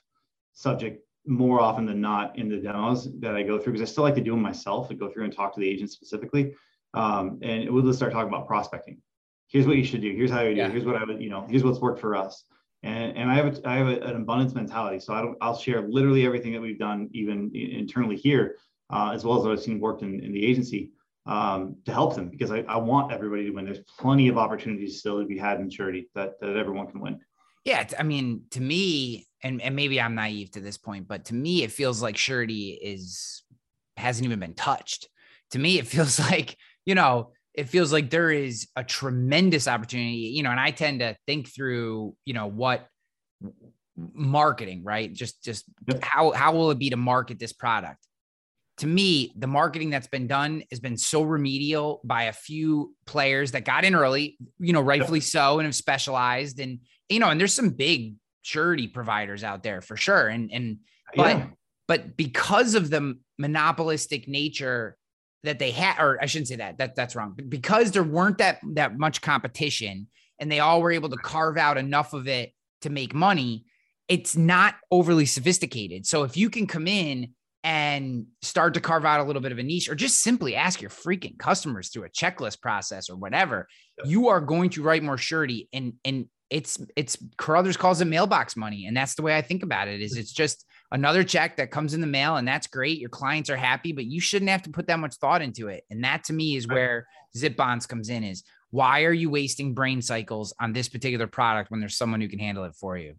subject 0.54 1.04
more 1.26 1.60
often 1.60 1.86
than 1.86 2.00
not 2.00 2.36
in 2.38 2.48
the 2.48 2.56
demos 2.56 3.08
that 3.20 3.36
I 3.36 3.42
go 3.42 3.58
through 3.58 3.74
because 3.74 3.88
I 3.88 3.90
still 3.90 4.04
like 4.04 4.14
to 4.16 4.20
do 4.20 4.32
them 4.32 4.42
myself 4.42 4.90
and 4.90 4.98
go 4.98 5.08
through 5.08 5.24
and 5.24 5.34
talk 5.34 5.54
to 5.54 5.60
the 5.60 5.68
agent 5.68 5.90
specifically. 5.90 6.54
Um, 6.94 7.38
and 7.42 7.70
we'll 7.70 7.84
just 7.84 7.98
start 7.98 8.12
talking 8.12 8.28
about 8.28 8.46
prospecting. 8.46 9.00
Here's 9.46 9.66
what 9.66 9.76
you 9.76 9.84
should 9.84 10.00
do. 10.00 10.12
Here's 10.14 10.30
how 10.30 10.42
you 10.42 10.54
do. 10.54 10.60
Yeah. 10.60 10.68
Here's 10.68 10.84
what 10.84 10.96
I 10.96 11.04
would, 11.04 11.20
you 11.20 11.30
know, 11.30 11.46
here's 11.48 11.62
what's 11.62 11.78
worked 11.78 12.00
for 12.00 12.16
us. 12.16 12.44
And, 12.82 13.16
and 13.16 13.30
I 13.30 13.34
have 13.34 13.46
a, 13.46 13.68
I 13.68 13.76
have 13.76 13.86
a, 13.86 14.00
an 14.00 14.16
abundance 14.16 14.54
mentality. 14.54 14.98
So 14.98 15.14
I 15.14 15.22
don't, 15.22 15.36
I'll 15.40 15.56
share 15.56 15.86
literally 15.88 16.26
everything 16.26 16.52
that 16.54 16.60
we've 16.60 16.78
done 16.78 17.08
even 17.12 17.50
internally 17.54 18.16
here, 18.16 18.56
uh, 18.90 19.12
as 19.14 19.24
well 19.24 19.38
as 19.38 19.44
what 19.44 19.52
I've 19.52 19.62
seen 19.62 19.78
worked 19.78 20.02
in, 20.02 20.20
in 20.22 20.32
the 20.32 20.44
agency 20.44 20.90
um, 21.26 21.76
to 21.84 21.92
help 21.92 22.14
them 22.16 22.28
because 22.28 22.50
I, 22.50 22.60
I 22.68 22.76
want 22.76 23.12
everybody 23.12 23.46
to 23.46 23.50
win. 23.50 23.64
There's 23.64 23.80
plenty 23.98 24.28
of 24.28 24.38
opportunities 24.38 24.98
still 24.98 25.20
to 25.20 25.26
be 25.26 25.38
had 25.38 25.60
in 25.60 25.70
surety 25.70 26.08
that, 26.14 26.40
that 26.40 26.56
everyone 26.56 26.88
can 26.88 27.00
win. 27.00 27.20
Yeah. 27.64 27.86
I 27.98 28.02
mean, 28.02 28.42
to 28.50 28.60
me, 28.60 29.26
and, 29.42 29.62
and 29.62 29.76
maybe 29.76 30.00
I'm 30.00 30.14
naive 30.14 30.50
to 30.52 30.60
this 30.60 30.78
point, 30.78 31.06
but 31.06 31.26
to 31.26 31.34
me, 31.34 31.62
it 31.62 31.70
feels 31.70 32.02
like 32.02 32.16
surety 32.16 32.70
is 32.70 33.42
hasn't 33.96 34.24
even 34.24 34.40
been 34.40 34.54
touched. 34.54 35.08
To 35.52 35.58
me, 35.58 35.78
it 35.78 35.86
feels 35.94 36.18
like 36.18 36.56
you 36.84 36.94
know, 36.94 37.32
it 37.54 37.68
feels 37.68 37.92
like 37.92 38.10
there 38.10 38.30
is 38.30 38.68
a 38.76 38.84
tremendous 38.84 39.68
opportunity, 39.68 40.32
you 40.34 40.42
know, 40.42 40.50
and 40.50 40.60
I 40.60 40.70
tend 40.70 41.00
to 41.00 41.16
think 41.26 41.48
through, 41.48 42.16
you 42.24 42.34
know, 42.34 42.46
what 42.46 42.86
marketing, 43.96 44.82
right? 44.84 45.12
Just 45.12 45.42
just 45.44 45.64
yep. 45.86 46.02
how 46.02 46.32
how 46.32 46.52
will 46.52 46.70
it 46.70 46.78
be 46.78 46.90
to 46.90 46.96
market 46.96 47.38
this 47.38 47.52
product? 47.52 47.98
To 48.82 48.88
me, 48.88 49.32
the 49.36 49.46
marketing 49.46 49.90
that's 49.90 50.08
been 50.08 50.26
done 50.26 50.64
has 50.70 50.80
been 50.80 50.96
so 50.96 51.22
remedial 51.22 52.00
by 52.02 52.24
a 52.24 52.32
few 52.32 52.96
players 53.06 53.52
that 53.52 53.64
got 53.64 53.84
in 53.84 53.94
early, 53.94 54.36
you 54.58 54.72
know, 54.72 54.80
rightfully 54.80 55.20
so, 55.20 55.60
and 55.60 55.66
have 55.66 55.74
specialized. 55.76 56.58
And 56.58 56.80
you 57.08 57.20
know, 57.20 57.28
and 57.28 57.38
there's 57.38 57.54
some 57.54 57.70
big 57.70 58.16
surety 58.42 58.88
providers 58.88 59.44
out 59.44 59.62
there 59.62 59.82
for 59.82 59.96
sure. 59.96 60.26
And 60.26 60.50
and 60.52 60.78
but 61.14 61.36
yeah. 61.36 61.46
but 61.86 62.16
because 62.16 62.74
of 62.74 62.90
the 62.90 63.16
monopolistic 63.38 64.26
nature 64.26 64.96
that 65.44 65.60
they 65.60 65.70
had, 65.70 66.02
or 66.02 66.18
I 66.20 66.26
shouldn't 66.26 66.48
say 66.48 66.56
that. 66.56 66.78
That 66.78 66.96
that's 66.96 67.14
wrong. 67.14 67.36
Because 67.48 67.92
there 67.92 68.02
weren't 68.02 68.38
that 68.38 68.58
that 68.72 68.98
much 68.98 69.20
competition, 69.20 70.08
and 70.40 70.50
they 70.50 70.58
all 70.58 70.82
were 70.82 70.90
able 70.90 71.10
to 71.10 71.16
carve 71.18 71.56
out 71.56 71.78
enough 71.78 72.14
of 72.14 72.26
it 72.26 72.52
to 72.80 72.90
make 72.90 73.14
money. 73.14 73.64
It's 74.08 74.36
not 74.36 74.74
overly 74.90 75.26
sophisticated. 75.26 76.04
So 76.04 76.24
if 76.24 76.36
you 76.36 76.50
can 76.50 76.66
come 76.66 76.88
in 76.88 77.34
and 77.64 78.26
start 78.42 78.74
to 78.74 78.80
carve 78.80 79.04
out 79.04 79.20
a 79.20 79.24
little 79.24 79.42
bit 79.42 79.52
of 79.52 79.58
a 79.58 79.62
niche, 79.62 79.88
or 79.88 79.94
just 79.94 80.20
simply 80.20 80.56
ask 80.56 80.80
your 80.80 80.90
freaking 80.90 81.38
customers 81.38 81.88
through 81.88 82.04
a 82.04 82.10
checklist 82.10 82.60
process 82.60 83.08
or 83.08 83.16
whatever, 83.16 83.68
you 84.04 84.28
are 84.28 84.40
going 84.40 84.70
to 84.70 84.82
write 84.82 85.02
more 85.02 85.18
surety. 85.18 85.68
And 85.72 85.94
and 86.04 86.26
it's 86.50 86.84
it's 86.96 87.16
Carruthers 87.38 87.76
calls 87.76 88.00
it 88.00 88.06
mailbox 88.06 88.56
money, 88.56 88.86
and 88.86 88.96
that's 88.96 89.14
the 89.14 89.22
way 89.22 89.36
I 89.36 89.42
think 89.42 89.62
about 89.62 89.88
it. 89.88 90.00
Is 90.02 90.16
it's 90.16 90.32
just 90.32 90.66
another 90.92 91.24
check 91.24 91.56
that 91.56 91.70
comes 91.70 91.94
in 91.94 92.00
the 92.00 92.06
mail 92.06 92.36
and 92.36 92.46
that's 92.46 92.66
great. 92.66 92.98
Your 92.98 93.08
clients 93.08 93.48
are 93.48 93.56
happy, 93.56 93.92
but 93.92 94.04
you 94.04 94.20
shouldn't 94.20 94.50
have 94.50 94.62
to 94.62 94.70
put 94.70 94.86
that 94.88 94.98
much 94.98 95.14
thought 95.14 95.40
into 95.40 95.68
it. 95.68 95.84
And 95.90 96.04
that 96.04 96.24
to 96.24 96.32
me 96.32 96.54
is 96.54 96.68
where 96.68 97.06
Zip 97.36 97.56
Bonds 97.56 97.86
comes 97.86 98.10
in 98.10 98.22
is 98.22 98.44
why 98.70 99.04
are 99.04 99.12
you 99.12 99.30
wasting 99.30 99.74
brain 99.74 100.02
cycles 100.02 100.54
on 100.60 100.72
this 100.72 100.88
particular 100.88 101.26
product 101.26 101.70
when 101.70 101.80
there's 101.80 101.96
someone 101.96 102.20
who 102.20 102.28
can 102.28 102.38
handle 102.38 102.64
it 102.64 102.74
for 102.74 102.96
you? 102.96 103.14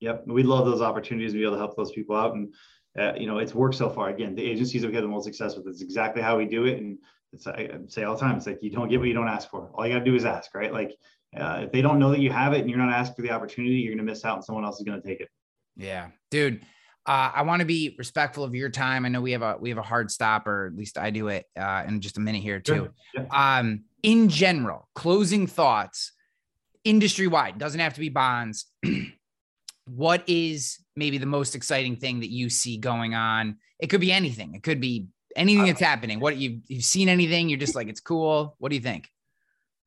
Yep. 0.00 0.24
We 0.26 0.42
love 0.42 0.66
those 0.66 0.82
opportunities 0.82 1.32
to 1.32 1.38
be 1.38 1.44
able 1.44 1.54
to 1.54 1.58
help 1.58 1.76
those 1.76 1.92
people 1.92 2.16
out. 2.16 2.34
And, 2.34 2.54
uh, 2.98 3.14
you 3.16 3.26
know, 3.26 3.38
it's 3.38 3.54
worked 3.54 3.76
so 3.76 3.88
far. 3.88 4.08
Again, 4.08 4.34
the 4.34 4.42
agencies 4.42 4.82
have 4.82 4.92
had 4.92 5.04
the 5.04 5.08
most 5.08 5.24
success 5.24 5.56
with 5.56 5.66
It's 5.66 5.82
exactly 5.82 6.22
how 6.22 6.36
we 6.36 6.46
do 6.46 6.64
it. 6.66 6.78
And 6.78 6.98
it's, 7.32 7.46
I 7.46 7.68
say 7.86 8.02
all 8.02 8.14
the 8.14 8.20
time, 8.20 8.36
it's 8.36 8.46
like, 8.46 8.62
you 8.62 8.70
don't 8.70 8.88
get 8.88 8.98
what 8.98 9.08
you 9.08 9.14
don't 9.14 9.28
ask 9.28 9.48
for. 9.48 9.70
All 9.74 9.86
you 9.86 9.92
got 9.92 10.00
to 10.00 10.04
do 10.04 10.14
is 10.14 10.24
ask, 10.24 10.54
right? 10.54 10.72
Like, 10.72 10.96
uh, 11.36 11.60
if 11.64 11.72
they 11.72 11.82
don't 11.82 12.00
know 12.00 12.10
that 12.10 12.20
you 12.20 12.32
have 12.32 12.52
it 12.52 12.60
and 12.60 12.68
you're 12.68 12.78
not 12.78 12.92
asked 12.92 13.14
for 13.14 13.22
the 13.22 13.30
opportunity, 13.30 13.76
you're 13.76 13.94
going 13.94 14.04
to 14.04 14.10
miss 14.10 14.24
out 14.24 14.36
and 14.36 14.44
someone 14.44 14.64
else 14.64 14.78
is 14.80 14.84
going 14.84 15.00
to 15.00 15.06
take 15.06 15.20
it. 15.20 15.28
Yeah, 15.76 16.08
dude. 16.30 16.62
Uh, 17.06 17.30
I 17.34 17.42
want 17.42 17.60
to 17.60 17.66
be 17.66 17.94
respectful 17.98 18.44
of 18.44 18.54
your 18.54 18.68
time. 18.68 19.04
I 19.04 19.08
know 19.08 19.20
we 19.20 19.32
have 19.32 19.42
a 19.42 19.56
we 19.58 19.70
have 19.70 19.78
a 19.78 19.82
hard 19.82 20.10
stop, 20.10 20.46
or 20.46 20.66
at 20.66 20.76
least 20.76 20.98
I 20.98 21.10
do 21.10 21.28
it 21.28 21.46
uh, 21.58 21.84
in 21.88 22.00
just 22.00 22.18
a 22.18 22.20
minute 22.20 22.42
here 22.42 22.60
too. 22.60 22.90
Sure. 23.14 23.26
Yeah. 23.32 23.58
Um, 23.58 23.84
in 24.02 24.28
general, 24.28 24.88
closing 24.94 25.46
thoughts, 25.46 26.12
industry 26.84 27.26
wide 27.26 27.58
doesn't 27.58 27.80
have 27.80 27.94
to 27.94 28.00
be 28.00 28.10
bonds. 28.10 28.66
what 29.94 30.22
is 30.28 30.78
maybe 30.96 31.18
the 31.18 31.26
most 31.26 31.54
exciting 31.54 31.96
thing 31.96 32.20
that 32.20 32.30
you 32.30 32.48
see 32.48 32.78
going 32.78 33.14
on? 33.14 33.56
It 33.80 33.88
could 33.88 34.00
be 34.00 34.12
anything. 34.12 34.54
It 34.54 34.62
could 34.62 34.80
be 34.80 35.08
anything 35.36 35.66
that's 35.66 35.80
happening. 35.80 36.20
What 36.20 36.36
you 36.36 36.60
you've 36.68 36.84
seen 36.84 37.08
anything? 37.08 37.48
You're 37.48 37.58
just 37.58 37.74
like 37.74 37.88
it's 37.88 38.00
cool. 38.00 38.56
What 38.58 38.70
do 38.70 38.76
you 38.76 38.82
think? 38.82 39.10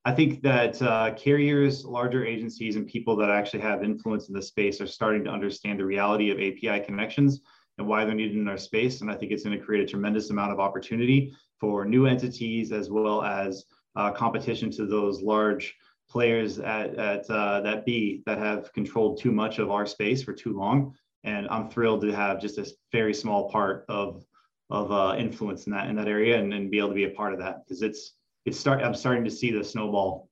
I 0.06 0.12
think 0.12 0.42
that 0.42 0.82
uh, 0.82 1.14
carriers, 1.14 1.86
larger 1.86 2.26
agencies, 2.26 2.76
and 2.76 2.86
people 2.86 3.16
that 3.18 3.30
actually 3.30 3.62
have 3.62 3.84
influence 3.84 4.28
in 4.28 4.36
the 4.36 4.42
space 4.42 4.82
are 4.82 4.88
starting 4.88 5.24
to 5.24 5.30
understand 5.30 5.80
the 5.80 5.86
reality 5.86 6.30
of 6.30 6.38
API 6.38 6.84
connections 6.86 7.40
and 7.78 7.88
why 7.88 8.04
they're 8.04 8.14
needed 8.14 8.36
in 8.36 8.50
our 8.50 8.58
space. 8.58 9.00
And 9.00 9.10
I 9.10 9.16
think 9.16 9.32
it's 9.32 9.44
going 9.44 9.58
to 9.58 9.64
create 9.64 9.82
a 9.82 9.88
tremendous 9.88 10.30
amount 10.30 10.52
of 10.52 10.60
opportunity 10.60 11.34
for 11.60 11.86
new 11.86 12.06
entities 12.06 12.74
as 12.74 12.92
well 12.92 13.24
as 13.24 13.64
uh, 13.96 14.12
competition 14.12 14.70
to 14.72 14.86
those 14.86 15.22
large 15.22 15.74
players 16.14 16.60
at, 16.60 16.96
at 16.96 17.28
uh, 17.30 17.60
that 17.62 17.86
B 17.86 18.22
that 18.28 18.38
have 18.38 18.72
controlled 18.74 19.20
too 19.20 19.32
much 19.32 19.58
of 19.58 19.72
our 19.72 19.88
space 19.88 20.22
for 20.22 20.32
too 20.32 20.56
long. 20.56 20.94
And 21.24 21.48
I'm 21.50 21.70
thrilled 21.70 22.02
to 22.02 22.12
have 22.12 22.40
just 22.40 22.60
a 22.60 22.72
very 22.92 23.16
small 23.16 23.50
part 23.50 23.86
of 23.90 24.24
of 24.70 24.92
uh, 24.92 25.16
influence 25.18 25.66
in 25.66 25.74
that 25.74 25.90
in 25.90 25.96
that 25.96 26.08
area 26.08 26.38
and, 26.40 26.54
and 26.54 26.70
be 26.70 26.78
able 26.78 26.90
to 26.90 26.94
be 26.94 27.06
a 27.06 27.10
part 27.10 27.34
of 27.34 27.40
that 27.40 27.64
because 27.66 27.82
it's 27.82 28.14
it's 28.46 28.60
start 28.60 28.84
I'm 28.84 28.94
starting 28.94 29.24
to 29.26 29.32
see 29.32 29.52
the 29.52 29.64
snowball. 29.64 30.30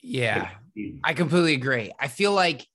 Yeah. 0.00 0.48
I 1.04 1.12
completely 1.12 1.52
agree. 1.52 1.92
I 2.00 2.08
feel 2.08 2.32
like 2.32 2.66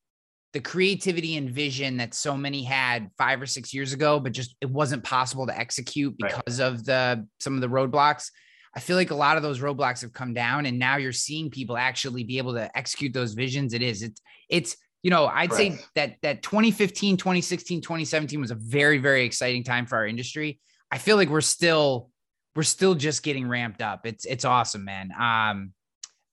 the 0.53 0.59
creativity 0.59 1.35
and 1.37 1.49
vision 1.49 1.97
that 1.97 2.13
so 2.13 2.37
many 2.37 2.63
had 2.63 3.09
five 3.17 3.41
or 3.41 3.47
six 3.47 3.73
years 3.73 3.93
ago, 3.93 4.19
but 4.19 4.31
just 4.31 4.55
it 4.61 4.69
wasn't 4.69 5.03
possible 5.03 5.47
to 5.47 5.57
execute 5.57 6.15
because 6.17 6.59
right. 6.59 6.67
of 6.67 6.85
the 6.85 7.27
some 7.39 7.55
of 7.55 7.61
the 7.61 7.67
roadblocks. 7.67 8.29
I 8.77 8.79
feel 8.79 8.95
like 8.95 9.09
a 9.09 9.15
lot 9.15 9.37
of 9.37 9.43
those 9.43 9.59
roadblocks 9.59 10.01
have 10.01 10.13
come 10.13 10.35
down 10.35 10.67
and 10.67 10.77
now 10.77 10.97
you're 10.97 11.11
seeing 11.11 11.49
people 11.49 11.75
actually 11.75 12.23
be 12.23 12.37
able 12.37 12.53
to 12.53 12.77
execute 12.77 13.11
those 13.11 13.33
visions. 13.33 13.73
It 13.73 13.81
is, 13.81 14.03
it's, 14.03 14.21
it's, 14.49 14.77
you 15.01 15.09
know, 15.09 15.25
I'd 15.25 15.51
say 15.51 15.79
that 15.95 16.17
that 16.21 16.43
2015, 16.43 17.17
2016, 17.17 17.81
2017 17.81 18.39
was 18.39 18.51
a 18.51 18.55
very, 18.55 18.99
very 18.99 19.25
exciting 19.25 19.63
time 19.63 19.87
for 19.87 19.95
our 19.95 20.05
industry. 20.05 20.59
I 20.91 20.99
feel 20.99 21.15
like 21.15 21.29
we're 21.29 21.41
still 21.41 22.11
we're 22.55 22.61
still 22.63 22.93
just 22.93 23.23
getting 23.23 23.47
ramped 23.47 23.81
up. 23.81 24.05
It's 24.05 24.25
it's 24.25 24.45
awesome, 24.45 24.85
man. 24.85 25.11
Um, 25.11 25.73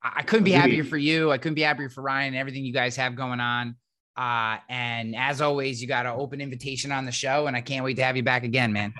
I 0.02 0.22
couldn't 0.22 0.44
be 0.44 0.52
happier 0.52 0.84
for 0.84 0.98
you. 0.98 1.32
I 1.32 1.38
couldn't 1.38 1.54
be 1.54 1.62
happier 1.62 1.88
for 1.88 2.02
Ryan 2.02 2.34
and 2.34 2.36
everything 2.36 2.64
you 2.64 2.74
guys 2.74 2.94
have 2.96 3.16
going 3.16 3.40
on. 3.40 3.76
Uh, 4.18 4.58
and 4.68 5.16
as 5.16 5.40
always, 5.40 5.80
you 5.80 5.88
got 5.88 6.04
an 6.04 6.12
open 6.14 6.42
invitation 6.42 6.92
on 6.92 7.06
the 7.06 7.12
show, 7.12 7.46
and 7.46 7.56
I 7.56 7.62
can't 7.62 7.84
wait 7.84 7.94
to 7.96 8.04
have 8.04 8.18
you 8.18 8.22
back 8.22 8.44
again, 8.44 8.72
man. 8.72 8.92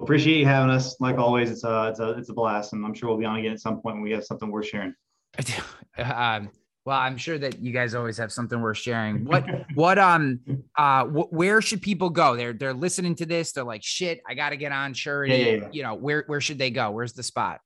Appreciate 0.00 0.38
you 0.38 0.46
having 0.46 0.70
us. 0.70 1.00
Like 1.00 1.16
always, 1.16 1.50
it's 1.50 1.64
a 1.64 1.88
it's 1.88 2.00
a 2.00 2.10
it's 2.10 2.28
a 2.28 2.34
blast, 2.34 2.72
and 2.72 2.84
I'm 2.84 2.94
sure 2.94 3.08
we'll 3.08 3.18
be 3.18 3.24
on 3.24 3.36
again 3.36 3.52
at 3.52 3.60
some 3.60 3.80
point 3.80 3.96
when 3.96 4.02
we 4.02 4.12
have 4.12 4.24
something 4.24 4.50
worth 4.50 4.66
sharing. 4.66 4.94
um, 5.98 6.50
well, 6.86 6.98
I'm 6.98 7.16
sure 7.16 7.36
that 7.36 7.58
you 7.58 7.72
guys 7.72 7.94
always 7.96 8.16
have 8.18 8.30
something 8.30 8.60
worth 8.60 8.78
sharing. 8.78 9.24
What, 9.24 9.44
what, 9.74 9.98
um, 9.98 10.38
uh, 10.78 11.04
wh- 11.04 11.32
where 11.32 11.60
should 11.60 11.82
people 11.82 12.10
go? 12.10 12.36
They're 12.36 12.52
they're 12.52 12.72
listening 12.72 13.16
to 13.16 13.26
this. 13.26 13.52
They're 13.52 13.64
like, 13.64 13.82
shit, 13.82 14.20
I 14.26 14.34
got 14.34 14.50
to 14.50 14.56
get 14.56 14.70
on 14.70 14.94
surety. 14.94 15.34
Yeah, 15.34 15.44
yeah, 15.44 15.52
yeah. 15.56 15.68
You 15.72 15.82
know, 15.82 15.94
where 15.94 16.24
where 16.28 16.40
should 16.40 16.58
they 16.58 16.70
go? 16.70 16.90
Where's 16.92 17.12
the 17.12 17.24
spot? 17.24 17.60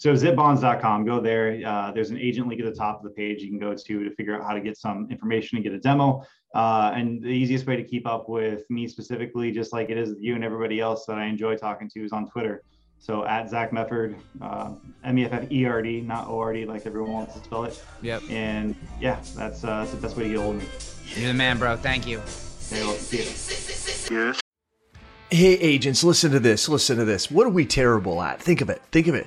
So 0.00 0.14
zipbonds.com, 0.14 1.06
go 1.06 1.20
there. 1.20 1.60
Uh, 1.66 1.90
there's 1.90 2.10
an 2.10 2.18
agent 2.18 2.46
link 2.46 2.60
at 2.60 2.66
the 2.66 2.72
top 2.72 2.98
of 2.98 3.02
the 3.02 3.10
page 3.10 3.42
you 3.42 3.48
can 3.48 3.58
go 3.58 3.74
to 3.74 4.04
to 4.04 4.14
figure 4.14 4.36
out 4.36 4.44
how 4.46 4.52
to 4.52 4.60
get 4.60 4.78
some 4.78 5.08
information 5.10 5.56
and 5.56 5.64
get 5.64 5.72
a 5.72 5.78
demo. 5.80 6.24
Uh, 6.54 6.92
and 6.94 7.20
the 7.20 7.26
easiest 7.26 7.66
way 7.66 7.74
to 7.74 7.82
keep 7.82 8.06
up 8.06 8.28
with 8.28 8.62
me 8.70 8.86
specifically, 8.86 9.50
just 9.50 9.72
like 9.72 9.90
it 9.90 9.98
is 9.98 10.10
with 10.10 10.20
you 10.20 10.36
and 10.36 10.44
everybody 10.44 10.78
else 10.78 11.04
that 11.06 11.18
I 11.18 11.24
enjoy 11.26 11.56
talking 11.56 11.90
to, 11.94 12.04
is 12.04 12.12
on 12.12 12.30
Twitter. 12.30 12.62
So 13.00 13.24
at 13.26 13.50
Zach 13.50 13.72
Mefford, 13.72 14.14
uh, 14.40 14.70
M 15.02 15.18
E 15.18 15.24
F 15.24 15.32
F 15.32 15.50
E 15.50 15.64
R 15.64 15.82
D, 15.82 16.00
not 16.00 16.28
O 16.28 16.38
R 16.38 16.52
D 16.52 16.64
like 16.64 16.86
everyone 16.86 17.12
wants 17.12 17.34
to 17.34 17.42
spell 17.42 17.64
it. 17.64 17.82
Yep. 18.02 18.22
And 18.30 18.76
yeah, 19.00 19.18
that's, 19.34 19.64
uh, 19.64 19.80
that's 19.80 19.90
the 19.90 19.96
best 19.96 20.16
way 20.16 20.24
to 20.24 20.28
get 20.28 20.38
hold 20.38 20.54
of 20.54 20.62
me. 20.62 20.68
You're 21.20 21.32
the 21.32 21.34
man, 21.34 21.58
bro. 21.58 21.76
Thank 21.76 22.06
you. 22.06 22.18
Okay, 22.18 22.84
well, 22.84 22.94
see 22.94 23.16
you. 23.16 24.16
Yes. 24.16 24.40
Hey, 25.28 25.54
agents, 25.54 26.04
listen 26.04 26.30
to 26.30 26.38
this. 26.38 26.68
Listen 26.68 26.98
to 26.98 27.04
this. 27.04 27.32
What 27.32 27.48
are 27.48 27.50
we 27.50 27.66
terrible 27.66 28.22
at? 28.22 28.40
Think 28.40 28.60
of 28.60 28.70
it. 28.70 28.80
Think 28.92 29.08
of 29.08 29.16
it. 29.16 29.26